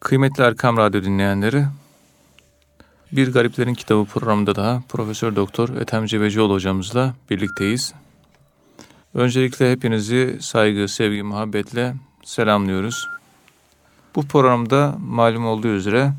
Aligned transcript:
Kıymetli 0.00 0.42
Erkam 0.42 0.76
Radyo 0.76 1.02
dinleyenleri, 1.02 1.64
Bir 3.12 3.32
Gariplerin 3.32 3.74
Kitabı 3.74 4.04
programında 4.04 4.56
daha 4.56 4.82
Profesör 4.88 5.36
Doktor 5.36 5.68
Ethem 5.68 6.06
Cebecioğlu 6.06 6.54
hocamızla 6.54 7.14
birlikteyiz. 7.30 7.94
Öncelikle 9.14 9.72
hepinizi 9.72 10.38
saygı, 10.40 10.88
sevgi, 10.88 11.22
muhabbetle 11.22 11.94
selamlıyoruz. 12.24 13.08
Bu 14.14 14.26
programda 14.26 14.96
malum 15.00 15.46
olduğu 15.46 15.68
üzere 15.68 16.12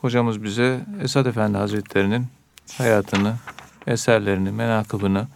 hocamız 0.00 0.42
bize 0.42 0.80
Esad 1.02 1.26
Efendi 1.26 1.58
Hazretleri'nin 1.58 2.26
hayatını, 2.78 3.34
eserlerini, 3.86 4.50
menakıbını 4.50 5.26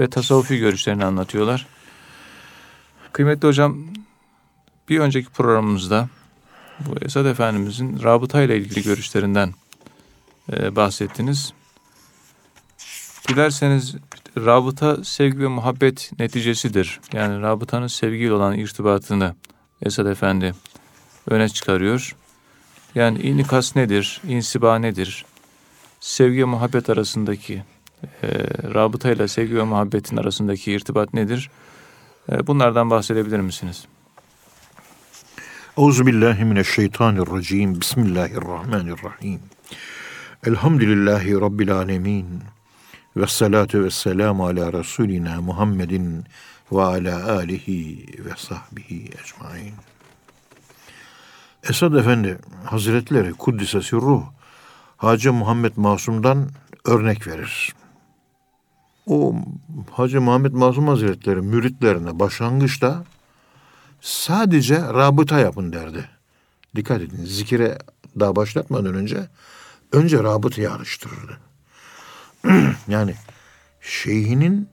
ve 0.00 0.10
tasavvufi 0.10 0.58
görüşlerini 0.58 1.04
anlatıyorlar. 1.04 1.66
Kıymetli 3.12 3.48
hocam, 3.48 3.76
bir 4.88 4.98
önceki 4.98 5.30
programımızda 5.30 6.08
bu 6.86 7.04
Esad 7.04 7.26
Efendimizin 7.26 8.02
rabıta 8.02 8.42
ile 8.42 8.56
ilgili 8.56 8.82
görüşlerinden 8.82 9.54
e, 10.52 10.76
bahsettiniz. 10.76 11.52
Dilerseniz 13.28 13.96
rabıta 14.36 15.04
sevgi 15.04 15.40
ve 15.40 15.46
muhabbet 15.46 16.10
neticesidir. 16.18 17.00
Yani 17.12 17.42
rabıtanın 17.42 17.86
sevgiyle 17.86 18.32
olan 18.32 18.58
irtibatını 18.58 19.34
Esad 19.82 20.06
Efendi 20.06 20.54
öne 21.26 21.48
çıkarıyor. 21.48 22.16
Yani 22.94 23.18
inikas 23.18 23.76
nedir, 23.76 24.20
insiba 24.28 24.78
nedir, 24.78 25.24
sevgi 26.00 26.38
ve 26.38 26.44
muhabbet 26.44 26.90
arasındaki, 26.90 27.62
e, 28.22 28.28
rabıta 28.74 29.10
ile 29.10 29.28
sevgi 29.28 29.56
ve 29.56 29.62
muhabbetin 29.62 30.16
arasındaki 30.16 30.72
irtibat 30.72 31.14
nedir? 31.14 31.50
E, 32.32 32.46
bunlardan 32.46 32.90
bahsedebilir 32.90 33.40
misiniz? 33.40 33.86
Euzubillahimineşşeytanirracim. 35.80 37.80
Bismillahirrahmanirrahim. 37.80 39.40
Elhamdülillahi 40.46 41.40
Rabbil 41.40 41.72
alemin. 41.72 42.26
Ve 43.16 43.26
salatu 43.26 43.84
ve 43.84 43.90
selamu 43.90 44.46
ala 44.46 44.72
Resulina 44.72 45.40
Muhammedin 45.40 46.24
ve 46.72 46.82
ala 46.82 47.32
alihi 47.32 48.06
ve 48.24 48.30
sahbihi 48.36 49.04
ecmain. 49.04 49.74
Esad 51.68 51.94
Efendi 51.94 52.38
Hazretleri 52.64 53.32
Kuddisesi 53.32 53.96
Ruh 53.96 54.22
Hacı 54.96 55.32
Muhammed 55.32 55.72
Masum'dan 55.76 56.48
örnek 56.84 57.26
verir. 57.26 57.74
O 59.06 59.34
Hacı 59.90 60.20
Muhammed 60.20 60.52
Masum 60.52 60.88
Hazretleri 60.88 61.40
müritlerine 61.40 62.18
başlangıçta 62.18 63.04
sadece 64.00 64.80
rabıta 64.80 65.38
yapın 65.38 65.72
derdi. 65.72 66.08
Dikkat 66.76 67.00
edin 67.00 67.24
zikire 67.24 67.78
daha 68.20 68.36
başlatmadan 68.36 68.94
önce 68.94 69.28
önce 69.92 70.18
rabıtayı 70.18 70.72
araştırırdı. 70.72 71.40
yani 72.88 73.14
şeyhinin 73.80 74.68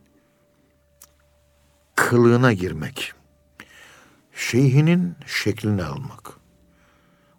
kılığına 1.96 2.54
girmek. 2.54 3.14
Şeyhinin 4.34 5.16
şeklini 5.26 5.84
almak. 5.84 6.34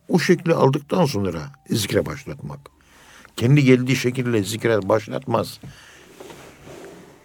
O 0.08 0.18
şekli 0.18 0.54
aldıktan 0.54 1.04
sonra 1.04 1.52
zikre 1.70 2.06
başlatmak. 2.06 2.60
Kendi 3.36 3.64
geldiği 3.64 3.96
şekilde 3.96 4.42
zikre 4.42 4.88
başlatmaz. 4.88 5.60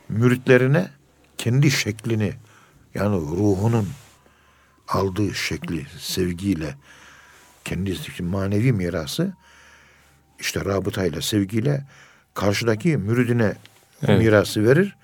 Müritlerine 0.09 0.91
kendi 1.37 1.71
şeklini 1.71 2.33
yani 2.93 3.15
ruhunun 3.15 3.87
aldığı 4.93 5.35
şekli 5.35 5.85
sevgiyle 5.99 6.75
kendi 7.65 7.97
manevi 8.21 8.73
mirası 8.73 9.33
işte 10.39 10.65
rabıtayla 10.65 11.21
sevgiyle 11.21 11.85
karşıdaki 12.33 12.97
müridine 12.97 13.55
evet. 14.01 14.19
mirası 14.19 14.65
verir. 14.65 14.95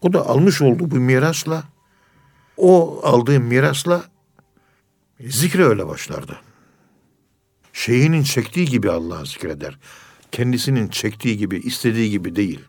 O 0.00 0.12
da 0.12 0.26
almış 0.26 0.62
olduğu 0.62 0.90
bu 0.90 0.96
mirasla 0.96 1.64
o 2.56 3.00
aldığı 3.02 3.40
mirasla 3.40 4.04
zikre 5.20 5.64
öyle 5.64 5.86
başlardı. 5.86 6.36
Şeyhinin 7.72 8.22
çektiği 8.22 8.66
gibi 8.66 8.90
Allah'ı 8.90 9.26
zikreder. 9.26 9.78
Kendisinin 10.32 10.88
çektiği 10.88 11.38
gibi, 11.38 11.58
istediği 11.58 12.10
gibi 12.10 12.36
değil. 12.36 12.60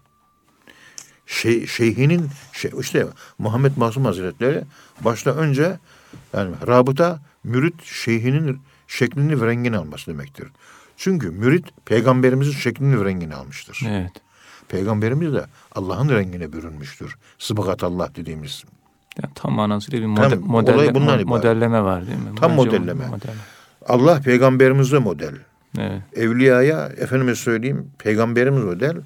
Şey, 1.26 1.68
şeyhinin, 1.68 2.30
şey, 2.54 2.72
işte 2.80 3.08
Muhammed 3.38 3.72
Masum 3.78 4.06
Hazretleri 4.06 4.64
başta 5.02 5.32
önce 5.32 5.80
yani 6.34 6.56
rabıta 6.68 7.20
mürit 7.44 7.84
şeyhinin 7.84 8.60
şeklini 8.88 9.42
ve 9.42 9.48
rengini 9.48 9.78
alması 9.78 10.12
demektir. 10.12 10.48
Çünkü 10.98 11.32
mürit 11.32 11.66
peygamberimizin 11.86 12.52
şeklini 12.52 13.02
ve 13.02 13.06
rengini 13.06 13.36
almıştır. 13.36 13.82
Evet. 13.88 14.12
Peygamberimiz 14.68 15.34
de 15.34 15.46
Allah'ın 15.76 16.10
rengine 16.10 16.54
bürünmüştür. 16.54 17.16
Sıbıkat 17.40 17.84
Allah 17.84 18.10
dediğimiz. 18.16 18.64
Yani 19.24 19.34
tam 19.36 19.54
manasıyla 19.54 20.02
bir 20.02 20.06
model, 20.06 20.40
modelle, 20.40 21.24
modelleme 21.24 21.84
var 21.84 22.08
değil 22.08 22.18
mi? 22.18 22.36
Tam 22.40 22.52
Bence 22.52 22.56
modelleme. 22.56 22.94
modelleme. 22.94 23.40
Allah 23.88 24.22
peygamberimize 24.22 25.00
model. 25.00 25.36
Evet. 25.78 26.02
Evliyaya 26.16 26.88
efendime 26.88 27.36
söyleyeyim 27.36 27.92
peygamberimiz 27.98 28.64
model. 28.64 28.98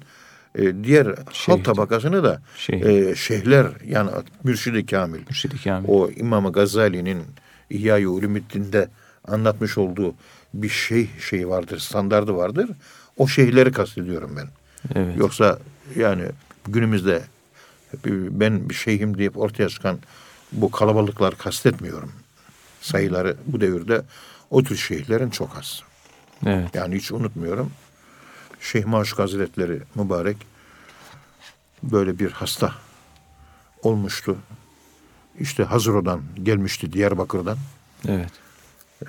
E, 0.58 0.84
diğer 0.84 1.06
Şeyh. 1.32 1.56
halk 1.56 1.64
tabakasını 1.64 2.24
da 2.24 2.42
Şeyh. 2.56 2.82
e, 2.82 3.14
şeyhler 3.14 3.66
yani 3.86 4.10
mürşidi 4.44 4.86
kamil. 4.86 5.20
Mürşidi 5.28 5.62
kamil. 5.62 5.88
O 5.88 6.10
İmam 6.10 6.52
Gazali'nin 6.52 7.22
İhya-i 7.70 8.08
Ulumuddin'de 8.08 8.88
anlatmış 9.28 9.78
olduğu 9.78 10.14
bir 10.54 10.68
şey 10.68 11.10
şeyi 11.30 11.48
vardır, 11.48 11.78
standardı 11.78 12.36
vardır. 12.36 12.70
O 13.16 13.28
şeyhleri 13.28 13.72
kastediyorum 13.72 14.36
ben. 14.36 14.48
Evet. 14.94 15.16
Yoksa 15.16 15.58
yani 15.96 16.22
günümüzde 16.68 17.22
ben 18.06 18.70
bir 18.70 18.74
şeyhim 18.74 19.18
deyip 19.18 19.38
ortaya 19.38 19.68
çıkan 19.68 19.98
bu 20.52 20.70
kalabalıklar 20.70 21.38
kastetmiyorum. 21.38 22.12
Sayıları 22.80 23.36
bu 23.46 23.60
devirde 23.60 24.02
o 24.50 24.62
tür 24.62 24.76
şeyhlerin 24.76 25.30
çok 25.30 25.56
az. 25.58 25.82
Evet. 26.46 26.74
Yani 26.74 26.96
hiç 26.96 27.12
unutmuyorum. 27.12 27.70
Şeyh 28.60 28.84
Maşuk 28.84 29.18
Hazretleri 29.18 29.82
mübarek 29.94 30.36
böyle 31.82 32.18
bir 32.18 32.30
hasta 32.30 32.74
olmuştu. 33.82 34.36
İşte 35.40 35.64
Hazıro'dan 35.64 36.20
gelmişti 36.42 36.92
Diyarbakır'dan. 36.92 37.58
Evet. 38.08 38.30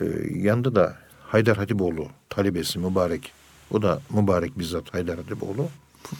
Ee, 0.01 0.05
yanında 0.35 0.75
da 0.75 0.97
Haydar 1.27 1.57
Hatipoğlu 1.57 2.07
talebesi 2.29 2.79
mübarek. 2.79 3.31
O 3.71 3.81
da 3.81 4.01
mübarek 4.09 4.59
bizzat 4.59 4.93
Haydar 4.93 5.17
Hatipoğlu. 5.17 5.67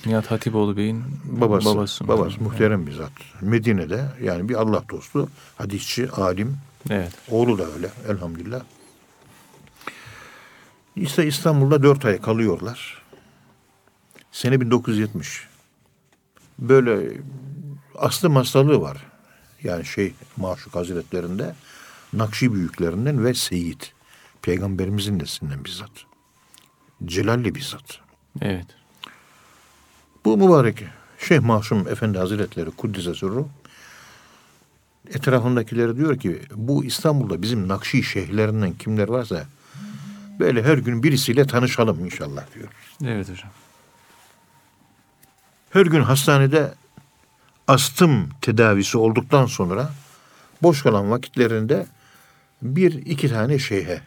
Nihat 0.05 0.31
Hatipoğlu 0.31 0.77
Bey'in 0.77 1.03
babası. 1.23 1.65
Babası, 1.65 2.07
babası 2.07 2.43
muhterem 2.43 2.79
yani. 2.79 2.87
bizzat. 2.87 3.11
Medine'de 3.41 4.05
yani 4.23 4.49
bir 4.49 4.55
Allah 4.55 4.83
dostu, 4.89 5.29
hadisçi, 5.57 6.11
alim. 6.11 6.57
Evet. 6.89 7.11
Oğlu 7.29 7.57
da 7.57 7.65
öyle 7.75 7.89
elhamdülillah. 8.09 8.61
İşte 10.95 11.27
İstanbul'da 11.27 11.83
dört 11.83 12.05
ay 12.05 12.21
kalıyorlar. 12.21 13.00
Sene 14.31 14.61
1970. 14.61 15.47
Böyle 16.59 17.17
aslı 17.95 18.29
hastalığı 18.29 18.81
var. 18.81 18.97
Yani 19.63 19.85
şey 19.85 20.13
Maşuk 20.37 20.75
Hazretlerinde 20.75 21.55
Nakşi 22.13 22.53
büyüklerinden 22.53 23.25
ve 23.25 23.33
Seyit. 23.33 23.93
Peygamberimizin 24.41 25.19
neslinden 25.19 25.65
bizzat. 25.65 25.91
Celalli 27.05 27.55
bizzat. 27.55 27.99
Evet. 28.41 28.65
Bu 30.25 30.37
mübarek 30.37 30.83
Şeyh 31.19 31.39
Masum 31.39 31.87
Efendi 31.87 32.17
Hazretleri 32.17 32.71
Kuddise 32.71 33.13
Sürru 33.13 33.49
etrafındakileri 35.09 35.97
diyor 35.97 36.19
ki 36.19 36.41
bu 36.55 36.85
İstanbul'da 36.85 37.41
bizim 37.41 37.67
Nakşi 37.67 38.03
şeyhlerinden 38.03 38.73
kimler 38.73 39.07
varsa 39.07 39.45
böyle 40.39 40.63
her 40.63 40.77
gün 40.77 41.03
birisiyle 41.03 41.47
tanışalım 41.47 42.05
inşallah 42.05 42.43
diyor. 42.55 42.67
Evet 43.05 43.29
hocam. 43.29 43.49
Her 45.73 45.85
gün 45.85 46.01
hastanede 46.01 46.73
astım 47.67 48.29
tedavisi 48.41 48.97
olduktan 48.97 49.45
sonra 49.45 49.91
boş 50.61 50.83
kalan 50.83 51.11
vakitlerinde 51.11 51.85
bir 52.61 52.93
iki 52.93 53.29
tane 53.29 53.59
şeyhe 53.59 54.01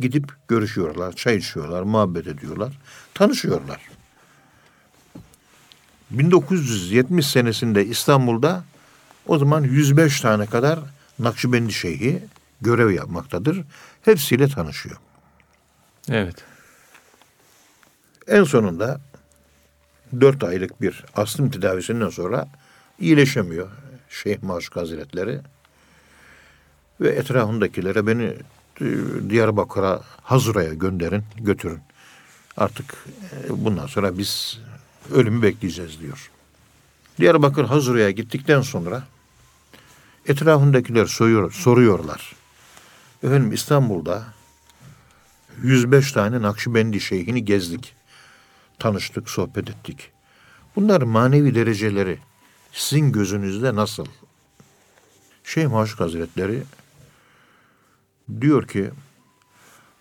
gidip 0.00 0.32
görüşüyorlar, 0.48 1.12
çay 1.12 1.36
içiyorlar, 1.36 1.82
muhabbet 1.82 2.26
ediyorlar, 2.26 2.78
tanışıyorlar. 3.14 3.80
1970 6.10 7.26
senesinde 7.26 7.86
İstanbul'da 7.86 8.64
o 9.26 9.38
zaman 9.38 9.62
105 9.62 10.20
tane 10.20 10.46
kadar 10.46 10.78
Nakşibendi 11.18 11.72
Şeyhi 11.72 12.22
görev 12.60 12.90
yapmaktadır. 12.90 13.64
Hepsiyle 14.02 14.48
tanışıyor. 14.48 14.96
Evet. 16.10 16.36
En 18.28 18.44
sonunda 18.44 19.00
dört 20.20 20.44
aylık 20.44 20.82
bir 20.82 21.04
astım 21.14 21.50
tedavisinden 21.50 22.08
sonra 22.08 22.48
iyileşemiyor 23.00 23.68
Şeyh 24.08 24.42
Maşuk 24.42 24.76
Hazretleri 24.76 25.40
ve 27.00 27.08
etrafındakilere 27.08 28.06
beni 28.06 28.34
Diyarbakır'a, 29.30 30.02
Hazıra'ya 30.22 30.74
gönderin, 30.74 31.24
götürün. 31.36 31.80
Artık 32.56 33.06
e, 33.32 33.64
bundan 33.64 33.86
sonra 33.86 34.18
biz 34.18 34.60
ölümü 35.14 35.42
bekleyeceğiz 35.42 36.00
diyor. 36.00 36.30
Diyarbakır 37.18 37.64
Hazıra'ya 37.64 38.10
gittikten 38.10 38.60
sonra 38.60 39.02
etrafındakiler 40.26 41.06
soruyor, 41.06 41.52
soruyorlar. 41.52 42.34
Efendim 43.22 43.52
İstanbul'da 43.52 44.24
105 45.62 46.12
tane 46.12 46.42
Nakşibendi 46.42 47.00
şeyhini 47.00 47.44
gezdik. 47.44 47.94
Tanıştık, 48.78 49.30
sohbet 49.30 49.70
ettik. 49.70 50.10
Bunlar 50.76 51.02
manevi 51.02 51.54
dereceleri 51.54 52.18
sizin 52.72 53.12
gözünüzde 53.12 53.74
nasıl? 53.74 54.06
Şeyh 55.44 55.68
Maşuk 55.68 56.00
Hazretleri 56.00 56.62
diyor 58.40 58.68
ki 58.68 58.90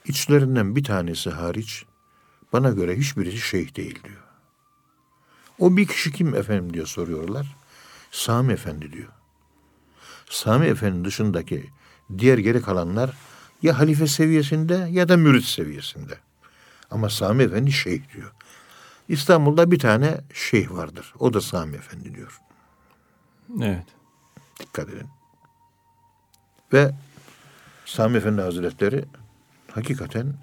içlerinden 0.05 0.75
bir 0.75 0.83
tanesi 0.83 1.29
hariç 1.29 1.85
bana 2.53 2.69
göre 2.69 2.97
hiçbirisi 2.97 3.37
şeyh 3.37 3.75
değil 3.75 4.03
diyor. 4.03 4.23
O 5.59 5.77
bir 5.77 5.87
kişi 5.87 6.11
kim 6.11 6.35
efendim 6.35 6.73
diye 6.73 6.85
soruyorlar. 6.85 7.55
Sami 8.11 8.53
Efendi 8.53 8.91
diyor. 8.91 9.09
Sami 10.29 10.65
Efendi 10.65 11.05
dışındaki 11.05 11.69
diğer 12.17 12.37
geri 12.37 12.61
kalanlar 12.61 13.17
ya 13.61 13.79
halife 13.79 14.07
seviyesinde 14.07 14.87
ya 14.91 15.09
da 15.09 15.17
mürit 15.17 15.45
seviyesinde. 15.45 16.17
Ama 16.91 17.09
Sami 17.09 17.43
Efendi 17.43 17.71
şeyh 17.71 18.01
diyor. 18.15 18.31
İstanbul'da 19.09 19.71
bir 19.71 19.79
tane 19.79 20.21
şeyh 20.33 20.71
vardır. 20.71 21.13
O 21.19 21.33
da 21.33 21.41
Sami 21.41 21.75
Efendi 21.75 22.15
diyor. 22.15 22.41
Evet. 23.61 23.85
Dikkat 24.59 24.89
edin. 24.89 25.07
Ve 26.73 26.91
Sami 27.85 28.17
Efendi 28.17 28.41
Hazretleri 28.41 29.05
hakikaten 29.71 30.33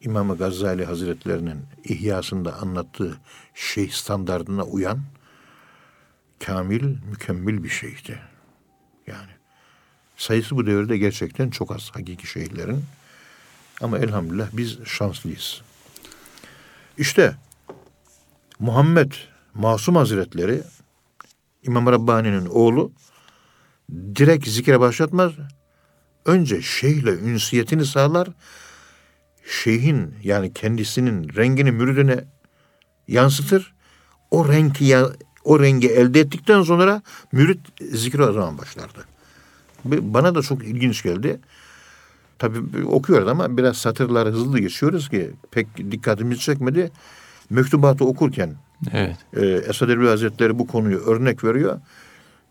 İmam 0.00 0.36
Gazali 0.36 0.84
Hazretlerinin 0.84 1.62
ihyasında 1.84 2.56
anlattığı 2.56 3.16
şeyh 3.54 3.90
standartına 3.90 4.64
uyan 4.64 5.00
kamil, 6.44 6.96
mükemmel 7.10 7.64
bir 7.64 7.68
şeyhti. 7.68 8.18
Yani 9.06 9.30
sayısı 10.16 10.56
bu 10.56 10.66
devirde 10.66 10.98
gerçekten 10.98 11.50
çok 11.50 11.72
az 11.72 11.90
hakiki 11.90 12.26
şeyhlerin. 12.26 12.84
Ama 13.80 13.98
elhamdülillah 13.98 14.48
biz 14.52 14.84
şanslıyız. 14.84 15.62
İşte 16.98 17.36
Muhammed 18.58 19.12
Masum 19.54 19.96
Hazretleri 19.96 20.62
İmam 21.62 21.86
Rabbani'nin 21.86 22.46
oğlu 22.46 22.92
direkt 23.90 24.48
zikre 24.48 24.80
başlatmaz. 24.80 25.32
Önce 26.24 26.62
şeyhle 26.62 27.10
ünsiyetini 27.10 27.86
sağlar. 27.86 28.28
Şeyhin 29.48 30.14
yani 30.22 30.52
kendisinin 30.52 31.34
rengini 31.36 31.72
müridine 31.72 32.24
yansıtır. 33.08 33.74
O 34.30 34.48
rengi 34.48 34.84
ya, 34.84 35.06
o 35.44 35.60
rengi 35.60 35.88
elde 35.88 36.20
ettikten 36.20 36.62
sonra 36.62 37.02
mürit 37.32 37.60
zikri 37.92 38.22
o 38.22 38.32
zaman 38.32 38.58
başlardı. 38.58 39.04
Bana 39.84 40.34
da 40.34 40.42
çok 40.42 40.64
ilginç 40.64 41.02
geldi. 41.02 41.40
Tabii 42.38 42.86
okuyoruz 42.86 43.28
ama 43.28 43.56
biraz 43.56 43.76
satırları 43.76 44.30
hızlı 44.30 44.58
geçiyoruz 44.58 45.08
ki 45.08 45.30
pek 45.50 45.90
dikkatimizi 45.90 46.40
çekmedi. 46.40 46.90
Mektubatı 47.50 48.04
okurken 48.04 48.54
evet. 48.92 49.16
e, 49.36 49.46
Esad 49.46 49.88
Erbil 49.88 50.06
Hazretleri 50.06 50.58
bu 50.58 50.66
konuyu 50.66 50.98
örnek 50.98 51.44
veriyor. 51.44 51.80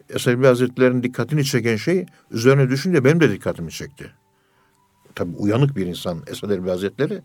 Esad 0.10 0.32
Erbil 0.32 0.46
Hazretleri'nin 0.46 1.04
dikkatini 1.04 1.46
çeken 1.46 1.76
şey 1.76 2.06
üzerine 2.32 2.70
düşünce 2.70 3.04
benim 3.04 3.20
de 3.20 3.32
dikkatimi 3.32 3.72
çekti. 3.72 4.12
Tabii 5.16 5.36
uyanık 5.36 5.76
bir 5.76 5.86
insan 5.86 6.24
Esad 6.28 6.50
Erbil 6.50 6.70
Hazretleri 6.70 7.22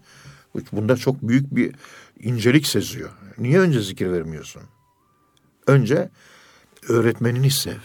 bunda 0.73 0.97
çok 0.97 1.23
büyük 1.23 1.57
bir 1.57 1.75
incelik 2.21 2.67
seziyor. 2.67 3.11
Niye 3.39 3.61
önce 3.61 3.81
zikir 3.81 4.13
vermiyorsun? 4.13 4.63
Önce 5.67 6.11
öğretmenini 6.89 7.51
sev. 7.51 7.79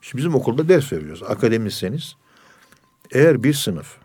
Şimdi 0.00 0.18
bizim 0.18 0.34
okulda 0.34 0.68
ders 0.68 0.92
veriyoruz. 0.92 1.22
Akademisyeniz. 1.22 2.16
Eğer 3.12 3.42
bir 3.42 3.54
sınıf 3.54 3.96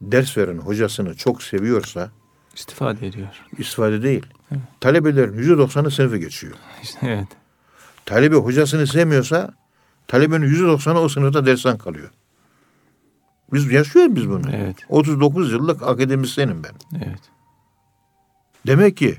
ders 0.00 0.38
veren 0.38 0.58
hocasını 0.58 1.14
çok 1.16 1.42
seviyorsa 1.42 2.10
istifade 2.58 3.06
ediyor. 3.06 3.28
İstifade 3.58 4.02
değil. 4.02 4.26
Evet. 4.52 4.62
Talebelerin 4.80 5.38
yüzde 5.38 5.58
doksanı 5.58 5.90
sınıfı 5.90 6.16
geçiyor. 6.16 6.54
İşte, 6.82 6.98
evet. 7.02 7.28
Talebe 8.06 8.36
hocasını 8.36 8.86
sevmiyorsa 8.86 9.54
talebenin 10.06 10.46
yüzde 10.46 10.66
doksanı 10.66 11.00
o 11.00 11.08
sınıfta 11.08 11.46
dersten 11.46 11.78
kalıyor. 11.78 12.10
Biz 13.52 13.72
yaşıyoruz 13.72 14.16
biz 14.16 14.28
bunu. 14.28 14.50
Evet. 14.52 14.76
39 14.88 15.52
yıllık 15.52 15.82
akademisyenim 15.82 16.62
ben. 16.64 17.00
Evet. 17.06 17.20
Demek 18.66 18.96
ki 18.96 19.18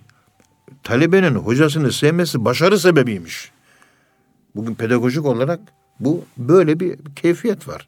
talebenin 0.84 1.36
hocasını 1.36 1.92
sevmesi 1.92 2.46
başarı 2.46 2.80
sebebiymiş. 2.80 3.52
Bugün 4.56 4.76
pedagojik 4.76 5.26
olarak 5.26 5.60
bu 6.00 6.26
böyle 6.38 6.80
bir 6.80 7.00
keyfiyet 7.16 7.68
var. 7.68 7.88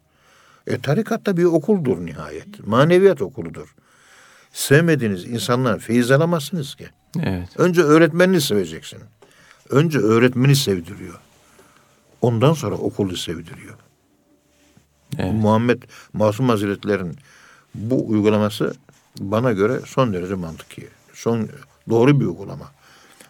E 0.67 0.77
tarikatta 0.81 1.37
bir 1.37 1.43
okuldur 1.43 2.05
nihayet. 2.05 2.67
Maneviyat 2.67 3.21
okuludur. 3.21 3.75
Sevmediğiniz 4.51 5.25
insanlar 5.25 5.79
feyiz 5.79 6.11
alamazsınız 6.11 6.75
ki. 6.75 6.87
Evet. 7.19 7.49
Önce 7.57 7.81
öğretmenini 7.81 8.41
seveceksin. 8.41 8.99
Önce 9.69 9.99
öğretmeni 9.99 10.55
sevdiriyor. 10.55 11.19
Ondan 12.21 12.53
sonra 12.53 12.75
okulu 12.75 13.17
sevdiriyor. 13.17 13.75
Evet. 15.17 15.33
Muhammed 15.33 15.83
Masum 16.13 16.49
Hazretleri'nin 16.49 17.15
bu 17.75 18.07
uygulaması 18.09 18.73
bana 19.19 19.51
göre 19.51 19.79
son 19.85 20.13
derece 20.13 20.33
mantıklı. 20.33 20.83
Son 21.13 21.49
doğru 21.89 22.19
bir 22.19 22.25
uygulama. 22.25 22.71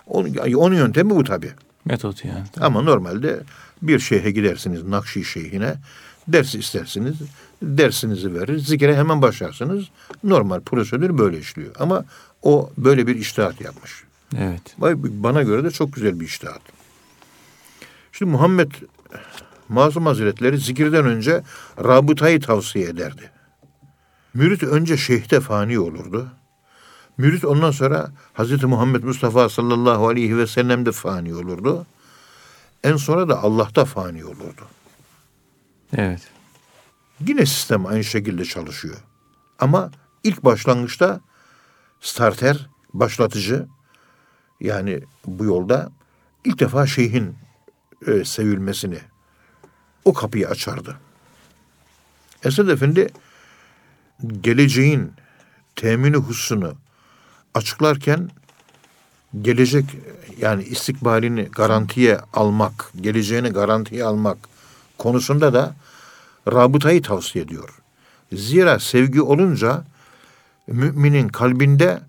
Onun, 0.08 0.36
onun 0.56 0.76
yöntemi 0.76 1.10
bu 1.10 1.24
tabii. 1.24 1.52
Metot 1.86 2.26
yani. 2.26 2.44
Tabii. 2.54 2.66
Ama 2.66 2.82
normalde 2.82 3.40
bir 3.82 4.00
şeyhe 4.00 4.32
gidersiniz 4.32 4.84
Nakşi 4.84 5.26
şeyhine 5.26 5.76
ders 6.28 6.56
istersiniz. 6.56 7.16
Dersinizi 7.62 8.34
verir. 8.34 8.58
Zikre 8.58 8.96
hemen 8.96 9.22
başlarsınız. 9.22 9.86
Normal 10.24 10.60
prosedür 10.60 11.18
böyle 11.18 11.40
işliyor. 11.40 11.75
Ama 11.80 12.06
o 12.42 12.69
böyle 12.78 13.08
bir 13.08 13.16
iştihat 13.16 13.62
yapmış. 13.62 14.04
Evet. 14.38 14.75
Bana 15.04 15.42
göre 15.42 15.63
de 15.63 15.72
çok 15.72 15.94
güzel 15.94 16.19
bir 16.19 16.25
iştihat. 16.25 16.62
Şimdi 18.12 18.31
Muhammed 18.31 18.72
Masum 19.69 20.06
Hazretleri 20.06 20.58
zikirden 20.58 21.06
önce 21.06 21.44
rabıtayı 21.84 22.42
tavsiye 22.42 22.86
ederdi. 22.86 23.31
Mürit 24.34 24.63
önce 24.63 24.98
şeyhte 24.98 25.40
fani 25.40 25.80
olurdu. 25.80 26.28
Mürit 27.18 27.46
ondan 27.46 27.72
sonra 27.72 28.12
Hazreti 28.34 28.65
Muhammed 28.65 29.03
Mustafa 29.03 29.50
sallallahu 29.50 30.08
aleyhi 30.08 30.38
ve 30.38 30.48
sellem'de 30.48 30.91
fani 30.91 31.36
olurdu. 31.36 31.86
En 32.84 32.96
sonra 32.96 33.30
da 33.30 33.44
Allah'ta 33.44 33.86
fani 33.86 34.25
olurdu. 34.25 34.62
Evet. 35.98 36.22
Yine 37.28 37.46
sistem 37.46 37.86
aynı 37.86 38.04
şekilde 38.04 38.46
çalışıyor. 38.46 38.98
Ama 39.60 39.92
ilk 40.24 40.44
başlangıçta 40.44 41.22
starter, 42.01 42.70
başlatıcı 42.94 43.68
yani 44.60 45.01
bu 45.25 45.46
yolda 45.46 45.92
ilk 46.46 46.60
defa 46.60 46.88
şeyhin 46.88 47.36
e, 48.08 48.25
sevilmesini 48.25 49.00
o 50.06 50.13
kapıyı 50.13 50.48
açardı. 50.50 50.98
Esad 52.44 52.68
Efendi 52.68 53.08
geleceğin 54.42 55.12
temini 55.75 56.18
hususunu 56.18 56.74
açıklarken 57.54 58.30
gelecek 59.42 59.86
yani 60.38 60.63
istikbalini 60.63 61.44
garantiye 61.44 62.20
almak, 62.34 62.92
geleceğini 63.01 63.50
garantiye 63.50 64.04
almak 64.04 64.38
konusunda 64.98 65.54
da 65.54 65.75
rabıtayı 66.48 67.01
tavsiye 67.01 67.45
ediyor. 67.45 67.69
Zira 68.33 68.79
sevgi 68.79 69.21
olunca 69.21 69.83
müminin 70.67 71.27
kalbinde 71.27 72.01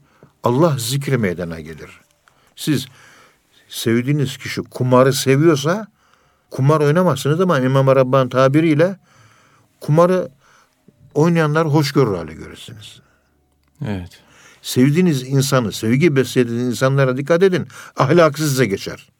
Allah 0.43 0.77
zikri 0.79 1.19
meydana 1.19 1.61
gelir. 1.61 2.01
Siz 2.57 2.87
sevdiğiniz 3.69 4.37
kişi 4.37 4.63
kumarı 4.63 5.13
seviyorsa 5.13 5.87
kumar 6.51 6.81
oynamazsınız 6.81 7.41
ama 7.41 7.61
İmam 7.61 7.87
Rabbani 7.87 8.31
tabiriyle 8.31 8.97
kumarı 9.81 10.29
oynayanlar 11.15 11.67
hoşgörü 11.67 12.17
hale 12.17 12.35
görürsünüz. 12.35 13.03
Evet. 13.87 14.23
Sevdiğiniz 14.63 15.23
insanı, 15.23 15.73
sevgi 15.73 16.17
beslediğiniz 16.17 16.67
insanlara 16.67 17.17
dikkat 17.17 17.43
edin. 17.43 17.69
Ahlak 17.97 18.39
size 18.39 18.67
geçer. 18.67 19.12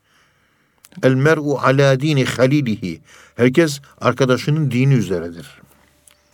El 1.03 1.15
mer'u 1.15 1.59
ala 1.59 2.01
dini 2.01 2.25
halilihi. 2.25 3.01
Herkes 3.37 3.81
arkadaşının 4.01 4.71
dini 4.71 4.95
üzeredir. 4.95 5.63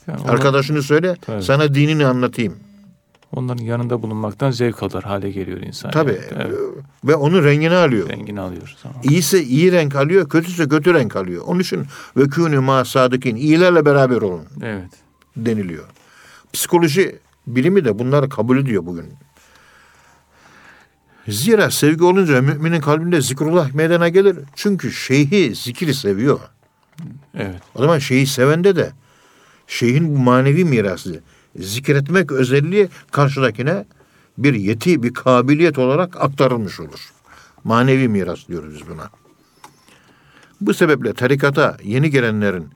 Yani 0.07 0.21
Arkadaşını 0.29 0.83
söyle, 0.83 1.17
tabii. 1.21 1.43
sana 1.43 1.75
dinini 1.75 2.07
anlatayım. 2.07 2.57
Onların 3.33 3.65
yanında 3.65 4.03
bulunmaktan 4.03 4.51
zevk 4.51 4.83
alır 4.83 5.03
hale 5.03 5.31
geliyor 5.31 5.61
insan. 5.61 5.91
Tabii. 5.91 6.21
Yani. 6.31 6.43
Evet. 6.43 6.59
Ve 7.05 7.15
onun 7.15 7.45
rengini 7.45 7.75
alıyor. 7.75 8.09
Rengini 8.09 8.41
alıyor. 8.41 8.77
Tamam. 8.83 9.01
İyiyse 9.05 9.43
iyi 9.43 9.73
renk 9.73 9.97
alıyor, 9.97 10.29
kötüse 10.29 10.69
kötü 10.69 10.95
renk 10.95 11.17
alıyor. 11.17 11.43
Onun 11.47 11.61
için 11.61 11.87
ve 12.17 12.23
kûnü 12.23 12.59
ma 12.59 12.85
sadıkin. 12.85 13.37
iyilerle 13.37 13.85
beraber 13.85 14.17
olun. 14.23 14.45
Evet. 14.63 14.91
Deniliyor. 15.37 15.85
Psikoloji 16.53 17.19
bilimi 17.47 17.85
de 17.85 17.99
bunları 17.99 18.29
kabul 18.29 18.59
ediyor 18.59 18.87
bugün. 18.87 19.07
Zira 21.29 21.71
sevgi 21.71 22.05
olunca 22.05 22.43
müminin 22.43 22.81
kalbinde 22.81 23.21
zikrullah 23.21 23.75
meydana 23.75 24.09
gelir. 24.09 24.37
Çünkü 24.55 24.93
şeyhi 24.93 25.55
zikri 25.55 25.95
seviyor. 25.95 26.41
Evet. 27.35 27.61
O 27.75 27.81
zaman 27.81 27.99
şeyhi 27.99 28.27
sevende 28.27 28.77
de 28.77 28.93
şeyhin 29.67 30.15
bu 30.15 30.19
manevi 30.19 30.65
mirası 30.65 31.21
zikretmek 31.59 32.33
özelliği 32.33 32.89
karşıdakine 33.11 33.85
bir 34.39 34.55
yeti, 34.55 35.03
bir 35.03 35.15
kabiliyet 35.15 35.79
olarak 35.79 36.17
aktarılmış 36.21 36.81
olur. 36.81 37.11
Manevi 37.65 38.09
miras 38.09 38.49
diyoruz 38.49 38.75
biz 38.75 38.89
buna. 38.89 39.11
Bu 40.61 40.75
sebeple 40.75 41.13
tarikata 41.13 41.77
yeni 41.85 42.11
gelenlerin 42.11 42.69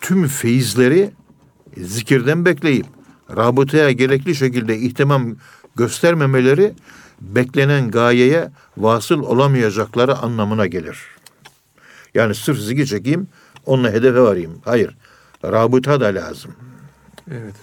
tüm 0.00 0.26
feyizleri 0.26 1.10
zikirden 1.76 2.44
bekleyip 2.44 2.86
rabıtaya 3.36 3.92
gerekli 3.92 4.34
şekilde 4.34 4.78
ihtimam 4.78 5.36
göstermemeleri 5.76 6.74
beklenen 7.34 7.90
gayeye 7.90 8.50
vasıl 8.76 9.20
olamayacakları 9.20 10.16
anlamına 10.16 10.66
gelir. 10.66 10.98
Yani 12.14 12.34
sırf 12.34 12.58
zikir 12.58 12.86
çekeyim, 12.86 13.28
onunla 13.66 13.90
hedefe 13.90 14.20
varayım. 14.20 14.60
Hayır, 14.64 14.96
rabıta 15.44 16.00
da 16.00 16.06
lazım. 16.06 16.54
Evet. 17.30 17.54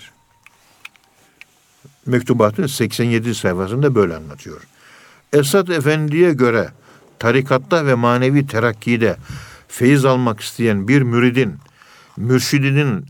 Mektubatın 2.05 2.67
87 2.67 3.35
sayfasında 3.35 3.95
böyle 3.95 4.15
anlatıyor. 4.15 4.61
Esad 5.33 5.67
Efendi'ye 5.67 6.33
göre 6.33 6.69
tarikatta 7.19 7.85
ve 7.85 7.93
manevi 7.93 8.47
terakkide 8.47 9.17
feyiz 9.67 10.05
almak 10.05 10.39
isteyen 10.39 10.87
bir 10.87 11.01
müridin, 11.01 11.55
mürşidinin 12.17 13.05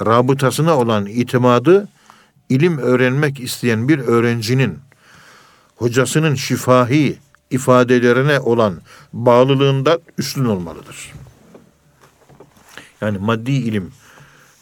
rabıtasına 0.00 0.76
olan 0.76 1.06
itimadı, 1.06 1.88
ilim 2.48 2.78
öğrenmek 2.78 3.40
isteyen 3.40 3.88
bir 3.88 3.98
öğrencinin, 3.98 4.78
hocasının 5.78 6.34
şifahi 6.34 7.18
ifadelerine 7.50 8.40
olan 8.40 8.80
bağlılığında 9.12 9.98
üstün 10.18 10.44
olmalıdır. 10.44 11.12
Yani 13.00 13.18
maddi 13.18 13.52
ilim, 13.52 13.92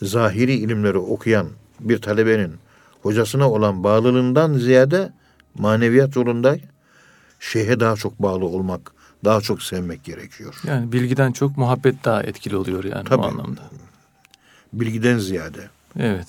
zahiri 0.02 0.54
ilimleri 0.54 0.98
okuyan 0.98 1.48
bir 1.80 2.00
talebenin 2.00 2.54
hocasına 3.02 3.50
olan 3.50 3.84
bağlılığından 3.84 4.54
ziyade 4.54 5.12
maneviyat 5.58 6.16
yolunda 6.16 6.56
şeyhe 7.40 7.80
daha 7.80 7.96
çok 7.96 8.22
bağlı 8.22 8.44
olmak, 8.44 8.92
daha 9.24 9.40
çok 9.40 9.62
sevmek 9.62 10.04
gerekiyor. 10.04 10.54
Yani 10.66 10.92
bilgiden 10.92 11.32
çok 11.32 11.56
muhabbet 11.56 12.04
daha 12.04 12.22
etkili 12.22 12.56
oluyor 12.56 12.84
yani 12.84 13.04
Tabii. 13.04 13.22
bu 13.22 13.26
anlamda. 13.26 13.60
Bilgiden 14.72 15.18
ziyade. 15.18 15.68
Evet. 15.98 16.26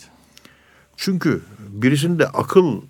Çünkü 0.98 1.42
birisinde 1.60 2.28
akıl 2.28 2.82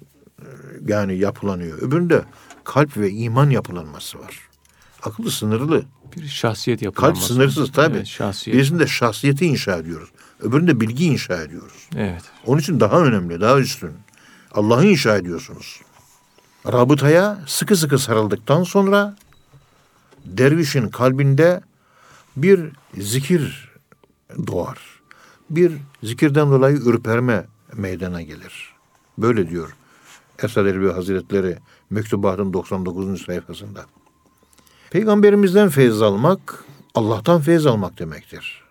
yani 0.88 1.18
yapılanıyor. 1.18 1.78
Öbüründe 1.82 2.24
kalp 2.64 2.98
ve 2.98 3.12
iman 3.12 3.50
yapılanması 3.50 4.20
var. 4.20 4.40
Akıl 5.04 5.30
sınırlı. 5.30 5.84
Bir 6.16 6.28
şahsiyet 6.28 6.80
Kalp 6.80 6.86
yapılanması. 6.86 7.34
sınırsız 7.34 7.72
tabii. 7.72 7.98
Evet, 7.98 8.08
şahsiyet. 8.08 8.58
Birisinde 8.58 8.88
şahsiyeti 8.88 9.46
inşa 9.46 9.76
ediyoruz. 9.78 10.10
Öbüründe 10.40 10.80
bilgi 10.82 11.06
inşa 11.06 11.42
ediyoruz. 11.42 11.90
Evet. 11.96 12.22
Onun 12.46 12.60
için 12.62 12.80
daha 12.80 13.02
önemli, 13.02 13.42
daha 13.42 13.60
üstün. 13.60 13.92
Allah'ı 14.52 14.86
inşa 14.86 15.18
ediyorsunuz. 15.18 15.82
Rabıtaya 16.72 17.40
sıkı 17.48 17.76
sıkı 17.76 18.00
sarıldıktan 18.00 18.64
sonra 18.64 19.16
dervişin 20.26 20.90
kalbinde 20.90 21.62
bir 22.38 22.72
zikir 22.98 23.70
doğar. 24.48 24.78
Bir 25.50 25.72
zikirden 26.04 26.52
dolayı 26.52 26.78
ürperme 26.78 27.46
meydana 27.74 28.22
gelir. 28.22 28.74
Böyle 29.18 29.50
diyor 29.50 29.76
Esad 30.44 30.66
Erbil 30.66 30.90
Hazretleri 30.90 31.58
Mektubatın 31.90 32.54
99. 32.54 33.26
sayfasında. 33.26 33.86
Peygamberimizden 34.90 35.70
feyiz 35.70 36.02
almak, 36.02 36.64
Allah'tan 36.96 37.42
feyiz 37.42 37.66
almak 37.66 38.00
demektir. 38.00 38.64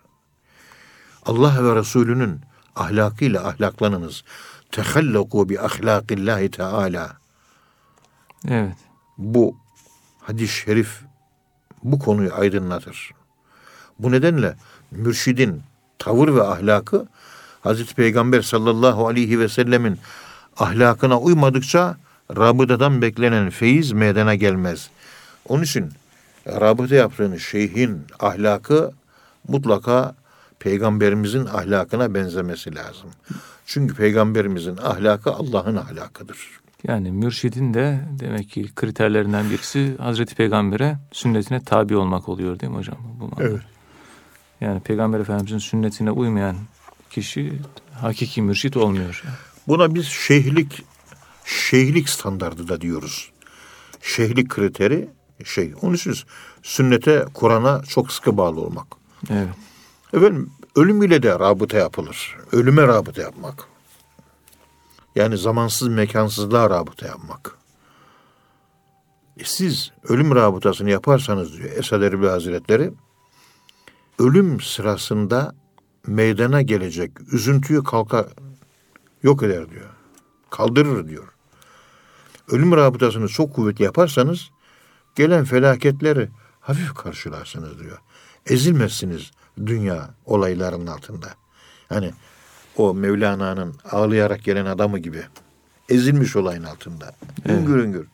Allah 1.25 1.63
ve 1.63 1.75
Resulünün 1.75 2.41
ahlakıyla 2.75 3.47
ahlaklanınız. 3.47 4.23
Tehallaku 4.71 5.49
bi 5.49 5.59
ahlakillahi 5.59 6.51
teala. 6.51 7.17
Evet. 8.47 8.75
Bu 9.17 9.55
hadis-i 10.21 10.53
şerif 10.53 11.01
bu 11.83 11.99
konuyu 11.99 12.33
aydınlatır. 12.33 13.11
Bu 13.99 14.11
nedenle 14.11 14.55
mürşidin 14.91 15.61
tavır 15.99 16.35
ve 16.35 16.43
ahlakı 16.43 17.07
Hazreti 17.61 17.95
Peygamber 17.95 18.41
sallallahu 18.41 19.07
aleyhi 19.07 19.39
ve 19.39 19.49
sellemin 19.49 19.99
ahlakına 20.59 21.19
uymadıkça 21.19 21.97
rabıtadan 22.37 23.01
beklenen 23.01 23.49
feyiz 23.49 23.91
meydana 23.91 24.35
gelmez. 24.35 24.89
Onun 25.47 25.63
için 25.63 25.89
rabıta 26.47 26.95
yaptığınız 26.95 27.41
şeyhin 27.41 28.01
ahlakı 28.19 28.91
mutlaka 29.47 30.15
peygamberimizin 30.59 31.45
ahlakına 31.45 32.13
benzemesi 32.13 32.75
lazım. 32.75 33.09
Çünkü 33.65 33.95
peygamberimizin 33.95 34.77
ahlakı 34.77 35.31
Allah'ın 35.31 35.75
ahlakıdır. 35.75 36.37
Yani 36.83 37.11
mürşidin 37.11 37.73
de 37.73 37.99
demek 38.19 38.49
ki 38.49 38.75
kriterlerinden 38.75 39.49
birisi 39.49 39.95
Hazreti 39.97 40.35
Peygamber'e 40.35 40.97
sünnetine 41.11 41.63
tabi 41.63 41.95
olmak 41.95 42.29
oluyor 42.29 42.59
değil 42.59 42.71
mi 42.71 42.77
hocam? 42.77 42.97
Bu 43.19 43.27
manada. 43.27 43.59
Yani 44.61 44.79
Peygamber 44.79 45.19
Efendimizin 45.19 45.57
sünnetine 45.57 46.11
uymayan 46.11 46.55
kişi 47.09 47.53
hakiki 47.93 48.41
mürşit 48.41 48.77
olmuyor. 48.77 49.23
Buna 49.67 49.95
biz 49.95 50.05
şeyhlik 50.05 50.85
şeyhlik 51.45 52.09
standardı 52.09 52.67
da 52.67 52.81
diyoruz. 52.81 53.31
Şeyhlik 54.01 54.49
kriteri 54.49 55.09
şey. 55.45 55.73
Onun 55.81 55.93
için 55.93 56.15
sünnete, 56.63 57.25
Kur'an'a 57.33 57.83
çok 57.83 58.11
sıkı 58.11 58.37
bağlı 58.37 58.61
olmak. 58.61 58.87
Evet. 59.29 59.49
Efendim 60.13 60.51
ölüm 60.75 61.03
ile 61.03 61.23
de 61.23 61.39
rabıta 61.39 61.77
yapılır. 61.77 62.37
Ölüme 62.51 62.87
rabıta 62.87 63.21
yapmak. 63.21 63.67
Yani 65.15 65.37
zamansız 65.37 65.87
mekansızlığa 65.87 66.69
rabıta 66.69 67.07
yapmak. 67.07 67.57
E 69.39 69.43
siz 69.43 69.91
ölüm 70.03 70.35
rabıtasını 70.35 70.89
yaparsanız 70.89 71.57
diyor 71.57 71.69
Esad 71.77 72.01
Erbil 72.01 72.27
Hazretleri, 72.27 72.91
ölüm 74.19 74.61
sırasında 74.61 75.55
meydana 76.07 76.61
gelecek 76.61 77.11
üzüntüyü 77.33 77.83
kalka 77.83 78.27
yok 79.23 79.43
eder 79.43 79.69
diyor. 79.69 79.89
Kaldırır 80.49 81.07
diyor. 81.07 81.27
Ölüm 82.51 82.71
rabıtasını 82.71 83.27
çok 83.27 83.53
kuvvetli 83.53 83.83
yaparsanız 83.83 84.49
gelen 85.15 85.45
felaketleri 85.45 86.29
hafif 86.59 86.93
karşılarsınız 86.93 87.79
diyor. 87.79 87.97
Ezilmezsiniz 88.45 89.31
dünya 89.65 90.09
olaylarının 90.25 90.87
altında. 90.87 91.27
Hani 91.89 92.13
o 92.77 92.93
Mevlana'nın 92.93 93.75
ağlayarak 93.91 94.43
gelen 94.43 94.65
adamı 94.65 94.99
gibi. 94.99 95.23
Ezilmiş 95.89 96.35
olayın 96.35 96.63
altında. 96.63 97.15
Evet. 97.45 97.59
Üngür 97.59 97.77
üngür. 97.77 98.07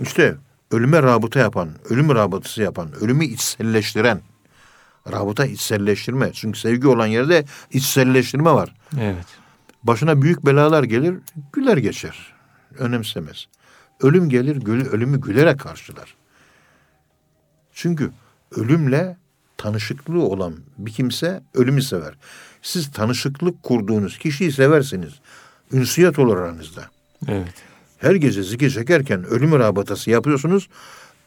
İşte 0.00 0.36
ölüme 0.70 1.02
rabıta 1.02 1.40
yapan, 1.40 1.70
ölüm 1.90 2.14
rabıtası 2.14 2.62
yapan, 2.62 2.92
ölümü 3.00 3.24
içselleştiren, 3.24 4.20
rabıta 5.12 5.46
içselleştirme. 5.46 6.30
Çünkü 6.32 6.58
sevgi 6.58 6.88
olan 6.88 7.06
yerde 7.06 7.44
içselleştirme 7.70 8.50
var. 8.50 8.74
Evet. 9.00 9.26
Başına 9.82 10.22
büyük 10.22 10.46
belalar 10.46 10.82
gelir, 10.82 11.14
güler 11.52 11.76
geçer. 11.76 12.34
Önemsemez. 12.78 13.46
Ölüm 14.00 14.28
gelir, 14.28 14.56
gülü, 14.56 14.88
ölümü 14.88 15.20
gülerek 15.20 15.60
karşılar. 15.60 16.14
Çünkü 17.72 18.10
ölümle 18.56 19.16
tanışıklığı 19.56 20.22
olan 20.22 20.56
bir 20.78 20.92
kimse 20.92 21.42
ölümü 21.54 21.82
sever. 21.82 22.14
Siz 22.62 22.92
tanışıklık 22.92 23.62
kurduğunuz 23.62 24.18
kişiyi 24.18 24.52
seversiniz. 24.52 25.12
Ünsiyet 25.72 26.18
olur 26.18 26.36
aranızda. 26.36 26.82
Evet. 27.28 27.54
Her 27.98 28.14
gece 28.14 28.42
zikir 28.42 28.70
çekerken 28.70 29.24
ölüm 29.24 29.58
rabıtası 29.58 30.10
yapıyorsunuz. 30.10 30.68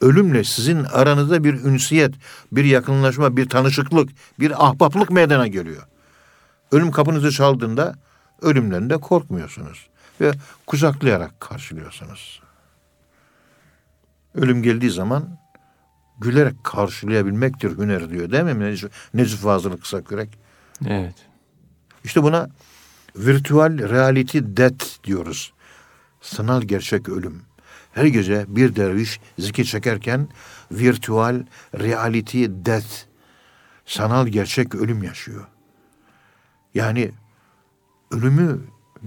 Ölümle 0.00 0.44
sizin 0.44 0.84
aranızda 0.84 1.44
bir 1.44 1.54
ünsiyet, 1.54 2.14
bir 2.52 2.64
yakınlaşma, 2.64 3.36
bir 3.36 3.48
tanışıklık, 3.48 4.10
bir 4.40 4.66
ahbaplık 4.66 5.10
meydana 5.10 5.46
geliyor. 5.46 5.82
Ölüm 6.72 6.90
kapınızı 6.90 7.30
çaldığında 7.30 7.94
ölümden 8.44 8.90
de 8.90 8.96
korkmuyorsunuz. 8.96 9.88
Ve 10.20 10.32
kucaklayarak 10.66 11.40
karşılıyorsunuz. 11.40 12.42
Ölüm 14.34 14.62
geldiği 14.62 14.90
zaman 14.90 15.38
gülerek 16.18 16.64
karşılayabilmektir 16.64 17.78
hüner 17.78 18.10
diyor 18.10 18.30
değil 18.30 18.44
mi 18.44 18.78
Necip, 19.14 19.38
Fazıl 19.38 19.76
Kısakürek? 19.76 20.38
Evet. 20.86 21.14
İşte 22.04 22.22
buna 22.22 22.48
virtual 23.16 23.78
reality 23.78 24.38
death 24.42 25.04
diyoruz. 25.04 25.52
Sanal 26.20 26.62
gerçek 26.62 27.08
ölüm. 27.08 27.42
Her 27.92 28.04
gece 28.04 28.44
bir 28.48 28.76
derviş 28.76 29.20
zikir 29.38 29.64
çekerken 29.64 30.28
virtual 30.70 31.44
reality 31.74 32.44
death 32.48 33.04
sanal 33.86 34.26
gerçek 34.26 34.74
ölüm 34.74 35.02
yaşıyor. 35.02 35.46
Yani 36.74 37.12
ölümü 38.14 38.60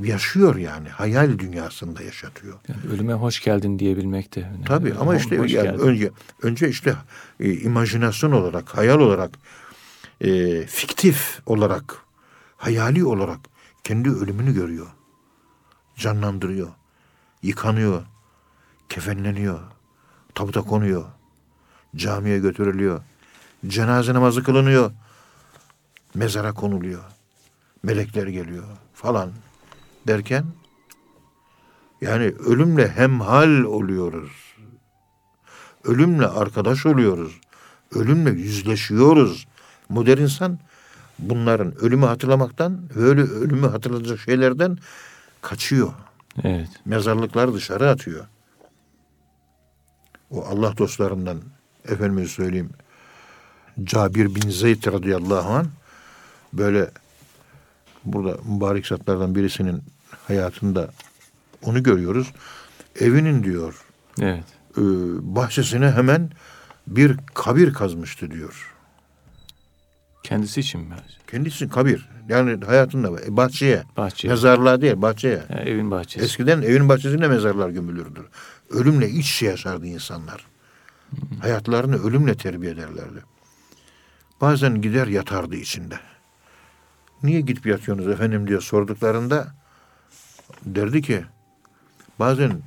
yaşıyor 0.03 0.55
yani. 0.55 0.89
Hayal 0.89 1.39
dünyasında 1.39 2.03
yaşatıyor. 2.03 2.59
Yani 2.67 2.79
ölüme 2.93 3.13
hoş 3.13 3.43
geldin 3.43 3.79
diyebilmek 3.79 4.35
de 4.35 4.41
önemli. 4.41 4.63
Tabii 4.63 4.93
ama 4.99 5.15
işte 5.15 5.35
yani 5.35 5.47
geldin. 5.47 5.79
önce 5.79 6.11
önce 6.41 6.69
işte 6.69 6.95
e, 7.39 7.53
imajinasyon 7.53 8.31
olarak, 8.31 8.77
hayal 8.77 8.99
olarak, 8.99 9.31
e, 10.21 10.61
fiktif 10.65 11.41
olarak, 11.45 11.97
hayali 12.57 13.05
olarak 13.05 13.39
kendi 13.83 14.09
ölümünü 14.09 14.53
görüyor. 14.53 14.87
Canlandırıyor. 15.95 16.69
Yıkanıyor. 17.43 18.03
Kefenleniyor. 18.89 19.59
Tabuta 20.35 20.61
konuyor. 20.61 21.05
Camiye 21.95 22.39
götürülüyor. 22.39 23.01
Cenaze 23.67 24.13
namazı 24.13 24.43
kılınıyor. 24.43 24.91
Mezara 26.15 26.53
konuluyor. 26.53 27.03
Melekler 27.83 28.27
geliyor 28.27 28.63
falan 28.93 29.31
derken 30.07 30.45
yani 32.01 32.23
ölümle 32.23 32.87
hemhal 32.87 33.63
oluyoruz. 33.63 34.31
Ölümle 35.83 36.27
arkadaş 36.27 36.85
oluyoruz. 36.85 37.39
Ölümle 37.95 38.29
yüzleşiyoruz. 38.29 39.47
Modern 39.89 40.21
insan 40.21 40.59
bunların 41.19 41.75
ölümü 41.75 42.05
hatırlamaktan 42.05 42.89
ve 42.95 43.03
öyle 43.03 43.21
ölümü 43.21 43.67
hatırlatacak 43.67 44.19
şeylerden 44.19 44.77
kaçıyor. 45.41 45.93
Evet. 46.43 46.69
Mezarlıkları 46.85 47.53
dışarı 47.53 47.89
atıyor. 47.89 48.25
O 50.31 50.45
Allah 50.45 50.77
dostlarından 50.77 51.41
efendime 51.87 52.27
söyleyeyim 52.27 52.69
Cabir 53.83 54.35
bin 54.35 54.49
Zeyd 54.49 54.87
radıyallahu 54.87 55.49
an 55.49 55.67
böyle 56.53 56.91
burada 58.13 58.37
mübarek 58.45 58.87
zatlardan 58.87 59.35
birisinin 59.35 59.83
hayatında 60.27 60.89
onu 61.63 61.83
görüyoruz. 61.83 62.31
Evinin 62.99 63.43
diyor 63.43 63.85
Evet. 64.21 64.43
e, 64.77 64.81
bahçesine 65.35 65.91
hemen 65.91 66.29
bir 66.87 67.17
kabir 67.33 67.73
kazmıştı 67.73 68.31
diyor. 68.31 68.73
Kendisi 70.23 70.59
için 70.59 70.81
mi? 70.81 70.95
Kendisi 71.31 71.69
kabir. 71.69 72.09
Yani 72.29 72.65
hayatında 72.65 73.21
e, 73.21 73.37
bahçeye, 73.37 73.83
Bahçeye. 73.97 74.27
mezarlığa 74.29 74.81
değil 74.81 75.01
bahçeye. 75.01 75.43
Yani 75.49 75.69
evin 75.69 75.91
bahçesi. 75.91 76.25
Eskiden 76.25 76.61
evin 76.61 76.89
bahçesinde 76.89 77.27
mezarlar 77.27 77.69
gömülürdü. 77.69 78.25
Ölümle 78.69 79.09
iç 79.09 79.31
içe 79.35 79.45
yaşardı 79.45 79.85
insanlar. 79.87 80.47
Hayatlarını 81.41 81.95
ölümle 82.03 82.35
terbiye 82.35 82.71
ederlerdi. 82.71 83.23
Bazen 84.41 84.81
gider 84.81 85.07
yatardı 85.07 85.55
içinde. 85.55 85.95
Niye 87.23 87.41
gidip 87.41 87.65
yatıyorsunuz 87.65 88.07
efendim 88.07 88.47
diye 88.47 88.61
sorduklarında 88.61 89.47
derdi 90.65 91.01
ki 91.01 91.25
bazen 92.19 92.61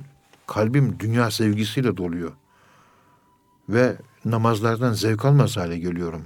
kalbim 0.47 0.99
dünya 0.99 1.31
sevgisiyle 1.31 1.97
doluyor 1.97 2.31
ve 3.69 3.95
namazlardan 4.25 4.93
zevk 4.93 5.25
almaz 5.25 5.57
hale 5.57 5.77
geliyorum. 5.77 6.23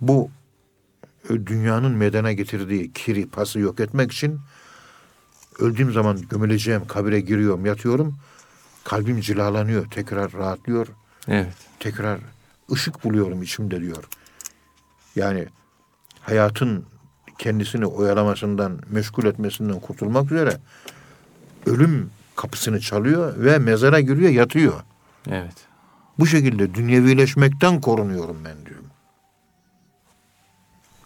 Bu 0.00 0.30
e, 1.30 1.46
dünyanın 1.46 1.92
meydana 1.92 2.32
getirdiği 2.32 2.92
kiri, 2.92 3.28
pası 3.28 3.58
yok 3.58 3.80
etmek 3.80 4.12
için 4.12 4.40
öldüğüm 5.58 5.92
zaman 5.92 6.20
gömüleceğim 6.30 6.86
kabire 6.86 7.20
giriyorum, 7.20 7.66
yatıyorum. 7.66 8.16
Kalbim 8.84 9.20
cilalanıyor, 9.20 9.90
tekrar 9.90 10.32
rahatlıyor, 10.32 10.86
Evet. 11.28 11.54
tekrar 11.80 12.20
ışık 12.72 13.04
buluyorum 13.04 13.42
içimde 13.42 13.80
diyor. 13.80 14.04
Yani 15.16 15.46
hayatın 16.22 16.84
kendisini 17.38 17.86
oyalamasından, 17.86 18.78
meşgul 18.90 19.24
etmesinden 19.24 19.80
kurtulmak 19.80 20.32
üzere 20.32 20.56
ölüm 21.66 22.10
kapısını 22.36 22.80
çalıyor 22.80 23.34
ve 23.36 23.58
mezara 23.58 24.00
giriyor, 24.00 24.30
yatıyor. 24.30 24.80
Evet. 25.30 25.54
Bu 26.18 26.26
şekilde 26.26 26.74
dünyevileşmekten 26.74 27.80
korunuyorum 27.80 28.36
ben 28.44 28.66
diyorum. 28.66 28.86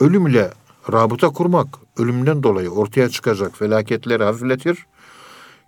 Ölümle 0.01 0.51
rabıta 0.93 1.29
kurmak, 1.29 1.67
ölümden 1.97 2.43
dolayı 2.43 2.71
ortaya 2.71 3.09
çıkacak 3.09 3.59
felaketleri 3.59 4.25
hafifletir. 4.25 4.87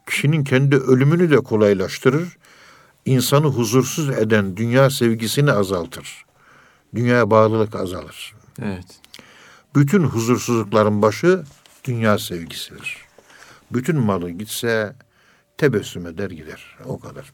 Kişinin 0.06 0.44
kendi 0.44 0.76
ölümünü 0.76 1.30
de 1.30 1.36
kolaylaştırır. 1.36 2.36
İnsanı 3.04 3.46
huzursuz 3.46 4.10
eden 4.10 4.56
dünya 4.56 4.90
sevgisini 4.90 5.52
azaltır. 5.52 6.24
Dünyaya 6.94 7.30
bağlılık 7.30 7.74
azalır. 7.74 8.34
Evet. 8.62 9.00
Bütün 9.74 10.02
huzursuzlukların 10.04 11.02
başı 11.02 11.44
dünya 11.84 12.18
sevgisidir. 12.18 12.96
Bütün 13.70 13.98
malı 13.98 14.30
gitse 14.30 14.96
tebessüm 15.58 16.06
eder 16.06 16.30
gider. 16.30 16.76
O 16.84 17.00
kadar. 17.00 17.32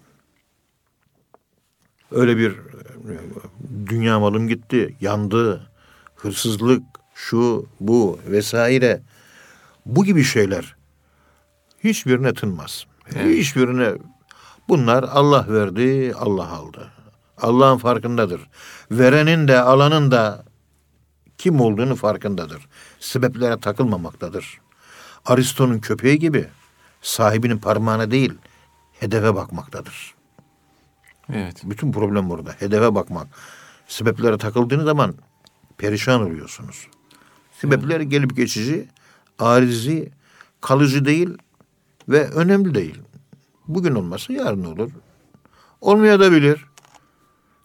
Öyle 2.11 2.37
bir 2.37 2.51
e, 2.51 3.17
dünya 3.87 4.21
malım 4.21 4.49
gitti, 4.49 4.97
yandı, 5.01 5.71
hırsızlık, 6.17 6.83
şu, 7.15 7.67
bu 7.81 8.21
vesaire. 8.27 9.03
Bu 9.87 10.05
gibi 10.05 10.23
şeyler 10.23 10.77
hiçbirine 11.85 12.35
tınmaz. 12.35 12.87
Evet. 13.15 13.39
Hiçbirine 13.39 13.93
bunlar 14.69 15.03
Allah 15.03 15.47
verdi, 15.49 16.15
Allah 16.19 16.49
aldı. 16.49 16.91
Allah'ın 17.39 17.79
farkındadır. 17.79 18.41
Verenin 18.91 19.49
de 19.49 19.61
alanın 19.61 20.11
da 20.11 20.45
kim 21.45 21.61
olduğunu 21.61 21.97
farkındadır. 21.97 22.69
Sebeplere 23.01 23.61
takılmamaktadır. 23.61 24.61
Aristo'nun 25.25 25.79
köpeği 25.79 26.19
gibi 26.19 26.49
sahibinin 27.03 27.59
parmağına 27.59 28.11
değil, 28.11 28.33
hedefe 29.01 29.35
bakmaktadır. 29.35 30.15
Evet. 31.33 31.63
Bütün 31.65 31.93
problem 31.93 32.31
burada. 32.31 32.53
Hedefe 32.59 32.95
bakmak. 32.95 33.27
Sebeplere 33.89 34.39
takıldığınız 34.39 34.85
zaman 34.85 35.15
perişan 35.79 36.23
oluyorsunuz. 36.23 36.87
Sebepler 37.61 38.01
gelip 38.01 38.37
geçici, 38.37 38.89
arizi, 39.39 40.13
kalıcı 40.61 41.05
değil 41.05 41.29
ve 42.09 42.29
önemli 42.29 42.75
değil. 42.75 42.99
Bugün 43.69 43.95
olmasa 43.95 44.33
yarın 44.33 44.65
olur. 44.65 44.91
Olmaya 45.81 46.21
da 46.21 46.33
bilir. 46.33 46.67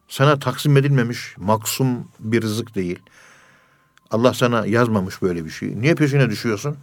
Sana 0.07 0.39
taksim 0.39 0.77
edilmemiş 0.77 1.35
maksum 1.37 2.07
bir 2.19 2.41
rızık 2.41 2.75
değil. 2.75 2.99
Allah 4.11 4.33
sana 4.33 4.65
yazmamış 4.65 5.21
böyle 5.21 5.45
bir 5.45 5.49
şey. 5.49 5.81
Niye 5.81 5.95
peşine 5.95 6.29
düşüyorsun? 6.29 6.77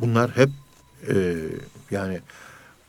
Bunlar 0.00 0.36
hep 0.36 0.50
e, 1.08 1.34
yani 1.90 2.20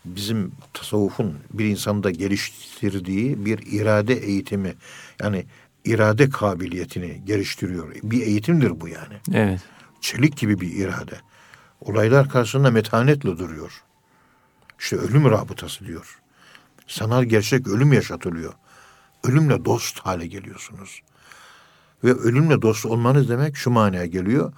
bizim 0.06 0.52
tasavvufun 0.74 1.38
bir 1.54 1.66
insanda 1.66 2.12
geliştirdiği 2.12 3.46
bir 3.46 3.60
irade 3.72 4.14
eğitimi. 4.14 4.76
Yani 5.22 5.46
irade 5.86 6.30
kabiliyetini 6.30 7.22
geliştiriyor. 7.26 7.96
Bir 8.04 8.22
eğitimdir 8.22 8.82
bu 8.82 8.88
yani. 8.88 9.16
Evet. 9.34 9.62
Çelik 10.02 10.38
gibi 10.38 10.62
bir 10.62 10.74
irade. 10.74 11.16
Olaylar 11.82 12.30
karşısında 12.30 12.72
metanetle 12.72 13.38
duruyor. 13.38 13.84
İşte 14.80 14.96
ölüm 14.96 15.32
rabıtası 15.32 15.86
diyor. 15.86 16.20
Sanal 16.88 17.24
gerçek 17.24 17.68
ölüm 17.68 17.94
yaşatılıyor. 17.94 18.54
Ölümle 19.24 19.66
dost 19.66 20.00
hale 20.00 20.28
geliyorsunuz. 20.28 21.02
Ve 22.04 22.14
ölümle 22.14 22.62
dost 22.62 22.86
olmanız 22.86 23.30
demek 23.30 23.56
şu 23.56 23.70
manaya 23.70 24.06
geliyor. 24.06 24.54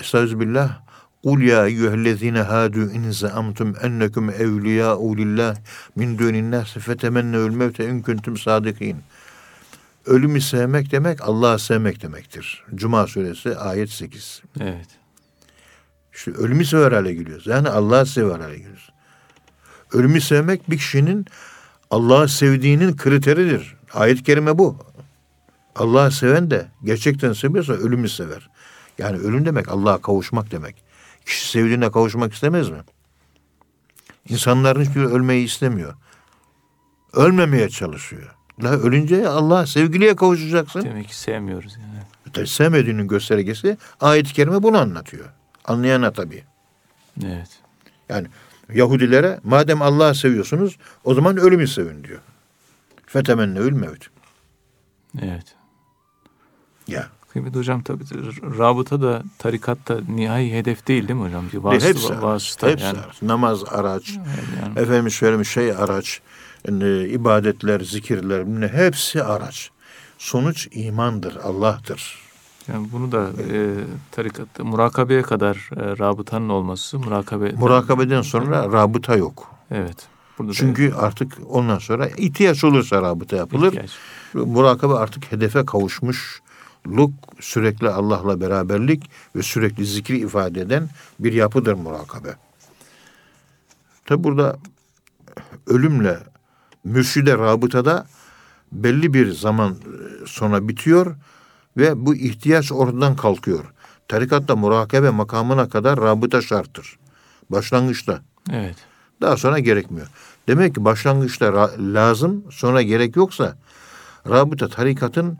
Estağfirullah. 0.00 0.80
Kul 1.24 1.40
ya 1.40 1.66
eyyühellezine 1.66 2.40
hadu 2.40 2.90
in 2.90 3.10
zaamtum 3.10 3.76
ennekum 3.82 4.30
evliyâ'u 4.30 5.16
lillah 5.16 5.56
min 5.96 6.18
dûnin 6.18 6.50
nâsi 6.50 6.80
fetemennevül 6.80 7.54
mevte 7.54 7.88
in 7.88 8.02
kuntum 8.02 8.36
sadikin. 8.36 8.96
Ölümü 10.06 10.40
sevmek 10.40 10.92
demek 10.92 11.22
Allah'ı 11.22 11.58
sevmek 11.58 12.02
demektir. 12.02 12.64
Cuma 12.74 13.06
suresi 13.06 13.56
ayet 13.56 13.90
8. 13.90 14.42
Evet. 14.60 14.88
İşte 16.14 16.30
ölümü 16.30 16.64
sever 16.64 16.92
hale 16.92 17.14
geliyoruz. 17.14 17.46
Yani 17.46 17.68
Allah'ı 17.68 18.06
sever 18.06 18.40
hale 18.40 18.56
geliyoruz. 18.56 18.92
Ölümü 19.92 20.20
sevmek 20.20 20.70
bir 20.70 20.76
kişinin 20.76 21.26
Allah'ı 21.90 22.28
sevdiğinin 22.28 22.96
kriteridir. 22.96 23.76
Ayet-i 23.94 24.22
kerime 24.22 24.58
bu. 24.58 24.78
Allah'ı 25.76 26.10
seven 26.10 26.50
de 26.50 26.68
gerçekten 26.84 27.32
seviyorsa 27.32 27.72
ölümü 27.72 28.08
sever. 28.08 28.50
Yani 28.98 29.18
ölüm 29.18 29.46
demek 29.46 29.68
Allah'a 29.68 30.00
kavuşmak 30.00 30.50
demek. 30.50 30.84
Kişi 31.26 31.50
sevdiğine 31.50 31.90
kavuşmak 31.90 32.34
istemez 32.34 32.70
mi? 32.70 32.78
İnsanların 34.28 34.84
hiçbiri 34.84 35.06
ölmeyi 35.06 35.44
istemiyor. 35.44 35.94
Ölmemeye 37.12 37.68
çalışıyor. 37.68 38.34
La 38.62 38.70
ölünce 38.70 39.28
Allah'a 39.28 39.66
sevgiliye 39.66 40.16
kavuşacaksın. 40.16 40.82
Demek 40.82 41.08
ki 41.08 41.18
sevmiyoruz 41.18 41.76
yani. 41.76 42.32
Tabii 42.32 42.46
sevmediğinin 42.46 43.08
göstergesi 43.08 43.76
ayet-i 44.00 44.32
kerime 44.32 44.62
bunu 44.62 44.78
anlatıyor. 44.78 45.26
Anlayana 45.64 46.12
tabii. 46.12 46.44
Evet. 47.24 47.60
Yani 48.08 48.26
Yahudilere 48.74 49.40
madem 49.44 49.82
Allah'ı 49.82 50.14
seviyorsunuz 50.14 50.76
o 51.04 51.14
zaman 51.14 51.36
ölümü 51.36 51.68
sevin 51.68 52.04
diyor. 52.04 52.20
Fetemennevül 53.06 53.72
mevt. 53.72 54.06
Evet. 55.22 55.56
Ya 56.90 57.08
Kıymetli 57.32 57.58
hocam 57.58 57.82
tabii 57.82 58.04
rabıta 58.58 59.02
da 59.02 59.22
tarikatta 59.38 60.00
nihai 60.08 60.52
hedef 60.52 60.86
değil 60.86 61.08
değil 61.08 61.20
mi 61.20 61.26
hocam? 61.26 61.44
Bir 61.52 61.58
vasıta, 61.58 61.88
hepsi, 61.88 62.22
vasıta 62.22 62.68
hepsi 62.68 62.84
yani. 62.84 62.98
araç. 62.98 63.22
Namaz 63.22 63.64
araç. 63.64 64.10
Yani. 64.10 64.78
Efendim 64.78 65.10
söyleyeyim 65.10 65.44
şey 65.44 65.72
araç. 65.72 66.20
Yani 66.68 67.02
ibadetler, 67.08 67.80
zikirler 67.80 68.68
hepsi 68.68 69.22
araç. 69.22 69.70
Sonuç 70.18 70.68
imandır, 70.72 71.36
Allah'tır. 71.36 72.18
Yani 72.68 72.88
bunu 72.92 73.12
da 73.12 73.28
e, 73.52 73.74
tarikatta 74.10 74.64
murakabeye 74.64 75.22
kadar 75.22 75.56
e, 75.56 75.98
rabıtanın 75.98 76.48
olması 76.48 76.98
murakabe 76.98 77.52
Murakabeden 77.52 78.22
sonra 78.22 78.72
rabıta 78.72 79.16
yok. 79.16 79.54
Evet. 79.70 80.08
Burada 80.38 80.52
da 80.52 80.56
Çünkü 80.56 80.92
artık 80.92 81.38
ondan 81.48 81.78
sonra 81.78 82.08
ihtiyaç 82.08 82.64
olursa 82.64 83.02
rabıta 83.02 83.36
yapılır. 83.36 83.68
ihtiyaç. 83.68 83.90
Murakabe 84.34 84.94
artık 84.94 85.32
hedefe 85.32 85.64
kavuşmuşluk, 86.84 87.12
sürekli 87.40 87.88
Allah'la 87.88 88.40
beraberlik 88.40 89.10
ve 89.36 89.42
sürekli 89.42 89.86
zikri 89.86 90.18
ifade 90.18 90.60
eden 90.60 90.88
bir 91.18 91.32
yapıdır 91.32 91.74
murakabe. 91.74 92.36
Tabi 94.06 94.24
burada 94.24 94.58
ölümle 95.66 96.18
mürşide 96.84 97.38
rabıtada 97.38 98.06
belli 98.72 99.14
bir 99.14 99.32
zaman 99.32 99.76
sonra 100.26 100.60
bitiyor 100.68 101.16
ve 101.76 102.06
bu 102.06 102.14
ihtiyaç 102.14 102.72
oradan 102.72 103.16
kalkıyor. 103.16 103.64
Tarikatta 104.08 104.56
murakabe 104.56 105.10
makamına 105.10 105.68
kadar 105.68 106.00
rabıta 106.00 106.42
şarttır. 106.42 106.98
Başlangıçta. 107.50 108.22
Evet. 108.50 108.76
Daha 109.20 109.36
sonra 109.36 109.58
gerekmiyor. 109.58 110.06
Demek 110.48 110.74
ki 110.74 110.84
başlangıçta 110.84 111.70
lazım, 111.78 112.44
sonra 112.50 112.82
gerek 112.82 113.16
yoksa 113.16 113.56
rabıta 114.26 114.68
tarikatın 114.68 115.38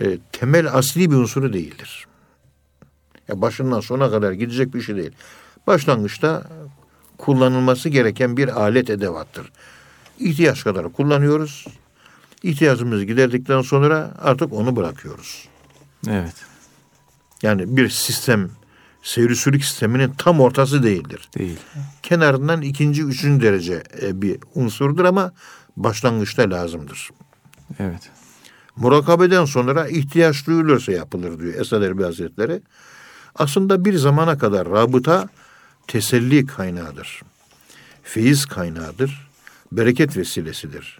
e, 0.00 0.18
temel 0.32 0.74
asli 0.74 1.10
bir 1.10 1.16
unsuru 1.16 1.52
değildir. 1.52 2.06
Ya 3.28 3.40
başından 3.40 3.80
sona 3.80 4.10
kadar 4.10 4.32
gidecek 4.32 4.74
bir 4.74 4.82
şey 4.82 4.96
değil. 4.96 5.12
Başlangıçta 5.66 6.42
kullanılması 7.18 7.88
gereken 7.88 8.36
bir 8.36 8.60
alet 8.60 8.90
edevattır. 8.90 9.52
İhtiyaç 10.18 10.64
kadar 10.64 10.92
kullanıyoruz. 10.92 11.66
İhtiyacımızı 12.42 13.04
giderdikten 13.04 13.62
sonra 13.62 14.14
artık 14.22 14.52
onu 14.52 14.76
bırakıyoruz. 14.76 15.48
Evet. 16.08 16.34
Yani 17.42 17.76
bir 17.76 17.88
sistem 17.88 18.50
seyri 19.02 19.36
sülük 19.36 19.64
sisteminin 19.64 20.10
tam 20.18 20.40
ortası 20.40 20.82
değildir. 20.82 21.28
Değil. 21.38 21.58
kenarından 22.02 22.62
ikinci, 22.62 23.02
üçüncü 23.02 23.46
derece 23.46 23.82
e, 24.02 24.22
bir 24.22 24.38
unsurdur 24.54 25.04
ama 25.04 25.32
başlangıçta 25.76 26.50
lazımdır. 26.50 27.10
Evet. 27.78 28.10
Murakabeden 28.80 29.44
sonra 29.44 29.88
ihtiyaç 29.88 30.46
duyulursa 30.46 30.92
yapılır 30.92 31.38
diyor 31.38 31.54
Esad 31.54 31.82
Erbil 31.82 32.04
Hazretleri. 32.04 32.62
Aslında 33.34 33.84
bir 33.84 33.94
zamana 33.94 34.38
kadar 34.38 34.70
rabıta 34.70 35.28
teselli 35.86 36.46
kaynağıdır. 36.46 37.22
Feyiz 38.02 38.46
kaynağıdır. 38.46 39.28
Bereket 39.72 40.16
vesilesidir. 40.16 40.98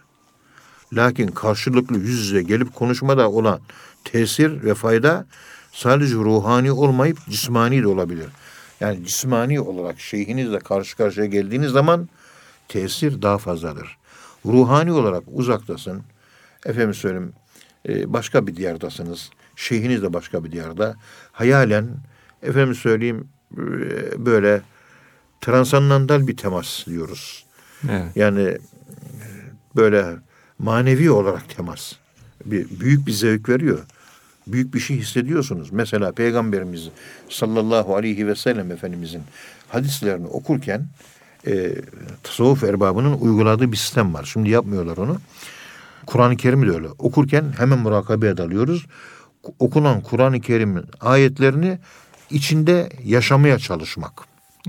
Lakin 0.92 1.26
karşılıklı 1.26 1.98
yüz 1.98 2.18
yüze 2.18 2.42
gelip 2.42 2.74
konuşmada 2.74 3.30
olan 3.30 3.60
tesir 4.04 4.62
ve 4.64 4.74
fayda 4.74 5.26
sadece 5.72 6.14
ruhani 6.14 6.72
olmayıp 6.72 7.18
cismani 7.28 7.82
de 7.82 7.88
olabilir. 7.88 8.26
Yani 8.80 9.06
cismani 9.06 9.60
olarak 9.60 10.00
şeyhinizle 10.00 10.58
karşı 10.58 10.96
karşıya 10.96 11.26
geldiğiniz 11.26 11.70
zaman 11.70 12.08
tesir 12.68 13.22
daha 13.22 13.38
fazladır. 13.38 13.96
Ruhani 14.46 14.92
olarak 14.92 15.22
uzaktasın. 15.26 16.02
Efendim 16.66 16.94
söyleyeyim 16.94 17.32
e, 17.88 18.12
başka 18.12 18.46
bir 18.46 18.56
diyardasınız. 18.56 19.30
Şeyhiniz 19.56 20.02
de 20.02 20.12
başka 20.12 20.44
bir 20.44 20.52
diyarda. 20.52 20.96
Hayalen 21.32 21.88
efendim 22.42 22.74
söyleyeyim 22.74 23.28
e, 23.52 24.26
böyle 24.26 24.60
transandantal 25.40 26.26
bir 26.26 26.36
temas 26.36 26.86
diyoruz. 26.86 27.46
Evet. 27.90 28.16
Yani 28.16 28.42
e, 28.42 28.58
böyle 29.76 30.06
manevi 30.58 31.10
olarak 31.10 31.56
temas. 31.56 31.92
Bir, 32.44 32.80
büyük 32.80 33.06
bir 33.06 33.12
zevk 33.12 33.48
veriyor. 33.48 33.78
Büyük 34.46 34.74
bir 34.74 34.80
şey 34.80 34.96
hissediyorsunuz. 34.96 35.72
Mesela 35.72 36.12
Peygamberimiz 36.12 36.88
sallallahu 37.28 37.96
aleyhi 37.96 38.26
ve 38.26 38.34
sellem 38.34 38.72
Efendimizin 38.72 39.22
hadislerini 39.68 40.26
okurken 40.26 40.86
e, 41.46 41.74
tasavvuf 42.22 42.64
erbabının 42.64 43.12
uyguladığı 43.12 43.72
bir 43.72 43.76
sistem 43.76 44.14
var. 44.14 44.24
Şimdi 44.32 44.50
yapmıyorlar 44.50 44.96
onu. 44.96 45.18
Kur'an-ı 46.06 46.36
Kerim'i 46.36 46.66
de 46.66 46.70
öyle. 46.70 46.88
Okurken 46.98 47.44
hemen 47.58 47.78
murakabeye 47.78 48.36
dalıyoruz. 48.36 48.86
Okunan 49.58 50.00
Kur'an-ı 50.00 50.40
Kerim'in 50.40 50.84
ayetlerini 51.00 51.78
içinde 52.30 52.88
yaşamaya 53.04 53.58
çalışmak. 53.58 54.12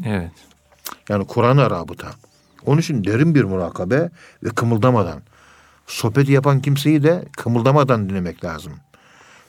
Evet. 0.06 0.32
Yani 1.10 1.28
Kur'an'a 1.28 1.72
rabıta. 1.72 2.08
Onun 2.65 2.82
için 2.82 3.04
derin 3.04 3.36
bir 3.36 3.44
murakabe 3.44 4.10
ve 4.44 4.50
kımıldamadan. 4.50 5.22
Sohbeti 5.88 6.32
yapan 6.32 6.62
kimseyi 6.62 7.04
de 7.04 7.26
kımıldamadan 7.38 8.10
dinlemek 8.10 8.46
lazım. 8.46 8.74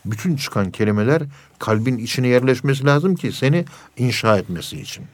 Bütün 0.05 0.37
çıkan 0.37 0.71
kelimeler 0.71 1.23
kalbin 1.59 1.99
içine 1.99 2.29
yerleşmesi 2.29 2.85
lazım 2.85 3.15
ki 3.15 3.33
seni 3.33 3.65
inşa 3.97 4.39
etmesi 4.39 4.81
için. 4.81 5.05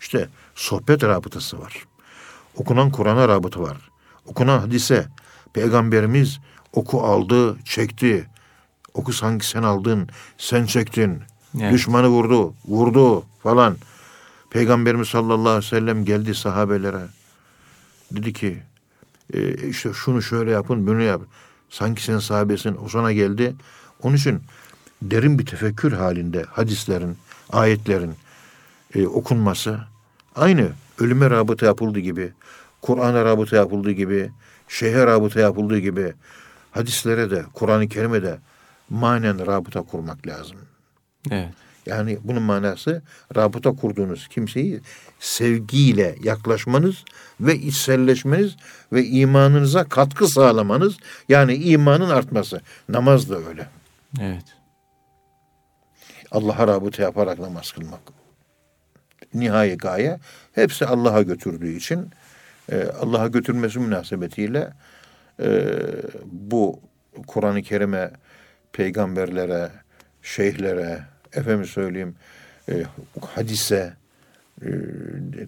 İşte 0.00 0.28
sohbet 0.54 1.04
rabıtası 1.04 1.60
var. 1.60 1.84
Okunan 2.56 2.90
Kur'an'a 2.90 3.28
rabıtı 3.28 3.62
var. 3.62 3.76
Okunan 4.26 4.58
hadise. 4.58 5.06
Peygamberimiz 5.56 6.40
oku 6.72 7.00
aldı, 7.00 7.56
çekti. 7.64 8.26
Oku 8.94 9.12
sanki 9.12 9.46
sen 9.46 9.62
aldın, 9.62 10.08
sen 10.38 10.66
çektin. 10.66 11.22
Evet. 11.60 11.72
Düşmanı 11.72 12.08
vurdu, 12.08 12.54
vurdu 12.68 13.24
falan. 13.42 13.76
Peygamberimiz 14.50 15.08
sallallahu 15.08 15.48
aleyhi 15.48 15.66
ve 15.66 15.78
sellem 15.78 16.04
geldi 16.04 16.34
sahabelere. 16.34 17.02
Dedi 18.10 18.32
ki 18.32 18.62
e, 19.34 19.68
işte 19.68 19.92
şunu 19.92 20.22
şöyle 20.22 20.50
yapın, 20.50 20.86
bunu 20.86 21.02
yap. 21.02 21.20
Sanki 21.70 22.02
sen 22.02 22.18
sahabesin, 22.18 22.76
o 22.84 22.88
sana 22.88 23.12
geldi. 23.12 23.54
Onun 24.02 24.16
için 24.16 24.40
derin 25.02 25.38
bir 25.38 25.46
tefekkür 25.46 25.92
halinde 25.92 26.42
hadislerin, 26.50 27.16
ayetlerin 27.52 28.14
e, 28.94 29.06
okunması 29.06 29.80
aynı 30.34 30.68
ölüme 30.98 31.30
rabıta 31.30 31.66
yapıldığı 31.66 32.00
gibi, 32.00 32.32
Kur'an'a 32.82 33.24
rabıta 33.24 33.56
yapıldığı 33.56 33.92
gibi, 33.92 34.30
şeyhe 34.68 35.06
rabıta 35.06 35.40
yapıldığı 35.40 35.78
gibi 35.78 36.14
hadislere 36.70 37.30
de, 37.30 37.44
Kur'an-ı 37.54 37.88
Kerim'e 37.88 38.22
de 38.22 38.38
manen 38.90 39.46
rabıta 39.46 39.82
kurmak 39.82 40.26
lazım. 40.26 40.56
Evet. 41.30 41.52
Yani 41.86 42.18
bunun 42.24 42.42
manası 42.42 43.02
rabıta 43.36 43.72
kurduğunuz 43.72 44.28
kimseyi 44.28 44.80
sevgiyle 45.20 46.16
yaklaşmanız 46.22 47.04
ve 47.40 47.56
içselleşmeniz 47.56 48.56
ve 48.92 49.04
imanınıza 49.04 49.84
katkı 49.84 50.28
sağlamanız. 50.28 50.96
Yani 51.28 51.54
imanın 51.54 52.10
artması. 52.10 52.60
Namaz 52.88 53.30
da 53.30 53.36
öyle. 53.36 53.68
Evet. 54.20 54.44
Allah'a 56.30 56.66
rabıta 56.66 57.02
yaparak 57.02 57.38
namaz 57.38 57.72
kılmak. 57.72 58.00
Nihai 59.34 59.76
gaye 59.76 60.18
hepsi 60.52 60.86
Allah'a 60.86 61.22
götürdüğü 61.22 61.76
için 61.76 62.10
e, 62.72 62.84
Allah'a 63.00 63.26
götürmesi 63.26 63.78
münasebetiyle 63.78 64.72
e, 65.40 65.74
bu 66.24 66.80
Kur'an-ı 67.26 67.62
Kerim'e, 67.62 68.10
peygamberlere, 68.72 69.70
şeyhlere, 70.22 71.02
efendim 71.32 71.64
söyleyeyim 71.64 72.14
e, 72.68 72.82
hadise, 73.34 73.94
e, 74.62 74.68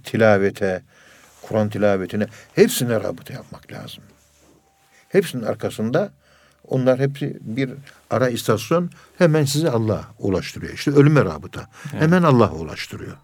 tilavete, 0.05 0.83
Kur'an 1.43 1.69
tilavetine 1.69 2.27
hepsine 2.55 2.95
rabıta 2.95 3.35
yapmak 3.35 3.73
lazım. 3.73 4.05
Hepsinin 5.09 5.43
arkasında 5.43 6.13
onlar 6.69 6.99
hepsi 6.99 7.39
bir 7.41 7.71
ara 8.11 8.29
istasyon 8.29 8.91
hemen 9.19 9.45
sizi 9.45 9.71
Allah'a 9.71 10.05
ulaştırıyor. 10.19 10.73
İşte 10.73 10.91
ölüme 10.91 11.25
rabıta. 11.25 11.67
Hemen 11.91 12.23
Allah'a 12.23 12.53
ulaştırıyor. 12.53 13.17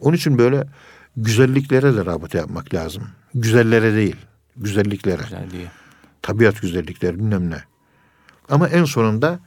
Onun 0.00 0.16
için 0.16 0.38
böyle 0.38 0.64
güzelliklere 1.16 1.96
de 1.96 2.04
rabıta 2.04 2.38
yapmak 2.38 2.74
lazım. 2.74 3.02
Güzellere 3.34 3.94
değil, 3.94 4.16
güzelliklere. 4.56 5.22
Güzelliği. 5.22 5.66
Tabiat 6.22 6.62
güzellikleri 6.62 7.18
bilmem 7.18 7.50
ne. 7.50 7.64
Ama 8.48 8.68
en 8.68 8.84
sonunda 8.84 9.40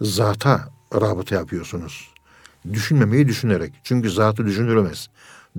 zata 0.00 0.70
rabıta 0.94 1.34
yapıyorsunuz. 1.34 2.10
Düşünmemeyi 2.72 3.28
düşünerek. 3.28 3.72
Çünkü 3.84 4.10
zatı 4.10 4.46
düşünülemez. 4.46 5.08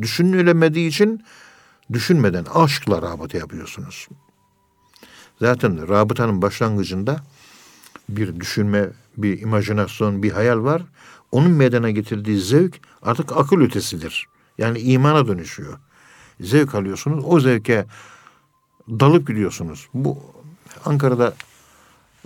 Düşünülemediği 0.02 0.90
için 0.90 1.24
düşünmeden 1.94 2.46
aşkla 2.54 3.02
rabıta 3.02 3.38
yapıyorsunuz. 3.38 4.08
Zaten 5.40 5.90
rabıtanın 5.90 6.42
başlangıcında 6.42 7.20
bir 8.10 8.40
düşünme, 8.40 8.90
bir 9.18 9.42
imajinasyon, 9.42 10.24
bir 10.24 10.32
hayal 10.32 10.64
var. 10.64 10.82
Onun 11.32 11.52
meydana 11.52 11.90
getirdiği 11.90 12.40
zevk 12.40 12.80
artık 13.02 13.38
akıl 13.38 13.62
ötesidir. 13.62 14.28
Yani 14.58 14.80
imana 14.80 15.28
dönüşüyor. 15.28 15.80
Zevk 16.40 16.76
alıyorsunuz. 16.76 17.24
O 17.28 17.40
zevke 17.40 17.86
dalıp 18.90 19.28
gidiyorsunuz. 19.28 19.88
Bu 19.94 20.20
Ankara'da 20.86 21.34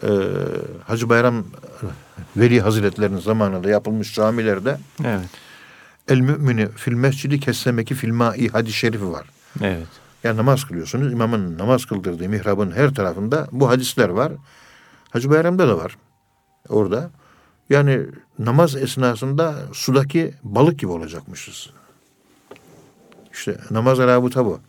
e, 0.03 0.09
Hacı 0.83 1.09
Bayram 1.09 1.43
Veli 2.37 2.61
Hazretlerinin 2.61 3.19
zamanında 3.19 3.69
yapılmış 3.69 4.13
camilerde 4.15 4.79
Evet. 5.03 5.29
El 6.07 6.19
mümini 6.19 6.69
fil 6.69 6.93
mescidi 6.93 7.39
kessemeki 7.39 7.95
fil 7.95 8.11
ma'i 8.11 8.49
hadis-i 8.49 8.77
şerifi 8.77 9.11
var. 9.11 9.25
Evet. 9.61 9.87
Yani 10.23 10.37
namaz 10.37 10.63
kılıyorsunuz. 10.63 11.13
İmamın 11.13 11.57
namaz 11.57 11.85
kıldırdığı 11.85 12.29
mihrabın 12.29 12.71
her 12.71 12.93
tarafında 12.93 13.47
bu 13.51 13.69
hadisler 13.69 14.09
var. 14.09 14.31
Hacı 15.09 15.29
Bayram'da 15.29 15.67
da 15.67 15.77
var. 15.77 15.97
Orada. 16.69 17.09
Yani 17.69 18.01
namaz 18.39 18.75
esnasında 18.75 19.55
sudaki 19.73 20.33
balık 20.43 20.79
gibi 20.79 20.91
olacakmışız. 20.91 21.69
İşte 23.35 23.57
namaz 23.71 23.97
rabıta 23.97 24.45
bu. 24.45 24.59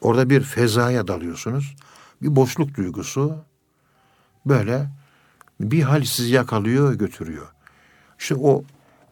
Orada 0.00 0.30
bir 0.30 0.40
fezaya 0.40 1.08
dalıyorsunuz. 1.08 1.76
Bir 2.22 2.36
boşluk 2.36 2.74
duygusu 2.76 3.36
böyle 4.46 4.86
bir 5.60 5.82
hal 5.82 6.04
sizi 6.04 6.34
yakalıyor, 6.34 6.94
götürüyor. 6.94 7.46
İşte 8.18 8.34
o 8.34 8.64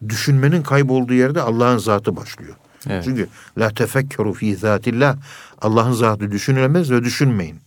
düşünmenin 0.09 0.63
kaybolduğu 0.63 1.15
yerde 1.15 1.41
Allah'ın 1.41 1.79
zatı 1.79 2.17
başlıyor. 2.17 2.57
Evet. 2.89 3.05
Çünkü 3.05 3.29
la 3.59 3.71
tefekkeru 3.71 4.33
fi 4.33 4.57
zatillah 4.57 5.17
Allah'ın 5.63 5.93
zatı 5.93 6.31
düşünülemez 6.31 6.91
ve 6.91 7.05
düşünmeyin. 7.05 7.61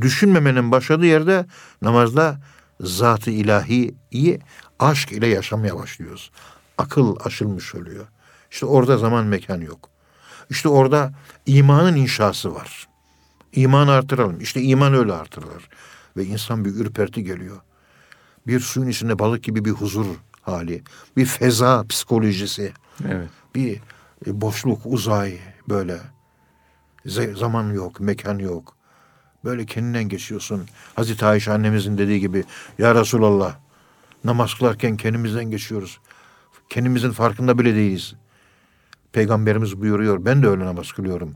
Düşünmemenin 0.00 0.70
başladığı 0.70 1.06
yerde 1.06 1.46
namazda 1.82 2.40
zatı 2.80 3.30
ilahiyi 3.30 3.94
aşk 4.78 5.12
ile 5.12 5.26
yaşamaya 5.26 5.78
başlıyoruz. 5.78 6.30
Akıl 6.78 7.16
aşılmış 7.24 7.74
oluyor. 7.74 8.06
İşte 8.50 8.66
orada 8.66 8.98
zaman 8.98 9.26
mekan 9.26 9.60
yok. 9.60 9.90
İşte 10.50 10.68
orada 10.68 11.12
imanın 11.46 11.96
inşası 11.96 12.54
var. 12.54 12.88
İman 13.52 13.88
artıralım. 13.88 14.40
İşte 14.40 14.62
iman 14.62 14.94
öyle 14.94 15.12
artırılır. 15.12 15.68
Ve 16.16 16.24
insan 16.24 16.64
bir 16.64 16.74
ürperti 16.74 17.24
geliyor. 17.24 17.60
Bir 18.46 18.60
suyun 18.60 18.88
içinde 18.88 19.18
balık 19.18 19.44
gibi 19.44 19.64
bir 19.64 19.70
huzur 19.70 20.06
hali. 20.42 20.82
Bir 21.16 21.26
feza 21.26 21.86
psikolojisi. 21.88 22.72
Evet. 23.08 23.28
Bir 23.54 23.80
e, 24.26 24.40
boşluk, 24.40 24.80
uzay 24.84 25.38
böyle. 25.68 25.98
Zaman 27.34 27.72
yok, 27.72 28.00
mekan 28.00 28.38
yok. 28.38 28.76
Böyle 29.44 29.66
kendinden 29.66 30.08
geçiyorsun. 30.08 30.66
Hazreti 30.94 31.26
Ayşe 31.26 31.52
annemizin 31.52 31.98
dediği 31.98 32.20
gibi 32.20 32.44
Ya 32.78 32.94
Resulallah 32.94 33.56
namaz 34.24 34.54
kılarken 34.54 34.96
kendimizden 34.96 35.44
geçiyoruz. 35.44 36.00
Kendimizin 36.68 37.10
farkında 37.10 37.58
bile 37.58 37.74
değiliz. 37.74 38.14
Peygamberimiz 39.12 39.80
buyuruyor 39.80 40.24
ben 40.24 40.42
de 40.42 40.48
öyle 40.48 40.64
namaz 40.64 40.92
kılıyorum. 40.92 41.34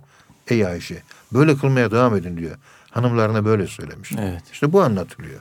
Ey 0.49 0.67
Ayşe 0.67 1.03
böyle 1.33 1.57
kılmaya 1.57 1.91
devam 1.91 2.17
edin 2.17 2.37
diyor. 2.37 2.57
Hanımlarına 2.91 3.45
böyle 3.45 3.67
söylemiş. 3.67 4.13
Evet. 4.13 4.43
İşte 4.53 4.73
bu 4.73 4.83
anlatılıyor. 4.83 5.41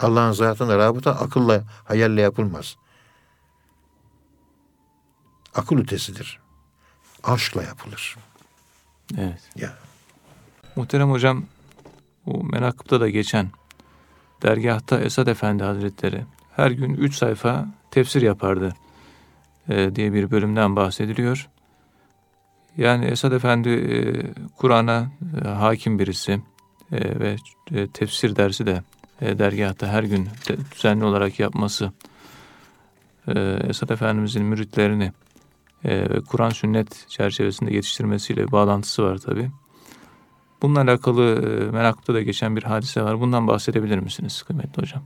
Allah'ın 0.00 0.32
zatına 0.32 0.78
rabıta 0.78 1.10
akılla, 1.10 1.62
hayalle 1.84 2.20
yapılmaz. 2.20 2.76
Akıl 5.54 5.78
ötesidir. 5.78 6.40
Aşkla 7.24 7.62
yapılır. 7.62 8.16
Evet. 9.18 9.42
Ya. 9.56 9.74
Muhterem 10.76 11.10
hocam 11.10 11.44
bu 12.26 12.44
menakıpta 12.44 13.00
da 13.00 13.08
geçen 13.08 13.50
dergahta 14.42 15.00
Esad 15.00 15.26
Efendi 15.26 15.64
Hazretleri 15.64 16.24
her 16.56 16.70
gün 16.70 16.94
üç 16.94 17.14
sayfa 17.16 17.66
tefsir 17.90 18.22
yapardı 18.22 18.74
diye 19.68 20.12
bir 20.12 20.30
bölümden 20.30 20.76
bahsediliyor. 20.76 21.48
Yani 22.76 23.04
Esad 23.04 23.32
Efendi 23.32 23.68
e, 23.68 23.98
Kur'an'a 24.56 25.10
e, 25.44 25.48
hakim 25.48 25.98
birisi 25.98 26.32
e, 26.92 27.20
ve 27.20 27.36
e, 27.72 27.88
tefsir 27.88 28.36
dersi 28.36 28.66
de 28.66 28.82
e, 29.20 29.38
dergahta 29.38 29.86
her 29.86 30.02
gün 30.02 30.28
düzenli 30.74 31.04
olarak 31.04 31.40
yapması 31.40 31.92
e, 33.28 33.58
Esad 33.68 33.88
Efendimizin 33.88 34.44
müritlerini 34.44 35.12
e, 35.84 36.10
ve 36.10 36.20
Kur'an 36.20 36.50
sünnet 36.50 37.04
çerçevesinde 37.08 37.74
yetiştirmesiyle 37.74 38.52
bağlantısı 38.52 39.02
var 39.02 39.18
tabi. 39.18 39.50
Bununla 40.62 40.80
alakalı 40.80 41.22
e, 41.22 41.70
merakta 41.70 42.14
da 42.14 42.22
geçen 42.22 42.56
bir 42.56 42.62
hadise 42.62 43.02
var. 43.02 43.20
Bundan 43.20 43.48
bahsedebilir 43.48 43.98
misiniz 43.98 44.42
kıymetli 44.42 44.82
hocam? 44.82 45.02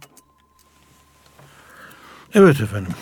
Evet 2.35 2.61
efendim. 2.61 2.93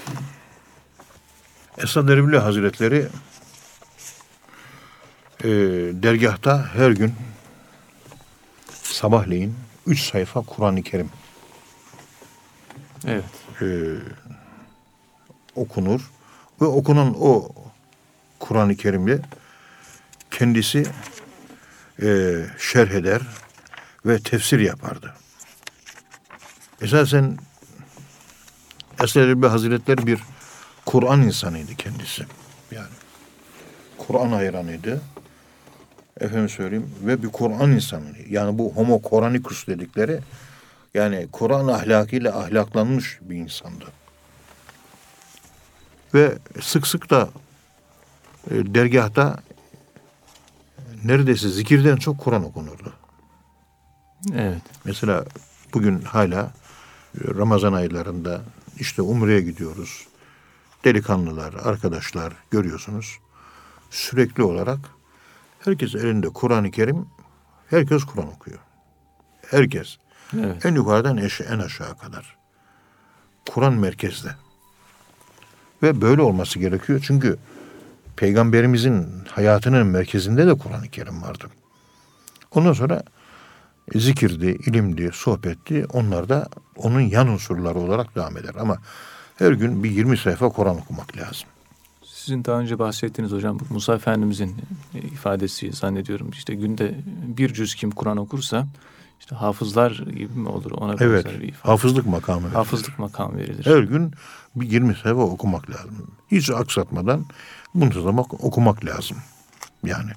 Esad 1.79 2.09
Erbil 2.09 2.37
Hazretleri 2.37 3.07
e, 5.45 5.49
dergahta 6.03 6.69
her 6.75 6.91
gün 6.91 7.15
sabahleyin 8.83 9.55
üç 9.87 10.11
sayfa 10.11 10.43
Kur'an-ı 10.43 10.83
Kerim 10.83 11.11
Evet. 13.07 13.25
e, 13.63 13.67
okunur 15.55 16.11
ve 16.61 16.65
okunan 16.65 17.15
o 17.21 17.53
Kur'an-ı 18.41 18.77
Kerim'i 18.77 19.19
kendisi 20.31 20.87
e, 22.03 22.37
şerh 22.59 22.91
eder 22.91 23.23
ve 24.07 24.19
tefsir 24.19 24.61
yapardı. 24.61 25.15
Esasen 26.81 27.39
Esad 29.03 29.21
Erbil 29.21 29.49
Hazretleri 29.49 30.07
bir 30.07 30.19
Kur'an 30.97 31.23
insanıydı 31.23 31.75
kendisi. 31.75 32.27
Yani 32.71 32.89
Kur'an 33.99 34.29
hayranıydı. 34.29 35.01
Efendim 36.21 36.49
söyleyeyim 36.49 36.91
ve 37.03 37.23
bir 37.23 37.29
Kur'an 37.29 37.73
insanıydı. 37.73 38.19
Yani 38.29 38.59
bu 38.59 38.73
homo 38.73 39.03
Koranikus 39.03 39.67
dedikleri 39.67 40.21
yani 40.95 41.29
Kur'an 41.33 41.69
ahlakıyla 41.69 42.39
ahlaklanmış 42.39 43.19
bir 43.21 43.37
insandı. 43.37 43.85
Ve 46.15 46.33
sık 46.61 46.87
sık 46.87 47.11
da 47.11 47.29
e, 48.51 48.75
dergahta 48.75 49.39
neredeyse 51.05 51.49
zikirden 51.49 51.97
çok 51.97 52.19
Kur'an 52.19 52.45
okunurdu. 52.45 52.93
Evet. 54.35 54.63
Mesela 54.85 55.25
bugün 55.75 56.01
hala 56.01 56.43
e, 56.43 56.51
Ramazan 57.35 57.73
aylarında 57.73 58.41
işte 58.79 59.03
Umre'ye 59.03 59.41
gidiyoruz. 59.41 60.07
Delikanlılar, 60.87 61.55
arkadaşlar 61.55 62.33
görüyorsunuz. 62.51 63.19
Sürekli 63.91 64.43
olarak 64.43 64.79
herkes 65.61 65.95
elinde 65.95 66.29
Kur'an-ı 66.29 66.71
Kerim, 66.71 67.07
herkes 67.71 68.05
Kur'an 68.05 68.29
okuyor. 68.29 68.59
Herkes. 69.51 69.97
Evet. 70.39 70.67
En 70.67 70.75
yukarıdan 70.75 71.17
en 71.49 71.59
aşağı 71.59 71.99
kadar. 71.99 72.37
Kur'an 73.51 73.73
merkezde. 73.73 74.29
Ve 75.83 76.01
böyle 76.01 76.23
olması 76.23 76.59
gerekiyor. 76.59 77.01
Çünkü 77.07 77.39
peygamberimizin 78.17 79.25
hayatının 79.31 79.87
merkezinde 79.87 80.47
de 80.47 80.55
Kur'an-ı 80.55 80.89
Kerim 80.89 81.23
vardı. 81.23 81.45
Ondan 82.51 82.73
sonra 82.73 83.03
zikirdi, 83.95 84.47
ilimdi, 84.47 85.11
sohbetti. 85.13 85.87
Onlar 85.93 86.29
da 86.29 86.49
onun 86.77 87.01
yan 87.01 87.29
unsurları 87.29 87.79
olarak 87.79 88.17
devam 88.17 88.37
eder. 88.37 88.55
Ama 88.59 88.79
her 89.37 89.53
gün 89.53 89.85
bir 89.85 89.91
20 89.91 90.17
sayfa 90.17 90.49
Kur'an 90.49 90.77
okumak 90.79 91.17
lazım. 91.17 91.49
Sizin 92.05 92.45
daha 92.45 92.61
önce 92.61 92.79
bahsettiğiniz 92.79 93.33
hocam 93.33 93.59
Musa 93.71 93.95
Efendimizin 93.95 94.57
e, 94.95 94.99
ifadesi 94.99 95.73
zannediyorum. 95.73 96.31
İşte 96.31 96.55
günde 96.55 96.95
bir 97.37 97.55
cüz 97.55 97.75
kim 97.75 97.91
Kur'an 97.91 98.17
okursa 98.17 98.67
işte 99.21 99.37
hafızlar 99.37 99.91
gibi 100.17 100.39
mi 100.39 100.49
olur 100.49 100.71
ona 100.71 100.95
Evet, 101.01 101.25
benzer 101.27 101.41
bir 101.41 101.49
ifade. 101.49 101.73
hafızlık 101.73 102.07
makamı. 102.07 102.41
verilir. 102.43 102.55
Hafızlık 102.57 102.99
makam 102.99 103.37
verilir. 103.37 103.67
Her 103.67 103.79
gün 103.83 104.13
bir 104.57 104.71
20 104.71 104.95
sayfa 104.95 105.21
okumak 105.21 105.71
lazım. 105.71 106.11
Hiç 106.31 106.51
aksatmadan 106.51 107.25
muntazamak 107.75 108.45
okumak 108.45 108.85
lazım. 108.85 109.17
Yani 109.85 110.11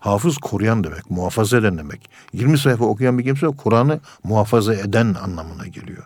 hafız 0.00 0.38
koruyan 0.38 0.84
demek, 0.84 1.10
muhafaza 1.10 1.56
eden 1.58 1.78
demek. 1.78 2.10
20 2.32 2.58
sayfa 2.58 2.84
okuyan 2.84 3.18
bir 3.18 3.24
kimse 3.24 3.46
Kur'an'ı 3.46 4.00
muhafaza 4.24 4.74
eden 4.74 5.14
anlamına 5.14 5.66
geliyor. 5.66 6.04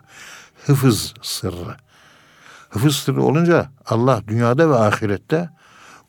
Hıfız 0.65 1.13
sırrı. 1.21 1.75
Hıfız 2.71 2.95
sırrı 2.95 3.23
olunca 3.23 3.69
Allah 3.85 4.21
dünyada 4.27 4.69
ve 4.69 4.75
ahirette 4.75 5.49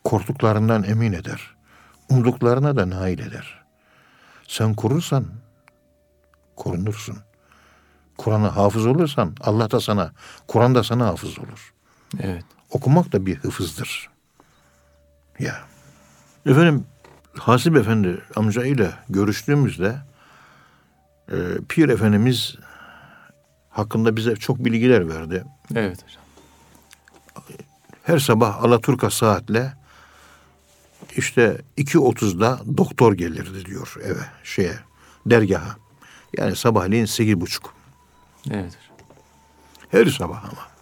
korktuklarından 0.04 0.82
emin 0.82 1.12
eder. 1.12 1.54
Umduklarına 2.10 2.76
da 2.76 2.90
nail 2.90 3.18
eder. 3.18 3.62
Sen 4.48 4.74
korursan 4.74 5.24
korunursun. 6.56 7.18
Kur'an'a 8.18 8.56
hafız 8.56 8.86
olursan 8.86 9.36
Allah 9.40 9.70
da 9.70 9.80
sana, 9.80 10.12
Kur'an 10.48 10.74
da 10.74 10.84
sana 10.84 11.06
hafız 11.06 11.38
olur. 11.38 11.74
Evet. 12.20 12.44
Okumak 12.70 13.12
da 13.12 13.26
bir 13.26 13.36
hıfızdır. 13.36 14.10
Ya. 15.38 15.60
Efendim 16.46 16.86
Hasip 17.38 17.76
Efendi 17.76 18.22
amcayla 18.36 18.92
görüştüğümüzde 19.08 19.96
e, 21.28 21.36
Pir 21.68 21.88
Efendimiz 21.88 22.56
hakkında 23.70 24.16
bize 24.16 24.36
çok 24.36 24.64
bilgiler 24.64 25.08
verdi. 25.08 25.44
Evet 25.74 26.04
hocam. 26.04 26.21
Her 28.02 28.18
sabah 28.18 28.64
Alaturka 28.64 29.10
saatle 29.10 29.72
işte 31.16 31.60
2.30'da 31.78 32.60
doktor 32.76 33.12
gelirdi 33.12 33.64
diyor 33.64 33.96
eve, 34.04 34.24
şeye, 34.44 34.74
dergaha. 35.26 35.76
Yani 36.38 36.56
sabahleyin 36.56 37.04
sekiz 37.04 37.40
buçuk. 37.40 37.74
Evet. 38.50 38.78
Her 39.90 40.06
sabah 40.06 40.44
ama. 40.44 40.72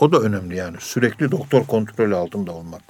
O 0.00 0.12
da 0.12 0.18
önemli 0.20 0.56
yani. 0.56 0.76
Sürekli 0.80 1.30
doktor 1.30 1.66
kontrolü 1.66 2.14
altında 2.14 2.52
olmak. 2.52 2.82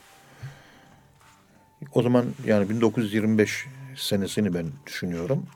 O 1.93 2.03
zaman 2.03 2.25
yani 2.47 2.71
1925 2.71 3.67
senesini 3.97 4.55
ben 4.55 4.67
düşünüyorum. 4.87 5.47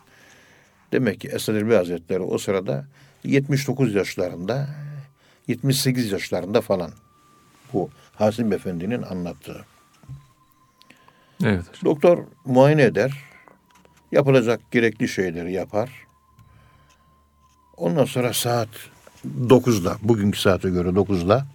Demek 0.93 1.21
ki 1.21 1.29
Esad 1.29 1.55
Erbil 1.55 1.75
Hazretleri 1.75 2.21
o 2.21 2.39
sırada 2.39 2.87
79 3.25 3.95
yaşlarında, 3.95 4.69
78 5.49 6.13
yaşlarında 6.13 6.61
falan. 6.61 6.91
Bu 7.73 7.91
Hasim 8.15 8.53
Efendi'nin 8.53 9.03
anlattığı. 9.03 9.65
Evet. 11.45 11.65
Doktor 11.85 12.25
muayene 12.45 12.83
eder. 12.83 13.13
Yapılacak 14.13 14.71
gerekli 14.71 15.09
şeyleri 15.09 15.53
yapar. 15.53 15.91
Ondan 17.77 18.05
sonra 18.05 18.33
saat 18.33 18.69
9'da, 19.41 19.97
bugünkü 20.03 20.41
saate 20.41 20.71
göre 20.71 20.89
9'da 20.89 21.47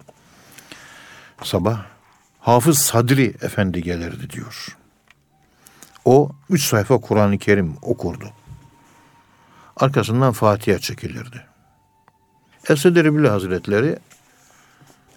sabah 1.42 1.86
Hafız 2.40 2.78
Sadri 2.78 3.34
Efendi 3.42 3.82
gelirdi 3.82 4.30
diyor. 4.30 4.78
O 6.04 6.30
üç 6.50 6.64
sayfa 6.64 6.98
Kur'an-ı 6.98 7.38
Kerim 7.38 7.76
okurdu. 7.82 8.30
Arkasından 9.76 10.32
Fatiha 10.32 10.78
çekilirdi. 10.78 11.51
Esed 12.68 12.96
Erbil 12.96 13.24
Hazretleri 13.24 13.98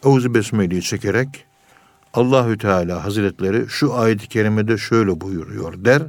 Euzu 0.04 0.34
Besmele'yi 0.34 0.82
çekerek 0.82 1.46
Allahü 2.14 2.58
Teala 2.58 3.06
Hazretleri 3.06 3.70
şu 3.70 3.94
ayet-i 3.94 4.28
kerimede 4.28 4.78
şöyle 4.78 5.22
buyuruyor 5.22 5.86
der 5.86 6.02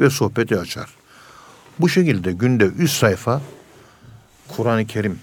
ve 0.00 0.10
sohbeti 0.10 0.58
açar. 0.58 0.90
Bu 1.78 1.88
şekilde 1.88 2.32
günde 2.32 2.64
üç 2.64 2.90
sayfa 2.90 3.40
Kur'an-ı 4.48 4.86
Kerim 4.86 5.18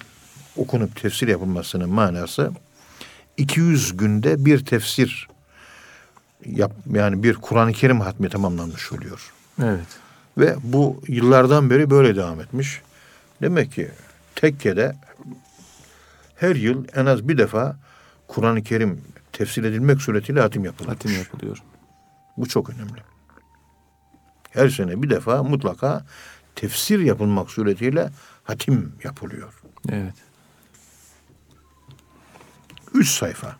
okunup 0.58 1.02
tefsir 1.02 1.28
yapılmasının 1.28 1.90
manası 1.90 2.52
200 3.38 3.98
günde 3.98 4.46
bir 4.46 4.66
tefsir 4.66 5.28
yap 6.46 6.72
yani 6.94 7.24
bir 7.24 7.36
Kur'an-ı 7.36 7.74
Kerim 7.74 8.02
hatmi 8.02 8.30
tamamlanmış 8.30 8.92
oluyor. 8.92 9.34
Evet. 9.64 10.00
Ve 10.38 10.56
bu 10.64 11.02
yıllardan 11.08 11.70
beri 11.70 11.90
böyle 11.90 12.16
devam 12.16 12.42
etmiş. 12.42 12.82
Demek 13.42 13.72
ki 13.72 13.92
tekkede 14.36 14.96
her 16.42 16.56
yıl 16.56 16.86
en 16.96 17.06
az 17.06 17.28
bir 17.28 17.38
defa 17.38 17.78
Kur'an-ı 18.28 18.64
Kerim 18.64 19.02
tefsir 19.32 19.64
edilmek 19.64 20.02
suretiyle 20.02 20.42
hatim 20.42 20.66
yapılmış. 20.66 20.94
Hatim 20.94 21.18
yapılıyor. 21.18 21.64
Bu 22.38 22.48
çok 22.48 22.70
önemli. 22.70 23.04
Her 24.50 24.70
sene 24.70 25.04
bir 25.04 25.10
defa 25.10 25.44
mutlaka 25.44 26.06
tefsir 26.56 27.00
yapılmak 27.00 27.52
suretiyle 27.52 28.10
hatim 28.44 28.96
yapılıyor. 29.04 29.62
Evet. 29.90 30.14
Üç 32.94 33.10
sayfa. 33.10 33.56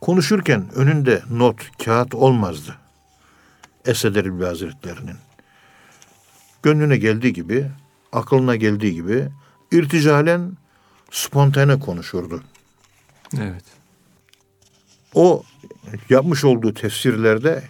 Konuşurken 0.00 0.74
önünde 0.74 1.22
not, 1.30 1.78
kağıt 1.84 2.14
olmazdı. 2.14 2.74
Esed 3.84 4.16
Erbil 4.16 4.44
Hazretleri'nin. 4.44 5.16
Gönlüne 6.62 6.96
geldiği 6.96 7.32
gibi, 7.32 7.70
aklına 8.12 8.56
geldiği 8.56 8.94
gibi 8.94 9.28
irticalen 9.74 10.56
spontane 11.10 11.80
konuşurdu. 11.80 12.42
Evet. 13.38 13.64
O 15.14 15.42
yapmış 16.10 16.44
olduğu 16.44 16.74
tefsirlerde 16.74 17.64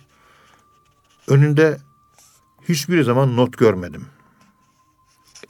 önünde 1.29 1.79
hiçbir 2.69 3.03
zaman 3.03 3.37
not 3.37 3.59
görmedim. 3.59 4.07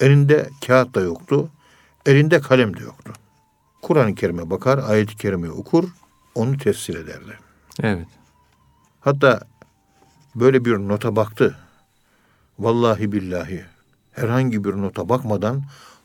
Elinde 0.01 0.51
kağıt 0.67 0.95
da 0.95 1.01
yoktu, 1.01 1.51
elinde 2.07 2.41
kalem 2.41 2.77
de 2.77 2.81
yoktu. 2.83 3.13
Kur'an-ı 3.83 4.15
Kerim'e 4.15 4.51
bakar, 4.51 4.79
ayet-i 4.79 5.17
kerime 5.17 5.51
okur, 5.51 5.85
onu 6.35 6.59
tefsir 6.59 6.95
ederdi. 6.95 7.39
Evet. 7.83 8.09
Hatta 9.01 9.41
böyle 10.35 10.65
bir 10.65 10.73
nota 10.73 11.17
baktı. 11.17 11.57
Vallahi 12.59 13.13
billahi 13.13 13.65
herhangi 14.13 14.65
bir 14.65 14.73
nota 14.73 15.09
bakmadan 15.09 15.63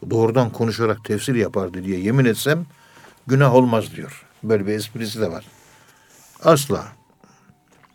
doğrudan 0.10 0.50
konuşarak 0.50 1.06
tefsir 1.06 1.36
yapardı 1.36 1.84
diye 1.84 2.00
yemin 2.00 2.26
etsem 2.26 2.66
günah 3.28 3.56
olmaz 3.56 3.96
diyor. 3.96 4.26
Böyle 4.44 4.68
bir 4.68 4.74
esprisi 4.74 5.22
de 5.22 5.32
var. 5.32 5.46
Asla. 6.44 6.88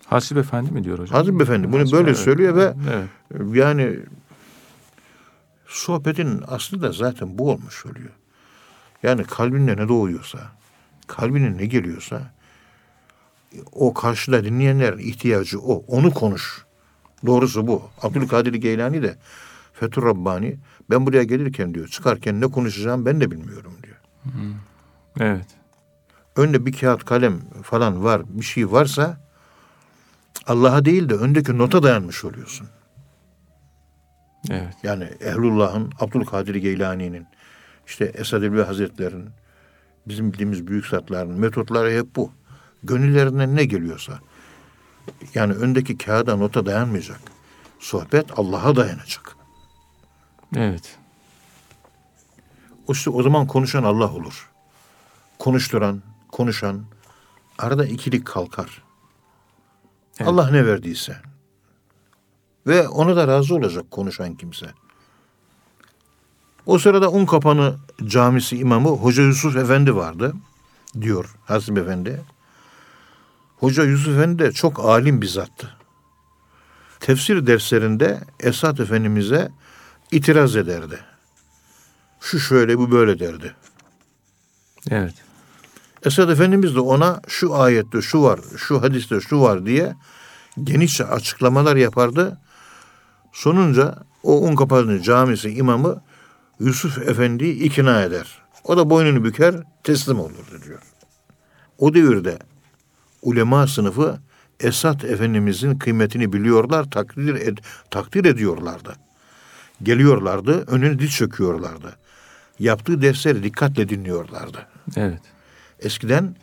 Hasip 0.07 0.39
Efendi 0.39 0.73
mi 0.73 0.85
diyor 0.85 0.99
hocam? 0.99 1.19
Hazım 1.19 1.41
Efendi 1.41 1.73
bunu 1.73 1.81
Hasip, 1.81 1.95
böyle 1.95 2.11
evet. 2.11 2.19
söylüyor 2.19 2.57
ve 2.57 2.75
Evet. 2.93 3.09
yani 3.57 3.99
sohbetin 5.67 6.45
aslı 6.47 6.83
da 6.83 6.93
zaten 6.93 7.39
bu 7.39 7.51
olmuş 7.51 7.87
oluyor. 7.87 8.11
Yani 9.03 9.25
kalbinde 9.25 9.77
ne 9.77 9.89
doğuyorsa, 9.89 10.39
kalbine 11.07 11.57
ne 11.57 11.67
geliyorsa 11.67 12.35
o 13.73 13.95
karşıda 13.95 14.45
dinleyenlerin 14.45 14.99
ihtiyacı 14.99 15.61
o. 15.61 15.85
Onu 15.87 16.11
konuş. 16.11 16.65
Doğrusu 17.27 17.67
bu. 17.67 17.83
Abdülkadir 18.03 18.55
Geylani 18.55 19.03
de 19.03 19.17
Fethur 19.75 20.03
Rabbani 20.03 20.59
ben 20.91 21.07
buraya 21.07 21.25
gelirken 21.25 21.75
diyor 21.75 21.89
çıkarken 21.89 22.41
ne 22.41 22.47
konuşacağım 22.47 23.07
ben 23.07 23.21
de 23.21 23.31
bilmiyorum 23.31 23.73
diyor. 23.83 23.97
Evet. 25.21 25.47
Önde 26.37 26.67
bir 26.67 26.73
kağıt 26.73 27.05
kalem 27.05 27.41
falan 27.63 28.05
var 28.05 28.23
bir 28.29 28.45
şey 28.45 28.73
varsa 28.73 29.21
Allah'a 30.47 30.85
değil 30.85 31.09
de 31.09 31.15
öndeki 31.15 31.59
nota 31.59 31.83
dayanmış 31.83 32.25
oluyorsun. 32.25 32.67
Evet. 34.51 34.75
Yani 34.83 35.05
Ehlullah'ın, 35.05 35.93
Abdülkadir 36.01 36.55
Geylani'nin, 36.55 37.27
işte 37.87 38.05
Esad 38.05 38.43
Elbi 38.43 38.63
Hazretleri'nin, 38.63 39.31
bizim 40.09 40.33
bildiğimiz 40.33 40.67
büyük 40.67 40.87
zatların 40.87 41.41
metotları 41.41 41.99
hep 41.99 42.17
bu. 42.17 42.33
Gönüllerinden 42.83 43.57
ne 43.57 43.65
geliyorsa. 43.65 44.19
Yani 45.35 45.53
öndeki 45.53 45.99
kağıda 45.99 46.37
nota 46.37 46.67
dayanmayacak. 46.67 47.21
Sohbet 47.79 48.39
Allah'a 48.39 48.77
dayanacak. 48.77 49.34
Evet. 50.57 50.99
O 52.87 52.93
işte 52.93 53.11
o 53.11 53.23
zaman 53.23 53.47
konuşan 53.47 53.83
Allah 53.83 54.13
olur. 54.13 54.51
Konuşturan, 55.39 56.03
konuşan, 56.33 56.85
arada 57.59 57.87
ikilik 57.87 58.27
kalkar. 58.27 58.83
Evet. 60.19 60.29
Allah 60.29 60.51
ne 60.51 60.67
verdiyse. 60.67 61.17
Ve 62.67 62.89
ona 62.89 63.17
da 63.17 63.29
razı 63.29 63.55
olacak 63.55 63.91
konuşan 63.91 64.35
kimse. 64.35 64.67
O 66.67 66.79
sırada 66.79 67.11
Unkapanı 67.11 67.77
Camisi 68.05 68.59
imamı 68.59 68.89
Hoca 68.89 69.23
Yusuf 69.23 69.57
Efendi 69.57 69.97
vardı 69.97 70.35
diyor 71.01 71.37
Hasim 71.45 71.77
Efendi. 71.77 72.23
Hoca 73.57 73.85
Yusuf 73.85 74.09
Efendi 74.09 74.43
de 74.43 74.53
çok 74.53 74.85
alim 74.85 75.23
bir 75.23 75.27
zattı. 75.27 75.77
Tefsir 77.01 77.47
derslerinde 77.47 78.21
Esat 78.41 78.81
Efendimiz'e 78.81 79.51
itiraz 80.15 80.57
ederdi. 80.57 80.99
Şu 82.21 82.41
şöyle 82.41 82.79
bu 82.79 82.91
böyle 82.91 83.19
derdi. 83.19 83.55
Evet. 84.91 85.15
Esad 86.05 86.29
Efendimiz 86.29 86.75
de 86.75 86.81
ona 86.81 87.21
şu 87.29 87.55
ayette 87.55 88.03
şu 88.03 88.23
var, 88.23 88.41
şu 88.57 88.83
hadiste 88.83 89.21
şu 89.21 89.41
var 89.41 89.67
diye 89.67 89.95
genişçe 90.63 91.05
açıklamalar 91.05 91.77
yapardı. 91.77 92.41
Sonunca 93.33 93.99
o 94.23 94.41
Unkapanı 94.41 95.03
Camisi 95.03 95.51
imamı 95.51 96.03
Yusuf 96.61 96.99
Efendi'yi 96.99 97.63
ikna 97.63 98.03
eder. 98.03 98.43
O 98.65 98.77
da 98.77 98.91
boynunu 98.91 99.25
büker, 99.25 99.55
teslim 99.83 100.21
olurdu 100.21 100.63
diyor. 100.67 100.83
O 101.79 101.95
devirde 101.95 102.39
ulema 103.23 103.67
sınıfı 103.67 104.19
Esat 104.61 105.05
Efendimizin 105.05 105.79
kıymetini 105.79 106.33
biliyorlar, 106.33 106.91
takdir, 106.91 107.35
ed- 107.35 107.63
takdir 107.91 108.25
ediyorlardı. 108.25 109.04
Geliyorlardı, 109.85 110.65
önüne 110.67 110.99
diz 110.99 111.11
çöküyorlardı. 111.11 111.97
Yaptığı 112.59 113.03
dersleri 113.03 113.43
dikkatle 113.43 113.89
dinliyorlardı. 113.89 114.67
Evet. 114.97 115.21
Eskiden 115.81 116.37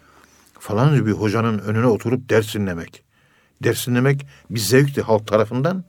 falanca 0.60 1.06
bir 1.06 1.12
hocanın 1.12 1.60
önüne 1.60 1.86
oturup 1.86 2.30
ders 2.30 2.56
dinlemek. 2.56 3.04
Ders 3.64 3.88
dinlemek 3.88 4.28
bir 4.50 4.60
zevkti 4.60 5.02
halk 5.02 5.28
tarafından 5.28 5.84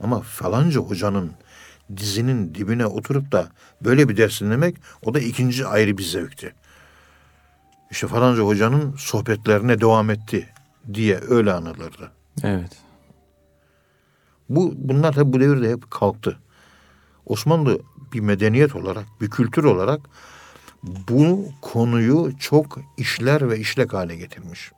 ama 0.00 0.20
falanca 0.20 0.80
hocanın 0.80 1.32
dizinin 1.96 2.54
dibine 2.54 2.86
oturup 2.86 3.32
da 3.32 3.48
böyle 3.84 4.08
bir 4.08 4.16
ders 4.16 4.40
dinlemek 4.40 4.76
o 5.02 5.14
da 5.14 5.20
ikinci 5.20 5.66
ayrı 5.66 5.98
bir 5.98 6.02
zevkti. 6.02 6.54
İşte 7.90 8.06
falanca 8.06 8.42
hocanın 8.42 8.96
sohbetlerine 8.96 9.80
devam 9.80 10.10
etti 10.10 10.48
diye 10.94 11.20
öyle 11.28 11.52
anılırdı. 11.52 12.12
Evet. 12.42 12.72
Bu 14.48 14.72
bunlar 14.76 15.12
tabi 15.12 15.32
bu 15.32 15.40
devirde 15.40 15.70
hep 15.70 15.90
kalktı. 15.90 16.38
Osmanlı 17.26 17.80
bir 18.12 18.20
medeniyet 18.20 18.76
olarak, 18.76 19.04
bir 19.20 19.30
kültür 19.30 19.64
olarak 19.64 20.00
bu 20.82 21.48
konuyu 21.62 22.32
çok 22.40 22.78
işler 22.96 23.50
ve 23.50 23.58
işlek 23.58 23.92
hale 23.92 24.16
getirmiş. 24.16 24.72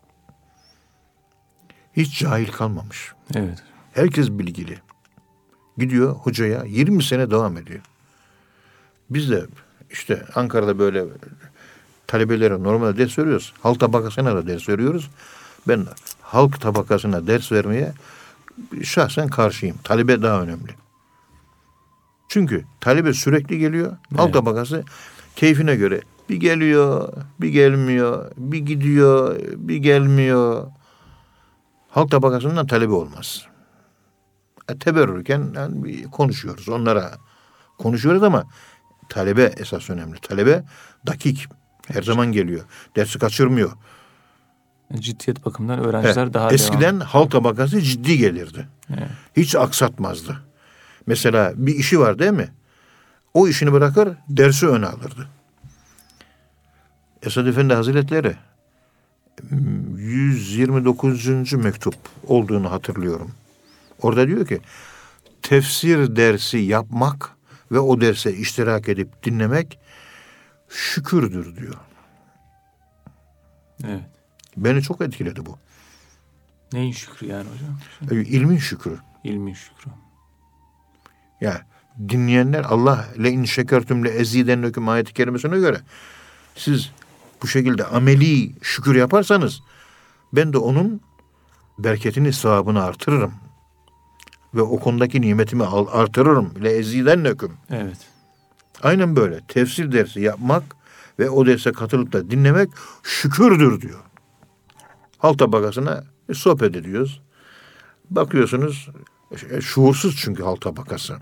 Hiç 1.92 2.18
cahil 2.18 2.48
kalmamış. 2.48 3.12
Evet. 3.34 3.62
Herkes 3.92 4.30
bilgili. 4.30 4.78
Gidiyor 5.78 6.14
hocaya 6.14 6.64
20 6.64 7.02
sene 7.02 7.30
devam 7.30 7.56
ediyor. 7.56 7.80
Biz 9.10 9.30
de 9.30 9.46
işte 9.90 10.26
Ankara'da 10.34 10.78
böyle 10.78 11.04
talebelere 12.06 12.62
normal 12.62 12.96
ders 12.96 13.18
veriyoruz. 13.18 13.52
Halk 13.60 13.80
tabakasına 13.80 14.36
da 14.36 14.46
ders 14.46 14.68
veriyoruz. 14.68 15.10
Ben 15.68 15.86
halk 16.20 16.60
tabakasına 16.60 17.26
ders 17.26 17.52
vermeye 17.52 17.92
şahsen 18.82 19.28
karşıyım. 19.28 19.76
Talebe 19.84 20.22
daha 20.22 20.42
önemli. 20.42 20.83
Çünkü 22.34 22.64
talebe 22.80 23.12
sürekli 23.12 23.58
geliyor. 23.58 23.96
Evet. 24.10 24.20
Halk 24.20 24.32
tabakası 24.32 24.84
keyfine 25.36 25.76
göre 25.76 26.00
bir 26.28 26.36
geliyor, 26.36 27.12
bir 27.40 27.48
gelmiyor, 27.48 28.30
bir 28.36 28.58
gidiyor, 28.58 29.40
bir 29.56 29.76
gelmiyor. 29.76 30.66
Halk 31.88 32.10
tabakasından 32.10 32.66
talebe 32.66 32.92
olmaz. 32.92 33.46
E, 34.68 34.78
teberrürken 34.78 35.52
yani 35.54 36.10
konuşuyoruz 36.10 36.68
onlara. 36.68 37.10
Konuşuyoruz 37.78 38.22
ama 38.22 38.44
talebe 39.08 39.52
esas 39.56 39.90
önemli. 39.90 40.20
Talebe 40.20 40.64
dakik. 41.06 41.48
Her 41.86 42.02
zaman 42.02 42.32
geliyor. 42.32 42.64
Dersi 42.96 43.18
kaçırmıyor. 43.18 43.72
Ciddiyet 44.94 45.46
bakımından 45.46 45.78
öğrenciler 45.78 46.22
evet. 46.22 46.34
daha 46.34 46.52
Eskiden 46.52 46.94
devam. 46.94 47.08
halk 47.08 47.30
tabakası 47.30 47.80
ciddi 47.80 48.18
gelirdi. 48.18 48.68
Evet. 48.90 49.08
Hiç 49.36 49.56
aksatmazdı. 49.56 50.53
Mesela 51.06 51.52
bir 51.56 51.74
işi 51.74 52.00
var 52.00 52.18
değil 52.18 52.32
mi? 52.32 52.48
O 53.34 53.48
işini 53.48 53.72
bırakır 53.72 54.16
dersi 54.28 54.68
öne 54.68 54.86
alırdı. 54.86 55.28
Esad 57.22 57.46
Efendi 57.46 57.74
Hazretleri 57.74 58.36
129. 59.96 61.52
mektup 61.52 61.94
olduğunu 62.26 62.70
hatırlıyorum. 62.70 63.30
Orada 64.02 64.28
diyor 64.28 64.46
ki 64.46 64.60
tefsir 65.42 66.16
dersi 66.16 66.58
yapmak 66.58 67.30
ve 67.72 67.78
o 67.78 68.00
derse 68.00 68.34
iştirak 68.34 68.88
edip 68.88 69.24
dinlemek 69.24 69.78
şükürdür 70.68 71.56
diyor. 71.56 71.76
Evet. 73.84 74.04
Beni 74.56 74.82
çok 74.82 75.00
etkiledi 75.00 75.46
bu. 75.46 75.58
Neyin 76.72 76.92
şükrü 76.92 77.26
yani 77.26 77.46
hocam? 77.50 78.22
İlmin 78.24 78.58
şükrü. 78.58 78.98
İlmin 79.24 79.54
şükrü. 79.54 79.90
Ya 81.44 81.66
dinleyenler 82.08 82.64
Allah 82.64 83.04
le 83.22 83.30
in 83.30 83.44
şekertüm 83.44 84.04
le 84.04 84.08
eziden 84.08 84.62
hüküm 84.62 84.88
ayeti 84.88 85.14
kerimesine 85.14 85.58
göre 85.58 85.80
siz 86.56 86.90
bu 87.42 87.46
şekilde 87.46 87.84
ameli 87.84 88.52
şükür 88.62 88.94
yaparsanız 88.94 89.60
ben 90.32 90.52
de 90.52 90.58
onun 90.58 91.00
bereketini, 91.78 92.32
sevabını 92.32 92.82
artırırım. 92.82 93.34
Ve 94.54 94.62
o 94.62 94.80
konudaki 94.80 95.20
nimetimi 95.20 95.64
artırırım. 95.92 96.54
Le 96.64 96.70
eziden 96.70 97.24
hüküm. 97.24 97.52
Evet. 97.70 97.98
Aynen 98.82 99.16
böyle. 99.16 99.40
Tefsir 99.48 99.92
dersi 99.92 100.20
yapmak 100.20 100.62
ve 101.18 101.30
o 101.30 101.46
derse 101.46 101.72
katılıp 101.72 102.12
da 102.12 102.30
dinlemek 102.30 102.70
şükürdür 103.02 103.80
diyor. 103.80 104.00
Halk 105.18 105.38
tabakasına 105.38 106.04
sohbet 106.32 106.76
ediyoruz. 106.76 107.20
Bakıyorsunuz 108.10 108.88
e, 109.50 109.60
şuursuz 109.60 110.16
çünkü 110.16 110.42
halk 110.42 110.60
tabakası. 110.60 111.16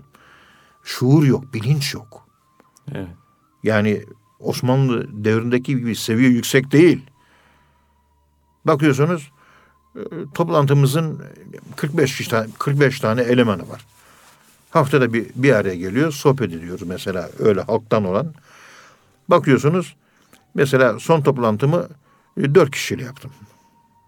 Şuur 0.83 1.23
yok, 1.23 1.53
bilinç 1.53 1.93
yok. 1.93 2.27
Evet. 2.91 3.07
Yani 3.63 4.03
Osmanlı 4.39 5.23
devrindeki 5.25 5.77
gibi 5.77 5.95
seviye 5.95 6.29
yüksek 6.29 6.71
değil. 6.71 7.05
Bakıyorsunuz 8.65 9.31
e, 9.95 10.01
toplantımızın 10.33 11.23
45 11.75 12.27
tane 12.27 12.47
45 12.59 12.99
tane 12.99 13.21
elemanı 13.21 13.69
var. 13.69 13.85
Haftada 14.69 15.13
bir 15.13 15.27
bir 15.35 15.53
araya 15.53 15.75
geliyor, 15.75 16.11
sohbet 16.11 16.53
ediyoruz 16.53 16.87
mesela 16.87 17.29
öyle 17.39 17.61
halktan 17.61 18.05
olan. 18.05 18.33
Bakıyorsunuz 19.27 19.95
mesela 20.55 20.99
son 20.99 21.21
toplantımı 21.21 21.87
e, 22.37 22.55
dört 22.55 22.71
kişiyle 22.71 23.03
yaptım. 23.03 23.31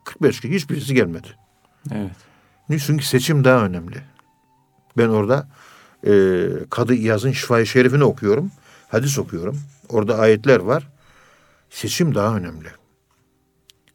45 0.03 0.39
kişi 0.39 0.53
hiçbirisi 0.53 0.93
gelmedi. 0.93 1.27
Evet. 1.91 2.11
Çünkü 2.85 3.05
seçim 3.05 3.43
daha 3.43 3.65
önemli. 3.65 4.01
Ben 4.97 5.07
orada 5.07 5.47
e, 6.05 6.47
Kadı 6.69 6.93
İyaz'ın 6.93 7.31
Şifai 7.31 7.67
Şerif'ini 7.67 8.03
okuyorum. 8.03 8.51
Hadis 8.87 9.19
okuyorum. 9.19 9.61
Orada 9.89 10.17
ayetler 10.17 10.59
var. 10.59 10.87
Seçim 11.69 12.15
daha 12.15 12.37
önemli. 12.37 12.67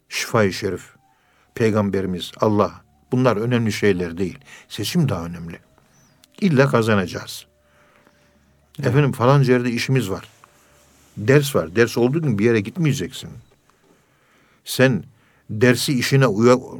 Şifai 0.08 0.52
Şerif, 0.52 0.94
Peygamberimiz, 1.54 2.32
Allah 2.40 2.82
bunlar 3.12 3.36
önemli 3.36 3.72
şeyler 3.72 4.18
değil. 4.18 4.38
Seçim 4.68 5.08
daha 5.08 5.24
önemli. 5.24 5.58
İlla 6.40 6.68
kazanacağız. 6.68 7.46
Evet. 8.78 8.88
Efendim 8.88 9.12
falanca 9.12 9.52
yerde 9.52 9.70
işimiz 9.70 10.10
var. 10.10 10.28
Ders 11.16 11.56
var. 11.56 11.76
Ders 11.76 11.98
olduğu 11.98 12.22
gün 12.22 12.38
bir 12.38 12.44
yere 12.44 12.60
gitmeyeceksin. 12.60 13.30
Sen 14.64 15.04
dersi 15.50 15.98
işine 15.98 16.26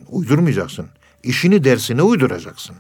uydurmayacaksın. 0.09 0.89
İşini 1.23 1.65
dersine 1.65 2.03
uyduracaksın. 2.03 2.77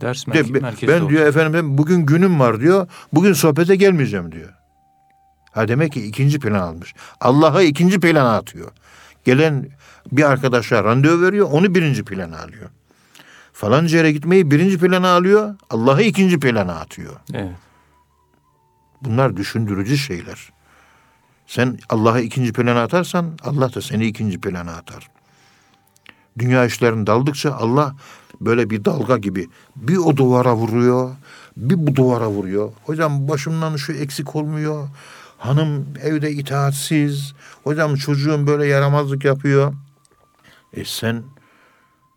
Ders 0.00 0.26
merke- 0.26 0.54
ben, 0.54 0.62
ben 0.88 1.08
diyor 1.08 1.26
efendim 1.26 1.78
bugün 1.78 2.06
günüm 2.06 2.40
var 2.40 2.60
diyor. 2.60 2.88
Bugün 3.12 3.32
sohbete 3.32 3.76
gelmeyeceğim 3.76 4.32
diyor. 4.32 4.52
Ha 5.52 5.68
demek 5.68 5.92
ki 5.92 6.04
ikinci 6.06 6.38
plan 6.40 6.60
almış. 6.60 6.94
Allah'a 7.20 7.62
ikinci 7.62 8.00
plana 8.00 8.36
atıyor. 8.36 8.70
Gelen 9.24 9.68
bir 10.12 10.22
arkadaşa 10.30 10.84
randevu 10.84 11.22
veriyor, 11.22 11.48
onu 11.50 11.74
birinci 11.74 12.04
plana 12.04 12.38
alıyor. 12.42 12.70
Falanca 13.52 13.98
yere 13.98 14.12
gitmeyi 14.12 14.50
birinci 14.50 14.78
plana 14.78 15.08
alıyor, 15.08 15.54
Allah'ı 15.70 16.02
ikinci 16.02 16.40
plana 16.40 16.74
atıyor. 16.74 17.16
Evet. 17.34 17.54
Bunlar 19.02 19.36
düşündürücü 19.36 19.98
şeyler. 19.98 20.52
Sen 21.46 21.78
Allah'ı 21.88 22.20
ikinci 22.20 22.52
plana 22.52 22.82
atarsan 22.82 23.38
Allah 23.42 23.74
da 23.74 23.82
seni 23.82 24.06
ikinci 24.06 24.40
plana 24.40 24.72
atar. 24.72 25.08
Dünya 26.38 26.64
işlerine 26.64 27.06
daldıkça 27.06 27.52
Allah 27.52 27.94
böyle 28.40 28.70
bir 28.70 28.84
dalga 28.84 29.16
gibi 29.16 29.48
bir 29.76 29.96
o 29.96 30.16
duvara 30.16 30.54
vuruyor, 30.56 31.10
bir 31.56 31.86
bu 31.86 31.96
duvara 31.96 32.28
vuruyor. 32.28 32.72
Hocam 32.84 33.28
başımdan 33.28 33.76
şu 33.76 33.92
eksik 33.92 34.36
olmuyor. 34.36 34.88
Hanım 35.38 35.86
evde 36.02 36.32
itaatsiz. 36.32 37.34
Hocam 37.64 37.94
çocuğum 37.94 38.46
böyle 38.46 38.66
yaramazlık 38.66 39.24
yapıyor. 39.24 39.74
E 40.72 40.84
sen 40.84 41.22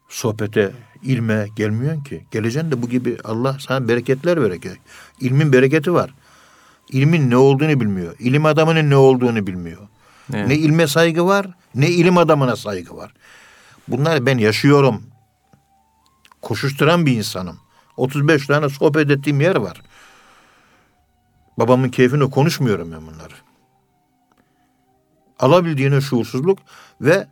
sohbete, 0.10 0.72
ilme 1.04 1.48
gelmiyorsun 1.56 2.04
ki. 2.04 2.26
Geleceksin 2.32 2.72
de 2.72 2.82
bu 2.82 2.90
gibi 2.90 3.18
Allah 3.24 3.58
sana 3.60 3.88
bereketler 3.88 4.42
verecek. 4.42 4.80
İlmin 5.20 5.54
bereketi 5.54 5.94
var. 5.94 6.14
İlmin 6.90 7.30
ne 7.30 7.38
olduğunu 7.38 7.80
bilmiyor. 7.80 8.16
İlim 8.20 8.46
adamının 8.46 8.90
ne 8.90 8.96
olduğunu 8.96 9.48
bilmiyor. 9.48 9.82
Evet. 10.34 10.48
Ne 10.48 10.56
ilme 10.56 10.88
saygı 10.88 11.26
var, 11.26 11.48
ne 11.76 11.90
ilim 11.90 12.18
adamına 12.18 12.56
saygı 12.56 12.98
var. 12.98 13.14
Bunlar 13.88 14.26
ben 14.26 14.38
yaşıyorum. 14.38 15.04
Koşuşturan 16.42 17.06
bir 17.06 17.18
insanım. 17.18 17.60
35 17.98 18.48
tane 18.48 18.70
sohbet 18.70 19.12
ettiğim 19.12 19.42
yer 19.42 19.56
var. 19.56 19.82
Babamın 21.58 21.90
keyfini 21.90 22.30
konuşmuyorum 22.30 22.92
ben 22.92 23.08
bunları. 23.08 23.34
Alabildiğine 25.40 26.02
şuursuzluk 26.02 26.60
ve 27.02 27.28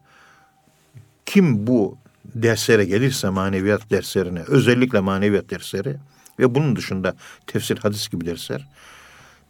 kim 1.25 1.67
bu 1.67 1.97
derslere 2.25 2.85
gelirse 2.85 3.29
maneviyat 3.29 3.89
derslerine, 3.89 4.39
özellikle 4.47 4.99
maneviyat 4.99 5.49
dersleri 5.49 5.97
ve 6.39 6.55
bunun 6.55 6.75
dışında 6.75 7.15
tefsir, 7.47 7.77
hadis 7.77 8.09
gibi 8.09 8.25
dersler, 8.25 8.67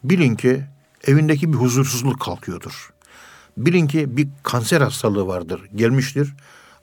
bilin 0.04 0.36
ki 0.36 0.64
evindeki 1.06 1.52
bir 1.52 1.58
huzursuzluk 1.58 2.20
kalkıyordur. 2.20 2.92
Bilin 3.56 3.86
ki 3.86 4.16
bir 4.16 4.28
kanser 4.42 4.80
hastalığı 4.80 5.26
vardır, 5.26 5.60
gelmiştir. 5.74 6.34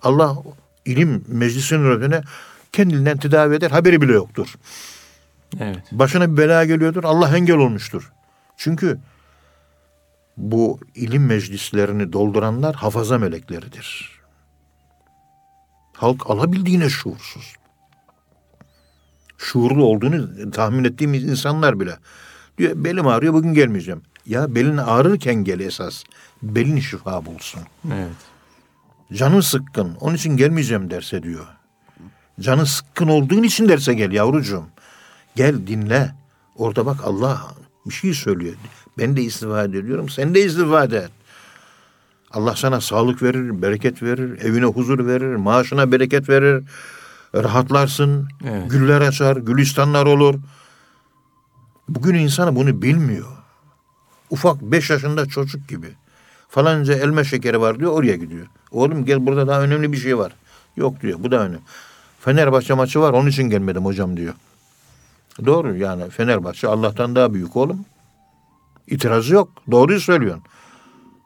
Allah 0.02 0.38
ilim 0.86 1.26
meclisinin 1.28 1.86
önüne 1.86 2.22
kendinden 2.72 3.18
tedavi 3.18 3.56
eder, 3.56 3.72
haberi 3.72 4.02
bile 4.02 4.14
yoktur. 4.14 4.56
Evet. 5.60 5.84
Başına 5.92 6.32
bir 6.32 6.38
bela 6.38 6.66
geliyordur. 6.66 7.04
Allah 7.04 7.38
engel 7.38 7.58
olmuştur. 7.58 8.12
Çünkü 8.58 9.00
bu 10.38 10.80
ilim 10.96 11.26
meclislerini 11.26 12.14
dolduranlar 12.14 12.76
hafaza 12.76 13.18
melekleridir. 13.18 14.18
Halk 15.94 16.30
alabildiğine 16.30 16.90
şuursuz. 16.90 17.56
Şuurlu 19.38 19.86
olduğunu 19.86 20.52
tahmin 20.52 20.84
ettiğimiz 20.84 21.24
insanlar 21.24 21.80
bile. 21.80 21.98
Diyor 22.58 22.72
belim 22.76 23.08
ağrıyor 23.08 23.34
bugün 23.34 23.54
gelmeyeceğim. 23.54 24.02
Ya 24.26 24.56
belin 24.56 24.78
ağrırken 24.78 25.36
gel 25.36 25.60
esas. 25.60 26.04
Belin 26.44 26.80
şifa 26.80 27.26
bulsun. 27.26 27.62
Evet. 27.94 28.37
Canın 29.14 29.42
sıkkın. 29.42 29.96
Onun 30.00 30.16
için 30.16 30.38
gelmeyeceğim 30.38 30.92
derse 30.92 31.24
diyor. 31.24 31.46
Canın 32.40 32.64
sıkkın 32.64 33.08
olduğun 33.08 33.44
için 33.44 33.70
derse 33.70 33.94
gel 33.94 34.12
yavrucuğum. 34.12 34.66
Gel 35.36 35.68
dinle. 35.68 36.16
Orada 36.56 36.86
bak 36.86 36.98
Allah 37.04 37.42
bir 37.86 37.94
şey 37.94 38.14
söylüyor. 38.14 38.56
Ben 38.98 39.18
de 39.18 39.22
istifade 39.22 39.78
ediyorum. 39.78 40.10
Sen 40.10 40.36
de 40.36 40.46
istifade 40.46 40.98
et. 40.98 41.12
Allah 42.32 42.56
sana 42.56 42.82
sağlık 42.82 43.24
verir, 43.24 43.62
bereket 43.62 44.04
verir, 44.04 44.42
evine 44.42 44.66
huzur 44.66 45.08
verir, 45.08 45.36
maaşına 45.36 45.92
bereket 45.92 46.30
verir. 46.30 46.64
rahatlarsın, 47.36 48.28
Evet. 48.46 48.72
güller 48.72 49.02
açar, 49.02 49.38
gülistanlar 49.38 50.06
olur. 50.06 50.36
Bugün 51.90 52.16
insanı 52.16 52.56
bunu 52.56 52.82
bilmiyor. 52.82 53.28
Ufak 54.30 54.62
beş 54.62 54.90
yaşında 54.90 55.26
çocuk 55.26 55.68
gibi. 55.68 55.88
Falanca 56.58 56.94
elma 56.94 57.24
şekeri 57.24 57.62
var 57.62 57.80
diyor 57.80 57.92
oraya 57.92 58.16
gidiyor. 58.16 58.48
Oğlum 58.72 59.06
gel 59.06 59.26
burada 59.26 59.48
daha 59.48 59.62
önemli 59.62 59.92
bir 59.92 59.98
şey 59.98 60.18
var. 60.18 60.32
Yok 60.76 61.02
diyor 61.02 61.20
bu 61.24 61.32
da 61.32 61.40
önemli. 61.40 61.60
Fenerbahçe 62.20 62.74
maçı 62.74 63.00
var 63.00 63.14
onun 63.14 63.30
için 63.30 63.44
gelmedim 63.44 63.86
hocam 63.86 64.18
diyor. 64.18 64.34
Doğru 65.46 65.76
yani 65.76 66.10
Fenerbahçe 66.10 66.68
Allah'tan 66.68 67.16
daha 67.16 67.34
büyük 67.34 67.56
oğlum. 67.56 67.86
İtirazı 68.88 69.34
yok. 69.34 69.50
Doğruyu 69.72 70.00
söylüyorsun. 70.00 70.44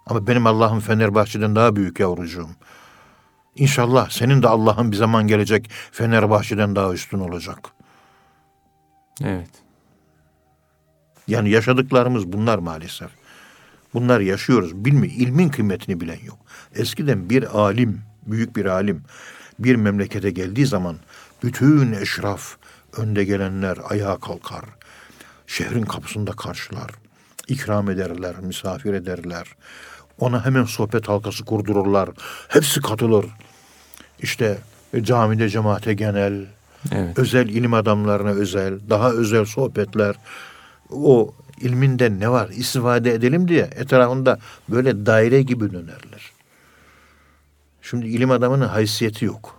Ama 0.06 0.28
benim 0.28 0.48
Allah'ım 0.48 0.80
Fenerbahçe'den 0.80 1.56
daha 1.56 1.76
büyük 1.76 2.00
yavrucuğum. 2.00 2.50
İnşallah 3.56 4.10
senin 4.10 4.44
de 4.44 4.48
Allah'ın 4.48 4.92
bir 4.92 4.98
zaman 4.98 5.28
gelecek 5.28 5.70
Fenerbahçe'den 5.92 6.76
daha 6.76 6.94
üstün 6.94 7.20
olacak. 7.20 7.70
Evet. 9.24 9.52
Yani 11.28 11.50
yaşadıklarımız 11.50 12.34
bunlar 12.34 12.60
maalesef. 12.60 13.21
Bunlar 13.94 14.20
yaşıyoruz. 14.20 14.76
Bilmiyor. 14.86 15.14
ilmin 15.18 15.50
kıymetini 15.50 16.02
bilen 16.02 16.20
yok. 16.26 16.38
Eskiden 16.76 17.30
bir 17.30 17.60
alim, 17.60 18.02
büyük 18.28 18.56
bir 18.56 18.66
alim 18.66 19.04
bir 19.60 19.76
memlekete 19.76 20.32
geldiği 20.32 20.66
zaman 20.66 20.96
bütün 21.44 21.94
eşraf, 21.94 22.56
önde 22.98 23.24
gelenler 23.24 23.78
ayağa 23.90 24.20
kalkar. 24.20 24.66
Şehrin 25.48 25.84
kapısında 25.84 26.32
karşılar. 26.32 26.92
ikram 27.48 27.90
ederler, 27.90 28.36
misafir 28.40 28.94
ederler. 28.94 29.48
Ona 30.20 30.46
hemen 30.46 30.64
sohbet 30.64 31.08
halkası 31.08 31.46
kurdururlar. 31.46 32.10
Hepsi 32.48 32.82
katılır. 32.82 33.26
İşte 34.20 34.58
e, 34.94 35.04
camide 35.04 35.50
cemaate 35.50 35.94
genel, 35.94 36.46
Evet. 36.92 37.20
özel 37.20 37.50
ilim 37.50 37.74
adamlarına 37.74 38.30
özel, 38.30 38.80
daha 38.90 39.12
özel 39.12 39.46
sohbetler. 39.46 40.16
O 40.90 41.34
ilminde 41.62 42.20
ne 42.20 42.30
var 42.30 42.50
istifade 42.50 43.14
edelim 43.14 43.48
diye 43.48 43.70
etrafında 43.76 44.40
böyle 44.70 45.06
daire 45.06 45.42
gibi 45.42 45.72
dönerler. 45.72 46.32
Şimdi 47.82 48.08
ilim 48.08 48.32
adamının 48.32 48.68
haysiyeti 48.68 49.26
yok. 49.26 49.56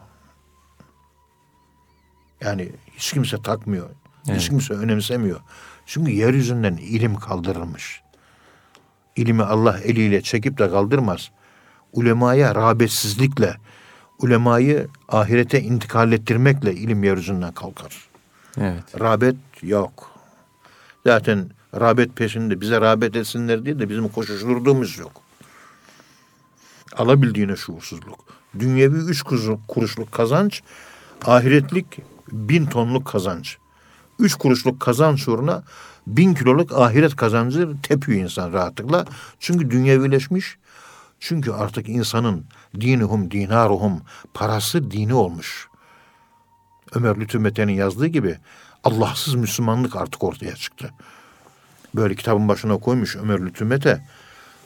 Yani 2.40 2.72
hiç 2.96 3.12
kimse 3.12 3.42
takmıyor. 3.42 3.90
Hiç 4.22 4.30
Evet. 4.30 4.48
kimse 4.48 4.74
önemsemiyor. 4.74 5.40
Çünkü 5.86 6.10
yeryüzünden 6.10 6.76
ilim 6.76 7.16
kaldırılmış. 7.16 8.02
İlimi 9.16 9.42
Allah 9.42 9.78
eliyle 9.78 10.22
çekip 10.22 10.58
de 10.58 10.70
kaldırmaz. 10.70 11.30
Ulemaya 11.92 12.54
rağbetsizlikle, 12.54 13.56
ulemayı 14.18 14.88
ahirete 15.08 15.60
intikal 15.60 16.12
ettirmekle 16.12 16.74
ilim 16.74 17.04
yeryüzünden 17.04 17.52
kalkar. 17.52 18.08
Evet. 18.60 19.00
Rağbet 19.00 19.36
yok. 19.62 20.10
Zaten 21.06 21.50
rağbet 21.80 22.16
peşinde 22.16 22.60
bize 22.60 22.80
rağbet 22.80 23.16
etsinler 23.16 23.64
diye 23.64 23.78
de 23.78 23.88
bizim 23.88 24.08
koşuşturduğumuz 24.08 24.98
yok. 24.98 25.12
Alabildiğine 26.96 27.56
şuursuzluk. 27.56 28.24
Dünyevi 28.58 28.96
üç 28.96 29.22
kuruşluk 29.68 30.12
kazanç, 30.12 30.62
ahiretlik 31.24 31.86
bin 32.32 32.66
tonluk 32.66 33.06
kazanç. 33.06 33.56
Üç 34.18 34.34
kuruşluk 34.34 34.80
kazanç 34.80 35.28
uğruna 35.28 35.62
bin 36.06 36.34
kiloluk 36.34 36.72
ahiret 36.72 37.16
kazancı 37.16 37.68
tepiyor 37.82 38.20
insan 38.20 38.52
rahatlıkla. 38.52 39.04
Çünkü 39.40 39.70
dünyevileşmiş. 39.70 40.56
Çünkü 41.20 41.52
artık 41.52 41.88
insanın 41.88 42.44
dinuhum 42.80 43.30
dinaruhum 43.30 44.02
parası 44.34 44.90
dini 44.90 45.14
olmuş. 45.14 45.68
Ömer 46.94 47.20
Lütfü 47.20 47.38
Mete'nin 47.38 47.72
yazdığı 47.72 48.06
gibi 48.06 48.38
Allahsız 48.84 49.34
Müslümanlık 49.34 49.96
artık 49.96 50.24
ortaya 50.24 50.56
çıktı. 50.56 50.90
Böyle 51.94 52.14
kitabın 52.14 52.48
başına 52.48 52.78
koymuş 52.78 53.16
Ömer 53.16 53.40
Lütfü 53.40 53.64
Mete. 53.64 54.02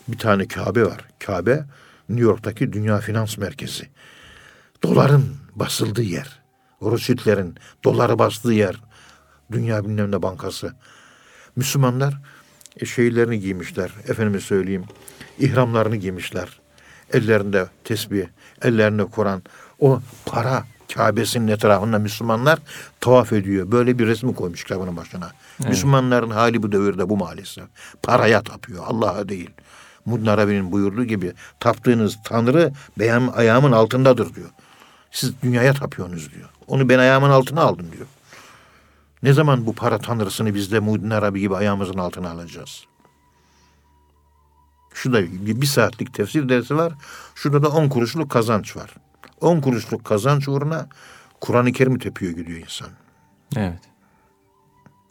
Bir 0.08 0.18
tane 0.18 0.48
Kabe 0.48 0.84
var. 0.84 1.00
Kabe 1.18 1.64
New 2.08 2.24
York'taki 2.24 2.72
dünya 2.72 2.98
finans 2.98 3.38
merkezi. 3.38 3.88
Doların 4.82 5.36
basıldığı 5.54 6.02
yer. 6.02 6.40
Rothschild'lerin 6.82 7.54
doları 7.84 8.18
bastığı 8.18 8.52
yer. 8.52 8.80
Dünya 9.52 9.84
bilmem 9.84 10.10
ne 10.10 10.22
bankası. 10.22 10.74
Müslümanlar 11.56 12.20
e, 12.80 12.86
şeylerini 12.86 13.40
giymişler. 13.40 13.90
Efendime 14.08 14.40
söyleyeyim. 14.40 14.84
ihramlarını 15.38 15.96
giymişler. 15.96 16.60
Ellerinde 17.12 17.66
tesbih, 17.84 18.26
ellerinde 18.62 19.04
Kur'an. 19.04 19.42
O 19.78 20.00
para 20.26 20.64
Kabe'sinin 20.94 21.48
etrafında 21.48 21.98
Müslümanlar 21.98 22.58
tavaf 23.00 23.32
ediyor. 23.32 23.72
Böyle 23.72 23.98
bir 23.98 24.06
resmi 24.06 24.34
koymuş 24.34 24.64
kitabının 24.64 24.96
başına. 24.96 25.32
Müslümanların 25.68 26.30
hali 26.30 26.62
bu 26.62 26.72
devirde 26.72 27.08
bu 27.08 27.16
maalesef. 27.16 27.64
Paraya 28.02 28.42
tapıyor, 28.42 28.84
Allah'a 28.86 29.28
değil. 29.28 29.50
Mudin 30.04 30.26
Arabi'nin 30.26 30.72
buyurduğu 30.72 31.04
gibi 31.04 31.32
taptığınız 31.60 32.18
Tanrı 32.24 32.72
benim 32.98 33.38
ayağımın 33.38 33.72
altındadır 33.72 34.34
diyor. 34.34 34.50
Siz 35.10 35.42
dünyaya 35.42 35.74
tapıyorsunuz 35.74 36.32
diyor. 36.32 36.48
Onu 36.66 36.88
ben 36.88 36.98
ayağımın 36.98 37.30
altına 37.30 37.60
aldım 37.60 37.86
diyor. 37.92 38.06
Ne 39.22 39.32
zaman 39.32 39.66
bu 39.66 39.72
para 39.72 39.98
tanrısını 39.98 40.54
biz 40.54 40.72
de 40.72 40.80
Muhyiddin 40.80 41.10
Arabi 41.10 41.40
gibi 41.40 41.56
ayağımızın 41.56 41.98
altına 41.98 42.30
alacağız? 42.30 42.84
Şurada 44.94 45.22
bir 45.60 45.66
saatlik 45.66 46.14
tefsir 46.14 46.48
dersi 46.48 46.76
var. 46.76 46.92
Şurada 47.34 47.62
da 47.62 47.68
on 47.68 47.88
kuruşluk 47.88 48.30
kazanç 48.30 48.76
var. 48.76 48.94
On 49.40 49.60
kuruşluk 49.60 50.04
kazanç 50.04 50.48
uğruna 50.48 50.88
Kur'an-ı 51.40 51.72
Kerim'i 51.72 51.98
tepiyor 51.98 52.32
gidiyor 52.32 52.58
insan. 52.58 52.88
Evet. 53.56 53.80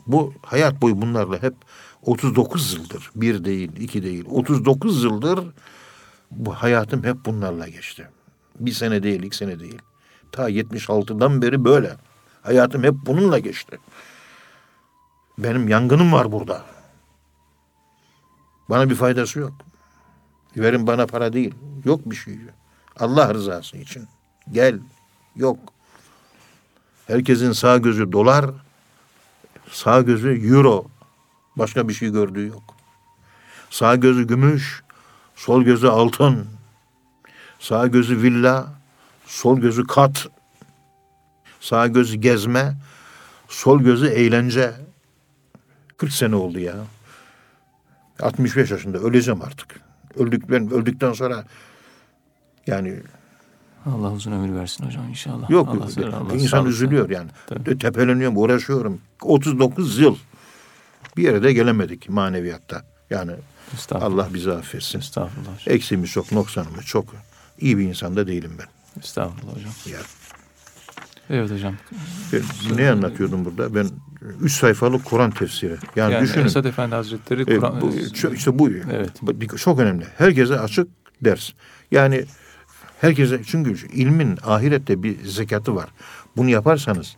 Bu 0.07 0.33
hayat 0.41 0.81
boyu 0.81 1.01
bunlarla 1.01 1.43
hep 1.43 1.53
39 2.01 2.73
yıldır. 2.73 3.11
Bir 3.15 3.45
değil, 3.45 3.71
iki 3.79 4.03
değil. 4.03 4.25
39 4.29 5.03
yıldır 5.03 5.39
bu 6.31 6.53
hayatım 6.53 7.03
hep 7.03 7.25
bunlarla 7.25 7.67
geçti. 7.67 8.09
Bir 8.59 8.71
sene 8.71 9.03
değil, 9.03 9.23
iki 9.23 9.37
sene 9.37 9.59
değil. 9.59 9.81
Ta 10.31 10.49
76'dan 10.49 11.41
beri 11.41 11.65
böyle. 11.65 11.95
Hayatım 12.41 12.83
hep 12.83 12.93
bununla 13.05 13.39
geçti. 13.39 13.77
Benim 15.37 15.67
yangınım 15.67 16.13
var 16.13 16.31
burada. 16.31 16.65
Bana 18.69 18.89
bir 18.89 18.95
faydası 18.95 19.39
yok. 19.39 19.53
Verin 20.57 20.87
bana 20.87 21.05
para 21.05 21.33
değil. 21.33 21.53
Yok 21.85 22.01
bir 22.05 22.15
şey. 22.15 22.37
Allah 22.99 23.33
rızası 23.33 23.77
için. 23.77 24.07
Gel. 24.51 24.79
Yok. 25.35 25.59
Herkesin 27.07 27.51
sağ 27.51 27.77
gözü 27.77 28.11
dolar, 28.11 28.45
sağ 29.71 30.01
gözü 30.01 30.47
euro. 30.47 30.85
Başka 31.55 31.87
bir 31.89 31.93
şey 31.93 32.09
gördüğü 32.09 32.47
yok. 32.47 32.63
Sağ 33.69 33.95
gözü 33.95 34.27
gümüş, 34.27 34.83
sol 35.35 35.63
gözü 35.63 35.87
altın. 35.87 36.47
Sağ 37.59 37.87
gözü 37.87 38.21
villa, 38.21 38.67
sol 39.25 39.59
gözü 39.59 39.87
kat. 39.87 40.27
Sağ 41.59 41.87
gözü 41.87 42.17
gezme, 42.17 42.77
sol 43.47 43.79
gözü 43.79 44.07
eğlence. 44.07 44.73
40 45.97 46.11
sene 46.11 46.35
oldu 46.35 46.59
ya. 46.59 46.75
65 48.19 48.71
yaşında 48.71 48.97
öleceğim 48.97 49.41
artık. 49.41 49.81
Öldük 50.15 50.51
ben 50.51 50.71
öldükten 50.71 51.13
sonra 51.13 51.45
yani 52.67 52.99
Allah 53.85 54.11
uzun 54.13 54.31
ömür 54.31 54.55
versin 54.55 54.85
hocam 54.85 55.09
inşallah. 55.09 55.49
yok 55.49 55.69
Allah 55.69 55.87
size- 55.87 56.05
Allah 56.07 56.33
insan 56.33 56.47
sağlık 56.47 56.69
üzülüyor 56.71 57.09
yani. 57.09 57.29
Tabii. 57.47 57.77
Tepeleniyorum, 57.77 58.37
uğraşıyorum. 58.37 59.01
39 59.21 59.99
yıl 59.99 60.15
bir 61.17 61.23
yere 61.23 61.43
de 61.43 61.53
gelemedik 61.53 62.09
maneviyatta. 62.09 62.83
Yani. 63.09 63.31
Allah 63.91 64.29
bizi 64.33 64.51
affetsin. 64.51 64.99
Estağfurullah 64.99 65.53
hocam. 65.59 65.75
Eksiğimiz 65.75 66.09
çok, 66.11 66.31
noksanımız 66.31 66.85
çok. 66.85 67.05
İyi 67.59 67.77
bir 67.77 67.83
insan 67.83 68.15
da 68.15 68.27
değilim 68.27 68.51
ben. 68.59 68.99
Estağfurullah 69.01 69.55
hocam. 69.55 69.71
Ya. 69.91 69.99
Evet 71.29 71.51
hocam. 71.51 71.75
Ben 72.33 72.77
ne 72.77 72.91
anlatıyordum 72.91 73.45
burada? 73.45 73.75
Ben 73.75 73.87
üç 74.41 74.53
sayfalık 74.53 75.05
Kur'an 75.05 75.31
tefsiri. 75.31 75.77
Yani, 75.95 76.13
Yani, 76.13 76.23
düşünün. 76.23 76.45
Esad 76.45 76.65
Efendi 76.65 76.95
Hazretleri 76.95 77.41
E, 77.41 77.57
Kur'an... 77.57 77.81
bu, 77.81 77.85
ço- 77.91 78.35
işte 78.35 78.59
bu. 78.59 78.69
Evet. 78.69 79.11
Bu 79.21 79.57
Çok 79.57 79.79
önemli. 79.79 80.05
Herkese 80.17 80.59
açık 80.59 80.87
ders. 81.21 81.49
Yani 81.91 82.25
herkese 83.01 83.41
çünkü 83.45 83.87
ilmin 83.87 84.37
ahirette 84.43 85.03
bir 85.03 85.25
zekatı 85.25 85.75
var. 85.75 85.89
Bunu 86.37 86.49
yaparsanız 86.49 87.15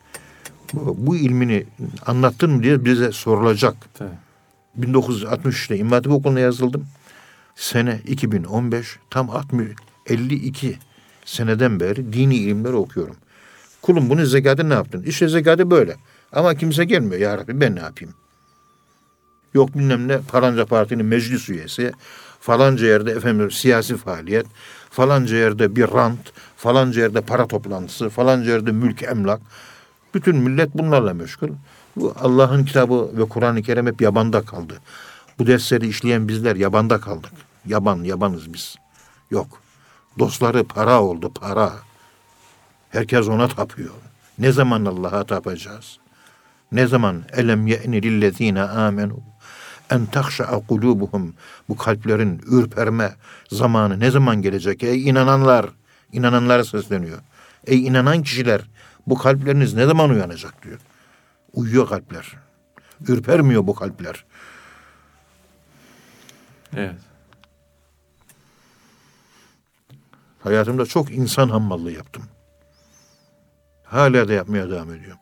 bu, 0.74 0.96
bu 0.98 1.16
ilmini 1.16 1.66
anlattın 2.06 2.52
mı 2.52 2.64
diye 2.64 2.86
bize 2.86 3.12
sorulacak. 3.12 3.76
Tabii. 3.94 4.10
1963'te 4.80 5.78
İmam 5.78 5.92
Hatip 5.92 6.12
Okulu'na 6.12 6.40
yazıldım. 6.40 6.86
Sene 7.56 8.02
2015 8.08 9.00
tam 9.10 9.30
60 9.30 9.68
52 10.06 10.78
seneden 11.26 11.80
beri 11.80 12.14
dini 12.14 12.36
ilimleri 12.36 12.76
okuyorum. 12.76 13.16
Kulum 13.82 14.10
bunun 14.10 14.24
zekatı 14.24 14.70
ne 14.70 14.74
yaptın? 14.74 15.04
İşte 15.04 15.28
zekatı 15.28 15.72
böyle. 15.72 15.96
Ama 16.32 16.56
kimse 16.56 16.86
gelmiyor. 16.86 17.22
Ya 17.22 17.38
Rabbi 17.38 17.62
ben 17.62 17.76
ne 17.76 17.80
yapayım? 17.80 18.14
Yok 19.54 19.78
bilmem 19.78 20.08
ne 20.08 20.20
falanca 20.20 20.66
partinin 20.66 21.06
meclis 21.06 21.50
üyesi, 21.50 21.92
falanca 22.40 22.86
yerde 22.86 23.12
efendim 23.12 23.52
siyasi 23.52 23.98
faaliyet, 23.98 24.46
falanca 24.90 25.36
yerde 25.36 25.76
bir 25.76 25.92
rant, 25.94 26.34
falanca 26.58 27.02
yerde 27.02 27.22
para 27.22 27.48
toplantısı, 27.48 28.10
falanca 28.10 28.52
yerde 28.52 28.72
mülk 28.72 29.04
emlak. 29.04 29.42
Bütün 30.14 30.36
millet 30.36 30.74
bunlarla 30.74 31.14
meşgul. 31.14 31.50
Bu 31.96 32.14
Allah'ın 32.22 32.66
kitabı 32.66 33.18
ve 33.18 33.26
Kur'an-ı 33.26 33.62
Kerim 33.62 33.88
hep 33.88 34.02
yabanda 34.02 34.42
kaldı. 34.42 34.80
Bu 35.40 35.48
dersleri 35.48 35.88
işleyen 35.88 36.28
bizler 36.28 36.56
yabanda 36.56 37.00
kaldık. 37.00 37.32
Yaban, 37.66 38.04
yabanız 38.04 38.54
biz. 38.54 38.76
Yok. 39.32 39.62
Dostları 40.20 40.64
para 40.64 41.02
oldu, 41.02 41.34
para. 41.34 41.74
Herkes 42.90 43.28
ona 43.28 43.48
tapıyor. 43.48 43.94
Ne 44.40 44.52
zaman 44.52 44.86
Allah'a 44.86 45.24
tapacağız? 45.24 45.98
Ne 46.72 46.88
zaman 46.88 47.24
elem 47.34 47.68
ye'ni 47.68 48.02
lillezine 48.02 48.62
amenu 48.62 49.20
en 49.90 50.06
tahşa'a 50.06 50.68
kulubuhum 50.68 51.34
bu 51.70 51.78
kalplerin 51.78 52.42
ürperme 52.46 53.16
zamanı 53.52 54.00
ne 54.00 54.12
zaman 54.12 54.42
gelecek? 54.42 54.84
Ey 54.84 55.10
inananlar, 55.10 55.70
inananlara 56.12 56.64
sesleniyor. 56.64 57.20
Ey 57.68 57.88
inanan 57.88 58.24
kişiler, 58.24 58.62
bu 59.08 59.18
kalpleriniz 59.18 59.74
ne 59.74 59.86
zaman 59.86 60.10
uyanacak 60.10 60.64
diyor. 60.64 60.80
Uyuyor 61.54 61.90
kalpler. 61.90 62.34
Ürpermiyor 63.08 63.68
bu 63.68 63.76
kalpler. 63.76 64.26
Evet. 66.76 66.96
Hayatımda 70.40 70.86
çok 70.86 71.12
insan 71.12 71.50
hammallığı 71.50 71.92
yaptım. 71.92 72.24
Hala 73.84 74.28
da 74.28 74.34
yapmaya 74.34 74.70
devam 74.70 74.94
ediyorum. 74.94 75.20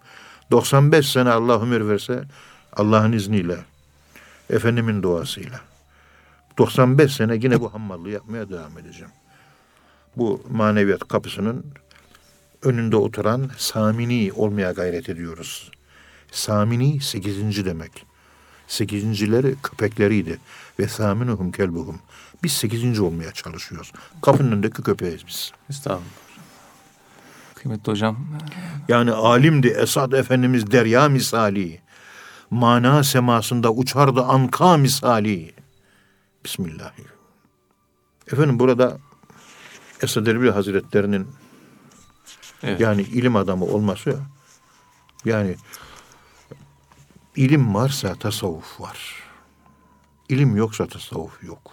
95 0.52 1.12
sene 1.12 1.30
Allah 1.30 1.62
ömür 1.62 1.88
verse 1.88 2.24
Allah'ın 2.74 3.12
izniyle, 3.12 3.58
Efendimin 4.50 5.04
duasıyla. 5.04 5.62
95 6.58 7.16
sene 7.16 7.36
yine 7.36 7.62
bu 7.62 7.74
hammallığı 7.74 8.10
yapmaya 8.10 8.50
devam 8.50 8.78
edeceğim. 8.78 9.12
Bu 10.18 10.44
maneviyat 10.50 11.08
kapısının 11.08 11.66
önünde 12.64 12.96
oturan 12.96 13.52
Samini 13.58 14.32
olmaya 14.36 14.72
gayret 14.72 15.10
ediyoruz. 15.10 15.72
Samini 16.32 17.00
sekizinci 17.02 17.66
demek. 17.66 18.06
Sekizincileri 18.68 19.56
köpekleriydi. 19.64 20.40
Ve 20.80 20.88
saminuhum 20.88 21.52
kelbuhum. 21.52 22.00
Biz 22.44 22.54
sekizinci 22.54 23.02
olmaya 23.02 23.32
çalışıyoruz. 23.32 23.92
Kapının 24.22 24.52
önündeki 24.52 24.84
köpeğiz 24.84 25.28
biz. 25.28 25.52
Estağfurullah. 25.70 26.06
Kıymetli 27.56 27.92
hocam. 27.92 28.28
Yani 28.88 29.12
alimdi 29.12 29.68
Esad 29.68 30.12
Efendimiz 30.12 30.72
derya 30.72 31.10
misali. 31.10 31.80
Mana 32.50 33.04
semasında 33.04 33.72
uçardı 33.72 34.24
anka 34.24 34.78
misali. 34.78 35.54
Bismillahirrahmanirrahim. 36.46 37.16
Efendim 38.32 38.60
burada 38.60 38.98
Esad 40.02 40.28
Erbil 40.28 40.50
Hazretlerinin 40.50 41.28
Evet. 42.64 42.80
yani 42.80 43.02
ilim 43.02 43.36
adamı 43.36 43.66
olması 43.66 44.20
yani 45.26 45.56
ilim 47.36 47.76
varsa 47.76 48.16
tasavvuf 48.16 48.82
var. 48.82 49.24
İlim 50.30 50.56
yoksa 50.56 50.88
tasavvuf 50.88 51.44
yok. 51.44 51.72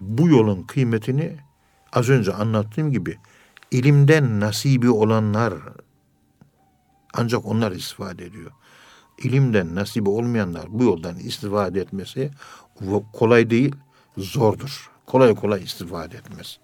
Bu 0.00 0.28
yolun 0.28 0.62
kıymetini 0.62 1.36
az 1.92 2.08
önce 2.08 2.32
anlattığım 2.32 2.92
gibi 2.92 3.18
ilimden 3.70 4.40
nasibi 4.40 4.90
olanlar 4.90 5.54
ancak 7.14 7.46
onlar 7.46 7.72
istifade 7.72 8.24
ediyor. 8.24 8.50
İlimden 9.18 9.74
nasibi 9.74 10.08
olmayanlar 10.08 10.64
bu 10.68 10.84
yoldan 10.84 11.16
istifade 11.16 11.80
etmesi 11.80 12.30
kolay 13.12 13.50
değil, 13.50 13.74
zordur. 14.16 14.90
Kolay 15.06 15.34
kolay 15.34 15.62
istifade 15.62 16.16
etmez. 16.16 16.58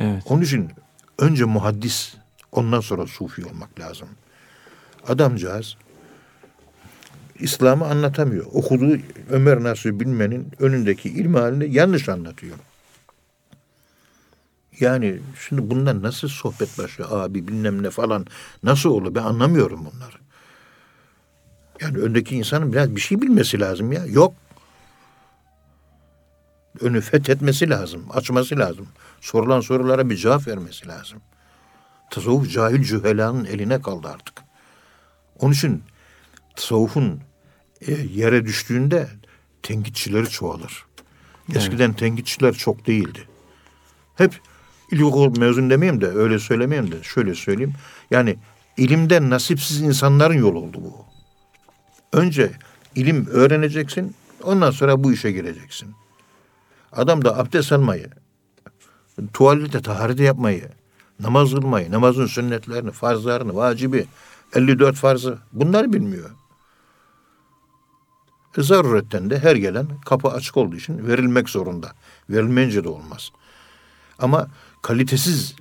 Evet. 0.00 0.22
Onun 0.28 0.42
için 0.42 0.70
önce 1.18 1.44
muhaddis, 1.44 2.14
ondan 2.52 2.80
sonra 2.80 3.06
sufi 3.06 3.44
olmak 3.44 3.80
lazım. 3.80 4.08
Adamcağız 5.08 5.76
İslam'ı 7.38 7.86
anlatamıyor. 7.86 8.46
Okuduğu 8.52 8.98
Ömer 9.30 9.62
Nasuh 9.62 9.90
Bilmen'in 9.90 10.52
önündeki 10.58 11.08
ilmi 11.08 11.38
halini 11.38 11.74
yanlış 11.74 12.08
anlatıyor. 12.08 12.56
Yani 14.80 15.20
şimdi 15.48 15.70
bundan 15.70 16.02
nasıl 16.02 16.28
sohbet 16.28 16.78
başlıyor 16.78 17.10
abi 17.12 17.48
bilmem 17.48 17.82
ne 17.82 17.90
falan 17.90 18.26
nasıl 18.62 18.90
olur 18.90 19.14
ben 19.14 19.22
anlamıyorum 19.22 19.78
bunları. 19.78 20.16
Yani 21.82 21.98
öndeki 21.98 22.36
insanın 22.36 22.72
biraz 22.72 22.96
bir 22.96 23.00
şey 23.00 23.22
bilmesi 23.22 23.60
lazım 23.60 23.92
ya. 23.92 24.06
Yok. 24.06 24.34
Önü 26.80 27.00
fethetmesi 27.00 27.70
lazım, 27.70 28.04
açması 28.10 28.58
lazım. 28.58 28.88
Sorulan 29.20 29.60
sorulara 29.60 30.10
bir 30.10 30.16
cevap 30.16 30.46
vermesi 30.46 30.88
lazım. 30.88 31.20
Tasavvuf 32.10 32.52
cahil 32.52 32.82
cühelanın 32.82 33.44
eline 33.44 33.80
kaldı 33.82 34.08
artık. 34.08 34.42
Onun 35.38 35.52
için 35.52 35.82
tasavvufun 36.56 37.20
e, 37.80 37.92
yere 37.92 38.44
düştüğünde 38.44 39.08
tenkitçileri 39.62 40.28
çoğalır. 40.28 40.86
Eskiden 41.54 41.92
tenkitçiler 41.92 42.54
çok 42.54 42.86
değildi. 42.86 43.28
Hep 44.14 44.40
ilkokul 44.90 45.38
mezun 45.38 45.70
demeyeyim 45.70 46.00
de 46.00 46.06
öyle 46.06 46.38
söylemeyeyim 46.38 46.92
de 46.92 47.02
şöyle 47.02 47.34
söyleyeyim. 47.34 47.74
Yani 48.10 48.36
ilimden 48.76 49.30
nasipsiz 49.30 49.80
insanların 49.80 50.34
yolu 50.34 50.58
oldu 50.58 50.78
bu. 50.84 51.11
Önce 52.12 52.52
ilim 52.94 53.26
öğreneceksin 53.26 54.14
ondan 54.42 54.70
sonra 54.70 55.04
bu 55.04 55.12
işe 55.12 55.32
gireceksin. 55.32 55.94
Adam 56.92 57.24
da 57.24 57.38
abdest 57.38 57.72
almayı, 57.72 58.10
tuvalete 59.32 59.82
taharete 59.82 60.24
yapmayı, 60.24 60.68
namaz 61.20 61.50
kılmayı, 61.50 61.90
namazın 61.90 62.26
sünnetlerini, 62.26 62.90
farzlarını, 62.90 63.56
vacibi, 63.56 64.06
54 64.54 64.96
farzı 64.96 65.38
bunları 65.52 65.92
bilmiyor. 65.92 66.30
E, 68.58 68.62
zaruretten 68.62 69.30
de 69.30 69.38
her 69.38 69.56
gelen 69.56 69.86
kapı 70.04 70.28
açık 70.28 70.56
olduğu 70.56 70.76
için 70.76 71.06
verilmek 71.06 71.48
zorunda. 71.48 71.92
Verilmeyince 72.30 72.84
de 72.84 72.88
olmaz. 72.88 73.30
Ama 74.18 74.48
kalitesiz 74.82 75.54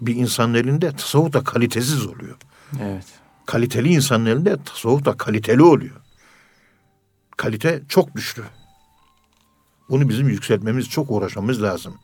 bir 0.00 0.16
insanın 0.16 0.54
elinde 0.54 0.92
tasavvuf 0.92 1.32
da 1.32 1.44
kalitesiz 1.44 2.06
oluyor. 2.06 2.36
Evet. 2.80 3.21
Kaliteli 3.46 3.88
insanın 3.88 4.26
elinde 4.26 4.56
tasavvuf 4.64 5.04
da 5.04 5.16
kaliteli 5.16 5.62
oluyor. 5.62 5.96
Kalite 7.36 7.82
çok 7.88 8.14
düştü. 8.14 8.44
Bunu 9.88 10.08
bizim 10.08 10.28
yükseltmemiz, 10.28 10.88
çok 10.88 11.10
uğraşmamız 11.10 11.62
lazım. 11.62 11.98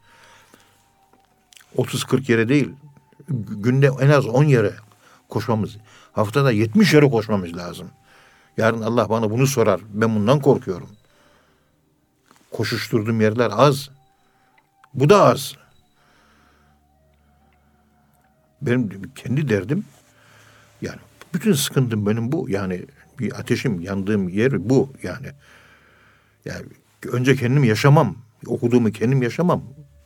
30-40 1.76 2.32
yere 2.32 2.48
değil, 2.48 2.70
günde 3.28 3.90
en 4.00 4.08
az 4.08 4.26
10 4.26 4.44
yere 4.44 4.74
koşmamız, 5.28 5.76
haftada 6.12 6.50
70 6.50 6.94
yere 6.94 7.10
koşmamız 7.10 7.56
lazım. 7.56 7.90
Yarın 8.56 8.82
Allah 8.82 9.08
bana 9.08 9.30
bunu 9.30 9.46
sorar. 9.46 9.80
Ben 9.88 10.14
bundan 10.14 10.40
korkuyorum. 10.40 10.90
Koşuşturduğum 12.50 13.20
yerler 13.20 13.50
az. 13.52 13.90
Bu 14.94 15.08
da 15.08 15.22
az. 15.22 15.54
Benim 18.62 19.12
kendi 19.14 19.48
derdim 19.48 19.84
bütün 21.34 21.52
sıkıntım 21.52 22.06
benim 22.06 22.32
bu. 22.32 22.50
Yani 22.50 22.86
bir 23.18 23.40
ateşim 23.40 23.80
yandığım 23.80 24.28
yer 24.28 24.68
bu 24.68 24.92
yani. 25.02 25.26
Yani 26.44 26.66
önce 27.12 27.36
kendim 27.36 27.64
yaşamam. 27.64 28.16
Okuduğumu 28.46 28.92
kendim 28.92 29.22
yaşamam. 29.22 29.62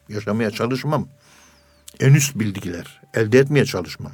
Yaşamaya 0.09 0.51
çalışmam. 0.51 1.09
En 2.01 2.14
üst 2.14 2.39
bilgiler 2.39 3.01
elde 3.14 3.39
etmeye 3.39 3.64
çalışmam. 3.64 4.12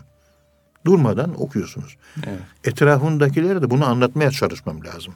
Durmadan 0.84 1.42
okuyorsunuz. 1.42 1.96
Evet. 2.26 2.40
Etrafındakilere 2.64 3.62
de 3.62 3.70
bunu 3.70 3.86
anlatmaya 3.86 4.30
çalışmam 4.30 4.84
lazım. 4.84 5.14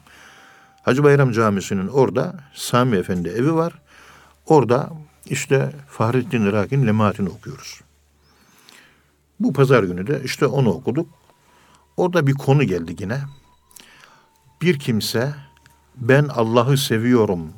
Hacı 0.81 1.03
Bayram 1.03 1.31
Camisi'nin 1.31 1.87
orada 1.87 2.35
Sami 2.53 2.97
Efendi 2.97 3.29
evi 3.29 3.53
var. 3.53 3.73
Orada 4.45 4.89
işte 5.25 5.71
Fahrettin 5.87 6.45
Irak'ın 6.45 6.87
Lemaatini 6.87 7.29
okuyoruz. 7.29 7.81
Bu 9.39 9.53
pazar 9.53 9.83
günü 9.83 10.07
de 10.07 10.21
işte 10.23 10.45
onu 10.45 10.69
okuduk. 10.69 11.09
Orada 11.97 12.27
bir 12.27 12.33
konu 12.33 12.63
geldi 12.63 12.95
yine. 12.99 13.19
Bir 14.61 14.79
kimse 14.79 15.33
ben 15.95 16.23
Allah'ı 16.23 16.77
seviyorum 16.77 17.53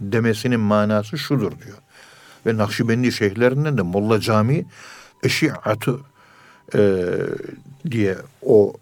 demesinin 0.00 0.60
manası 0.60 1.18
şudur 1.18 1.52
diyor. 1.66 1.78
Ve 2.46 2.56
Nakşibendi 2.56 3.12
şeyhlerinden 3.12 3.78
de 3.78 3.82
Molla 3.82 4.20
Cami 4.20 4.66
Eşi'atı 5.22 6.00
e, 6.74 7.12
diye 7.90 8.16
o 8.42 8.74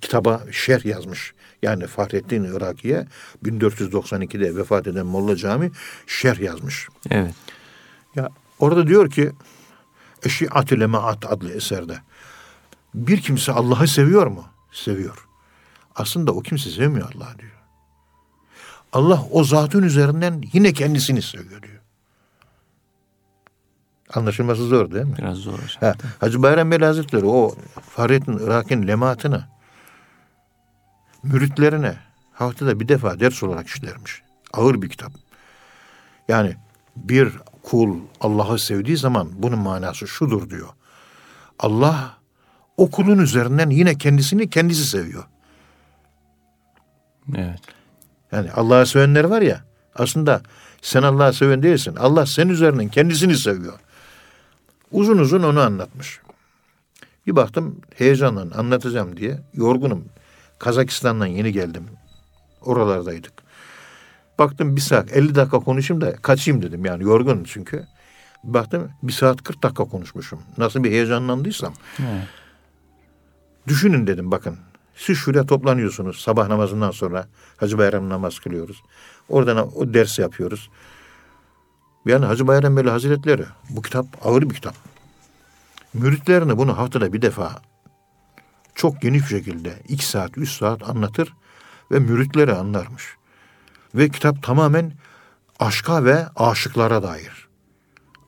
kitaba 0.00 0.42
şerh 0.52 0.84
yazmış. 0.84 1.34
Yani 1.62 1.86
Fahrettin 1.86 2.44
Iraki'ye 2.44 3.06
1492'de 3.44 4.56
vefat 4.56 4.86
eden 4.86 5.06
Molla 5.06 5.36
Cami 5.36 5.70
şerh 6.06 6.40
yazmış. 6.40 6.88
Evet. 7.10 7.34
Ya 8.14 8.28
orada 8.58 8.86
diyor 8.86 9.10
ki 9.10 9.32
Eşi'at-ı 10.22 10.80
Lemaat 10.80 11.32
adlı 11.32 11.52
eserde 11.52 11.98
bir 12.96 13.20
kimse 13.20 13.52
Allah'ı 13.52 13.88
seviyor 13.88 14.26
mu? 14.26 14.44
Seviyor. 14.72 15.28
Aslında 15.94 16.32
o 16.32 16.40
kimse 16.40 16.70
sevmiyor 16.70 17.14
Allah'ı 17.14 17.38
diyor. 17.38 17.52
Allah 18.92 19.24
o 19.30 19.44
zatın 19.44 19.82
üzerinden 19.82 20.42
yine 20.52 20.72
kendisini 20.72 21.22
seviyor 21.22 21.62
diyor. 21.62 21.80
Anlaşılması 24.14 24.66
zor 24.66 24.90
değil 24.90 25.04
mi? 25.04 25.14
Biraz 25.18 25.36
zor. 25.36 25.58
Ha, 25.80 25.94
Hacı 26.20 26.42
Bayram 26.42 26.70
Veli 26.70 26.84
Hazretleri 26.84 27.26
o 27.26 27.54
Fahrettin 27.90 28.38
Irak'ın 28.38 28.86
lemaatını 28.86 29.44
müritlerine 31.22 31.96
haftada 32.32 32.80
bir 32.80 32.88
defa 32.88 33.20
ders 33.20 33.42
olarak 33.42 33.66
işlermiş. 33.66 34.22
Ağır 34.52 34.82
bir 34.82 34.88
kitap. 34.88 35.12
Yani 36.28 36.56
bir 36.96 37.32
kul 37.62 37.98
Allah'ı 38.20 38.58
sevdiği 38.58 38.96
zaman 38.96 39.28
bunun 39.32 39.58
manası 39.58 40.08
şudur 40.08 40.50
diyor. 40.50 40.68
Allah 41.58 42.16
o 42.76 42.90
kulun 42.90 43.18
üzerinden 43.18 43.70
yine 43.70 43.98
kendisini 43.98 44.50
kendisi 44.50 44.84
seviyor. 44.84 45.24
Evet. 47.36 47.60
Yani 48.32 48.52
Allah'ı 48.52 48.86
sevenler 48.86 49.24
var 49.24 49.42
ya 49.42 49.64
aslında 49.94 50.42
sen 50.82 51.02
Allah'ı 51.02 51.32
seven 51.32 51.62
değilsin. 51.62 51.96
Allah 51.96 52.26
senin 52.26 52.48
üzerinden 52.48 52.88
kendisini 52.88 53.36
seviyor. 53.36 53.78
Uzun 54.92 55.18
uzun 55.18 55.42
onu 55.42 55.60
anlatmış. 55.60 56.20
Bir 57.26 57.36
baktım 57.36 57.80
heyecanla 57.94 58.58
anlatacağım 58.58 59.16
diye 59.16 59.38
yorgunum. 59.54 60.04
Kazakistan'dan 60.58 61.26
yeni 61.26 61.52
geldim. 61.52 61.84
Oralardaydık. 62.60 63.32
Baktım 64.38 64.76
bir 64.76 64.80
saat 64.80 65.12
50 65.12 65.34
dakika 65.34 65.58
konuşayım 65.58 66.00
da 66.00 66.16
kaçayım 66.16 66.62
dedim 66.62 66.84
yani 66.84 67.02
yorgunum 67.02 67.44
çünkü. 67.44 67.84
Baktım 68.44 68.90
bir 69.02 69.12
saat 69.12 69.42
40 69.42 69.62
dakika 69.62 69.84
konuşmuşum. 69.84 70.42
Nasıl 70.58 70.84
bir 70.84 70.90
heyecanlandıysam. 70.90 71.74
evet. 71.98 72.28
Düşünün 73.68 74.06
dedim 74.06 74.30
bakın. 74.30 74.58
Siz 74.94 75.18
şuraya 75.18 75.46
toplanıyorsunuz 75.46 76.20
sabah 76.20 76.48
namazından 76.48 76.90
sonra. 76.90 77.26
Hacı 77.56 77.78
Bayram 77.78 78.08
namaz 78.08 78.38
kılıyoruz. 78.38 78.82
Oradan 79.28 79.76
o 79.76 79.94
ders 79.94 80.18
yapıyoruz. 80.18 80.70
Yani 82.06 82.26
Hacı 82.26 82.46
Bayram 82.46 82.76
Veli 82.76 82.90
Hazretleri 82.90 83.44
bu 83.70 83.82
kitap 83.82 84.06
ağır 84.22 84.42
bir 84.42 84.54
kitap. 84.54 84.74
Müritlerine 85.94 86.58
bunu 86.58 86.78
haftada 86.78 87.12
bir 87.12 87.22
defa 87.22 87.62
çok 88.74 89.02
geniş 89.02 89.22
bir 89.22 89.28
şekilde 89.28 89.82
iki 89.88 90.06
saat, 90.06 90.38
üç 90.38 90.50
saat 90.50 90.88
anlatır 90.88 91.34
ve 91.90 91.98
müritleri 91.98 92.52
anlarmış. 92.52 93.16
Ve 93.94 94.08
kitap 94.08 94.42
tamamen 94.42 94.92
aşka 95.58 96.04
ve 96.04 96.26
aşıklara 96.36 97.02
dair. 97.02 97.48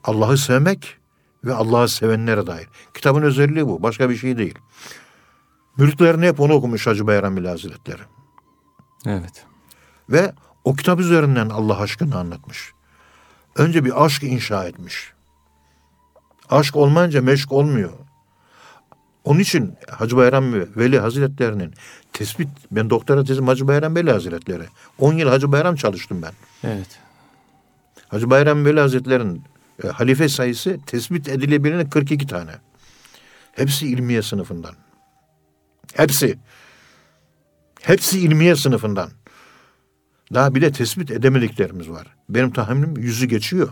Allah'ı 0.03 0.37
sevmek 0.37 0.97
ve 1.43 1.53
Allah'ı 1.53 1.89
sevenlere 1.89 2.47
dair. 2.47 2.67
Kitabın 2.93 3.21
özelliği 3.21 3.67
bu. 3.67 3.83
Başka 3.83 4.09
bir 4.09 4.15
şey 4.15 4.37
değil. 4.37 4.55
Müritlerini 5.77 6.27
hep 6.27 6.39
onu 6.39 6.53
okumuş 6.53 6.87
Hacı 6.87 7.07
Bayram 7.07 7.45
Hazretleri. 7.45 8.01
Evet. 9.05 9.45
Ve 10.09 10.33
o 10.63 10.73
kitap 10.73 10.99
üzerinden 10.99 11.49
Allah 11.49 11.79
aşkını 11.79 12.17
anlatmış. 12.17 12.73
Önce 13.55 13.85
bir 13.85 14.05
aşk 14.05 14.23
inşa 14.23 14.65
etmiş. 14.65 15.13
Aşk 16.49 16.75
olmayınca 16.75 17.21
meşk 17.21 17.51
olmuyor. 17.51 17.91
Onun 19.23 19.39
için 19.39 19.75
Hacı 19.89 20.17
Bayram 20.17 20.53
Veli 20.53 20.99
Hazretlerinin 20.99 21.73
tespit, 22.13 22.47
ben 22.71 22.89
doktora 22.89 23.23
tezim 23.23 23.47
Hacı 23.47 23.67
Bayram 23.67 23.95
Veli 23.95 24.11
Hazretleri. 24.11 24.63
10 24.99 25.13
yıl 25.13 25.29
Hacı 25.29 25.51
Bayram 25.51 25.75
çalıştım 25.75 26.21
ben. 26.21 26.33
Evet. 26.63 26.99
Hacı 28.07 28.29
Bayram 28.29 28.65
Veli 28.65 28.79
Hazretleri'nin 28.79 29.43
e, 29.83 29.87
halife 29.87 30.29
sayısı 30.29 30.77
tespit 30.85 31.27
edilebilene 31.27 31.89
42 31.89 32.27
tane. 32.27 32.51
Hepsi 33.51 33.87
ilmiye 33.87 34.21
sınıfından. 34.21 34.75
Hepsi. 35.95 36.37
Hepsi 37.81 38.19
ilmiye 38.19 38.55
sınıfından. 38.55 39.11
Daha 40.33 40.55
bir 40.55 40.61
de 40.61 40.71
tespit 40.71 41.11
edemediklerimiz 41.11 41.89
var. 41.89 42.07
Benim 42.29 42.53
tahminim 42.53 42.97
yüzü 42.97 43.25
geçiyor. 43.25 43.69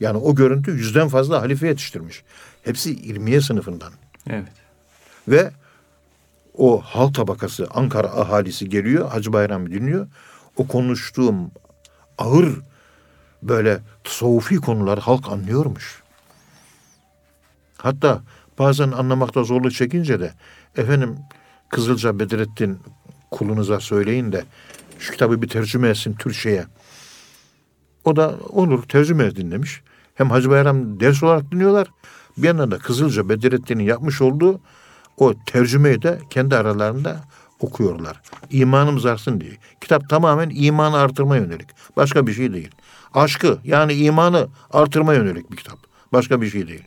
Yani 0.00 0.18
o 0.18 0.34
görüntü 0.34 0.70
yüzden 0.70 1.08
fazla 1.08 1.42
halife 1.42 1.66
yetiştirmiş. 1.66 2.22
Hepsi 2.62 2.92
ilmiye 2.92 3.40
sınıfından. 3.40 3.92
Evet. 4.30 4.52
Ve 5.28 5.50
o 6.58 6.80
halk 6.80 7.14
tabakası 7.14 7.68
Ankara 7.74 8.08
ahalisi 8.08 8.68
geliyor. 8.68 9.10
Hacı 9.10 9.32
Bayram'ı 9.32 9.70
dinliyor. 9.70 10.08
O 10.56 10.66
konuştuğum 10.66 11.50
ağır 12.18 12.60
böyle 13.42 13.80
tasavvufi 14.04 14.56
konular 14.56 14.98
halk 14.98 15.28
anlıyormuş. 15.28 16.02
Hatta 17.76 18.22
bazen 18.58 18.92
anlamakta 18.92 19.44
zorluk 19.44 19.72
çekince 19.72 20.20
de 20.20 20.34
efendim 20.76 21.16
Kızılca 21.68 22.18
Bedrettin 22.18 22.78
kulunuza 23.30 23.80
söyleyin 23.80 24.32
de 24.32 24.44
şu 24.98 25.12
kitabı 25.12 25.42
bir 25.42 25.48
tercüme 25.48 25.88
etsin 25.88 26.14
Türkçe'ye. 26.14 26.64
O 28.04 28.16
da 28.16 28.34
olur 28.48 28.82
tercüme 28.82 29.24
edin 29.24 29.50
demiş. 29.50 29.82
Hem 30.14 30.30
Hacı 30.30 30.50
Bayram 30.50 31.00
ders 31.00 31.22
olarak 31.22 31.52
dinliyorlar. 31.52 31.88
Bir 32.36 32.46
yandan 32.46 32.70
da 32.70 32.78
Kızılca 32.78 33.28
Bedrettin'in 33.28 33.84
yapmış 33.84 34.22
olduğu 34.22 34.60
o 35.16 35.34
tercümeyi 35.46 36.02
de 36.02 36.18
kendi 36.30 36.56
aralarında 36.56 37.20
okuyorlar. 37.60 38.22
İmanımız 38.50 39.06
artsın 39.06 39.40
diye. 39.40 39.52
Kitap 39.80 40.08
tamamen 40.08 40.50
imanı 40.54 40.96
artırma 40.96 41.36
yönelik. 41.36 41.68
Başka 41.96 42.26
bir 42.26 42.32
şey 42.32 42.52
değil. 42.52 42.70
Aşkı 43.14 43.58
yani 43.64 43.92
imanı 43.92 44.48
artırma 44.70 45.14
yönelik 45.14 45.52
bir 45.52 45.56
kitap. 45.56 45.78
Başka 46.12 46.40
bir 46.40 46.50
şey 46.50 46.68
değil. 46.68 46.84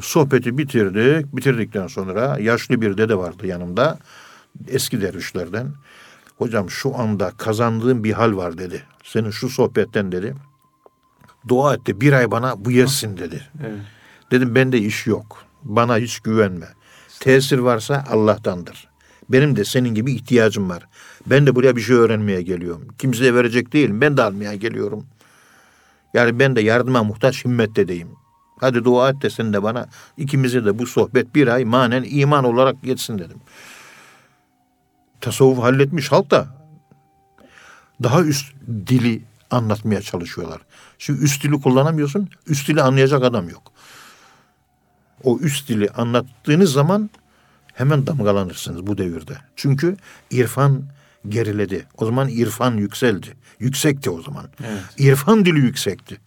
Sohbeti 0.00 0.58
bitirdik. 0.58 1.36
Bitirdikten 1.36 1.86
sonra 1.86 2.38
yaşlı 2.40 2.80
bir 2.80 2.98
dede 2.98 3.18
vardı 3.18 3.46
yanımda. 3.46 3.98
Eski 4.68 5.00
dervişlerden. 5.00 5.72
Hocam 6.38 6.70
şu 6.70 6.98
anda 6.98 7.30
kazandığım 7.30 8.04
bir 8.04 8.12
hal 8.12 8.36
var 8.36 8.58
dedi. 8.58 8.82
Senin 9.04 9.30
şu 9.30 9.48
sohbetten 9.48 10.12
dedi. 10.12 10.34
Dua 11.48 11.74
etti 11.74 12.00
bir 12.00 12.12
ay 12.12 12.30
bana 12.30 12.64
bu 12.64 12.70
yetsin 12.70 13.18
dedi. 13.18 13.42
Evet. 13.66 13.80
Dedim 14.30 14.54
bende 14.54 14.78
iş 14.78 15.06
yok. 15.06 15.44
Bana 15.62 15.96
hiç 15.98 16.20
güvenme. 16.20 16.68
Tesir 17.20 17.58
varsa 17.58 18.04
Allah'tandır. 18.10 18.88
Benim 19.28 19.56
de 19.56 19.64
senin 19.64 19.94
gibi 19.94 20.12
ihtiyacım 20.12 20.70
var. 20.70 20.88
Ben 21.26 21.46
de 21.46 21.54
buraya 21.54 21.76
bir 21.76 21.80
şey 21.80 21.96
öğrenmeye 21.96 22.42
geliyorum. 22.42 22.88
Kimseye 22.98 23.34
verecek 23.34 23.72
değilim. 23.72 24.00
Ben 24.00 24.16
de 24.16 24.22
almaya 24.22 24.54
geliyorum. 24.54 25.06
Yani 26.14 26.38
ben 26.38 26.56
de 26.56 26.60
yardıma 26.60 27.02
muhtaç 27.02 27.44
himmettedeyim. 27.44 28.08
Hadi 28.60 28.84
dua 28.84 29.10
et 29.10 29.22
de 29.22 29.30
sen 29.30 29.52
de 29.52 29.62
bana 29.62 29.86
ikimize 30.16 30.64
de 30.64 30.78
bu 30.78 30.86
sohbet 30.86 31.34
bir 31.34 31.48
ay 31.48 31.64
manen 31.64 32.04
iman 32.08 32.44
olarak 32.44 32.82
geçsin 32.82 33.18
dedim. 33.18 33.40
Tasavvuf 35.20 35.58
halletmiş 35.58 36.12
halk 36.12 36.30
da 36.30 36.46
daha 38.02 38.22
üst 38.22 38.54
dili 38.86 39.22
anlatmaya 39.50 40.02
çalışıyorlar. 40.02 40.60
Şimdi 40.98 41.24
üst 41.24 41.44
dili 41.44 41.60
kullanamıyorsun, 41.60 42.28
üst 42.46 42.68
dili 42.68 42.82
anlayacak 42.82 43.22
adam 43.22 43.48
yok. 43.48 43.72
O 45.24 45.38
üst 45.38 45.68
dili 45.68 45.90
anlattığınız 45.90 46.72
zaman 46.72 47.10
hemen 47.74 48.06
damgalanırsınız 48.06 48.86
bu 48.86 48.98
devirde. 48.98 49.36
Çünkü 49.56 49.96
irfan 50.30 50.82
geriledi. 51.28 51.86
O 51.96 52.06
zaman 52.06 52.28
irfan 52.28 52.76
yükseldi. 52.76 53.26
Yüksekti 53.60 54.10
o 54.10 54.22
zaman. 54.22 54.48
Evet. 54.64 54.82
İrfan 54.98 55.44
dili 55.44 55.58
yüksekti. 55.58 56.20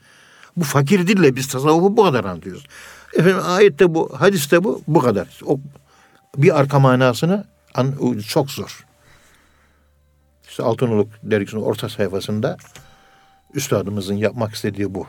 Bu 0.58 0.64
fakir 0.64 1.08
dille 1.08 1.36
biz 1.36 1.48
tasavvufu 1.48 1.98
bu 1.98 2.04
kadar 2.04 2.26
anlıyoruz. 2.26 2.66
Efendim 3.14 3.42
ayette 3.46 3.96
bu, 3.96 4.22
hadiste 4.22 4.64
bu, 4.64 4.82
bu 4.88 5.00
kadar. 5.00 5.40
O 5.46 5.60
bir 6.38 6.60
arka 6.60 6.80
manasını 6.80 7.48
an, 7.74 8.20
çok 8.28 8.52
zor. 8.52 8.86
İşte 10.50 10.64
Altınoluk 10.64 11.10
dergisinin 11.24 11.62
orta 11.62 11.90
sayfasında 11.90 12.58
üstadımızın 13.54 14.14
yapmak 14.14 14.54
istediği 14.54 14.96
bu. 14.96 15.08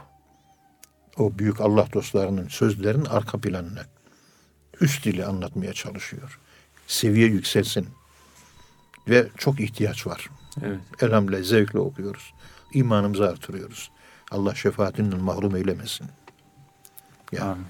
O 1.18 1.38
büyük 1.38 1.60
Allah 1.60 1.86
dostlarının 1.92 2.48
sözlerinin 2.48 3.04
arka 3.04 3.38
planını 3.38 3.84
üst 4.80 5.04
dili 5.04 5.24
anlatmaya 5.24 5.72
çalışıyor. 5.72 6.40
Seviye 6.86 7.26
yükselsin. 7.26 7.88
Ve 9.08 9.28
çok 9.38 9.60
ihtiyaç 9.60 10.06
var. 10.06 10.30
Evet. 10.62 10.80
Elhamdülillah 11.00 11.42
zevkle 11.42 11.78
okuyoruz. 11.78 12.34
İmanımızı 12.74 13.28
artırıyoruz. 13.28 13.90
Allah 14.32 14.54
şefaatinden 14.54 15.20
mahrum 15.20 15.56
eylemesin. 15.56 16.06
Ya. 17.32 17.44
Amin. 17.44 17.64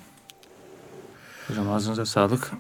Hocam 1.49 1.71
ağzınıza 1.71 2.07
sağlık. 2.07 2.51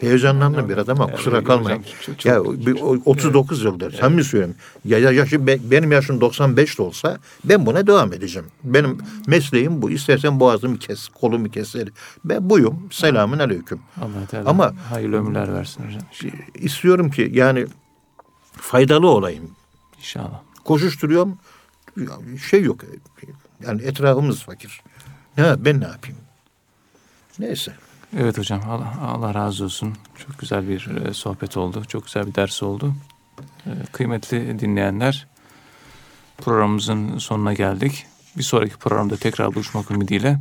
Heyecanlandım 0.00 0.68
biraz 0.68 0.88
ama 0.88 1.04
Evet, 1.04 1.16
kusura 1.16 1.44
kalmayın. 1.44 1.82
çok- 2.06 2.18
çok- 2.18 2.26
ya 2.26 2.42
o- 2.42 2.96
39 3.04 3.64
yıldır. 3.64 3.92
Sen 4.00 4.12
mi 4.12 4.24
söylüyorum? 4.24 4.56
Ya, 4.84 4.98
ya 4.98 5.10
yaşı 5.12 5.46
be- 5.46 5.70
benim 5.70 5.92
yaşım 5.92 6.20
95 6.20 6.78
de 6.78 6.82
olsa 6.82 7.18
ben 7.44 7.66
buna 7.66 7.86
devam 7.86 8.12
edeceğim. 8.12 8.48
Benim 8.64 8.98
mesleğim 9.26 9.82
bu. 9.82 9.90
İstersen 9.90 10.40
boğazımı 10.40 10.78
kes, 10.78 11.08
kolumu 11.08 11.50
keser. 11.50 11.88
Ben 12.24 12.50
buyum. 12.50 12.88
Selamün 12.92 13.38
aleyküm. 13.38 13.80
Allah 14.00 14.26
Teala 14.30 14.50
Ama- 14.50 14.72
hayırlı 14.90 15.16
ömürler 15.16 15.54
versin 15.54 15.84
hocam. 15.86 16.02
İstiyorum 16.54 17.10
ki 17.10 17.30
yani 17.34 17.66
faydalı 18.52 19.08
olayım. 19.08 19.50
İnşallah. 19.98 20.40
Koşuşturuyorum. 20.64 21.38
Şey 22.50 22.62
yok. 22.62 22.80
Yani 23.66 23.82
etrafımız 23.82 24.42
fakir. 24.42 24.82
Ne 25.38 25.64
ben 25.64 25.80
ne 25.80 25.84
yapayım? 25.84 26.18
Neyse. 27.38 27.72
Evet 28.18 28.38
hocam 28.38 28.60
Allah, 28.68 28.94
Allah 29.02 29.34
razı 29.34 29.64
olsun. 29.64 29.94
Çok 30.26 30.38
güzel 30.38 30.68
bir 30.68 31.06
e, 31.06 31.14
sohbet 31.14 31.56
oldu. 31.56 31.84
Çok 31.88 32.04
güzel 32.04 32.26
bir 32.26 32.34
ders 32.34 32.62
oldu. 32.62 32.94
Ee, 33.66 33.70
kıymetli 33.92 34.58
dinleyenler, 34.58 35.26
programımızın 36.38 37.18
sonuna 37.18 37.52
geldik. 37.54 38.06
Bir 38.36 38.42
sonraki 38.42 38.76
programda 38.76 39.16
tekrar 39.16 39.54
buluşmak 39.54 39.90
ümidiyle 39.90 40.40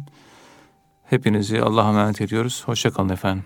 hepinizi 1.06 1.62
Allah'a 1.62 1.90
emanet 1.90 2.22
ediyoruz. 2.22 2.64
Hoşçakalın 2.66 3.10
efendim. 3.10 3.44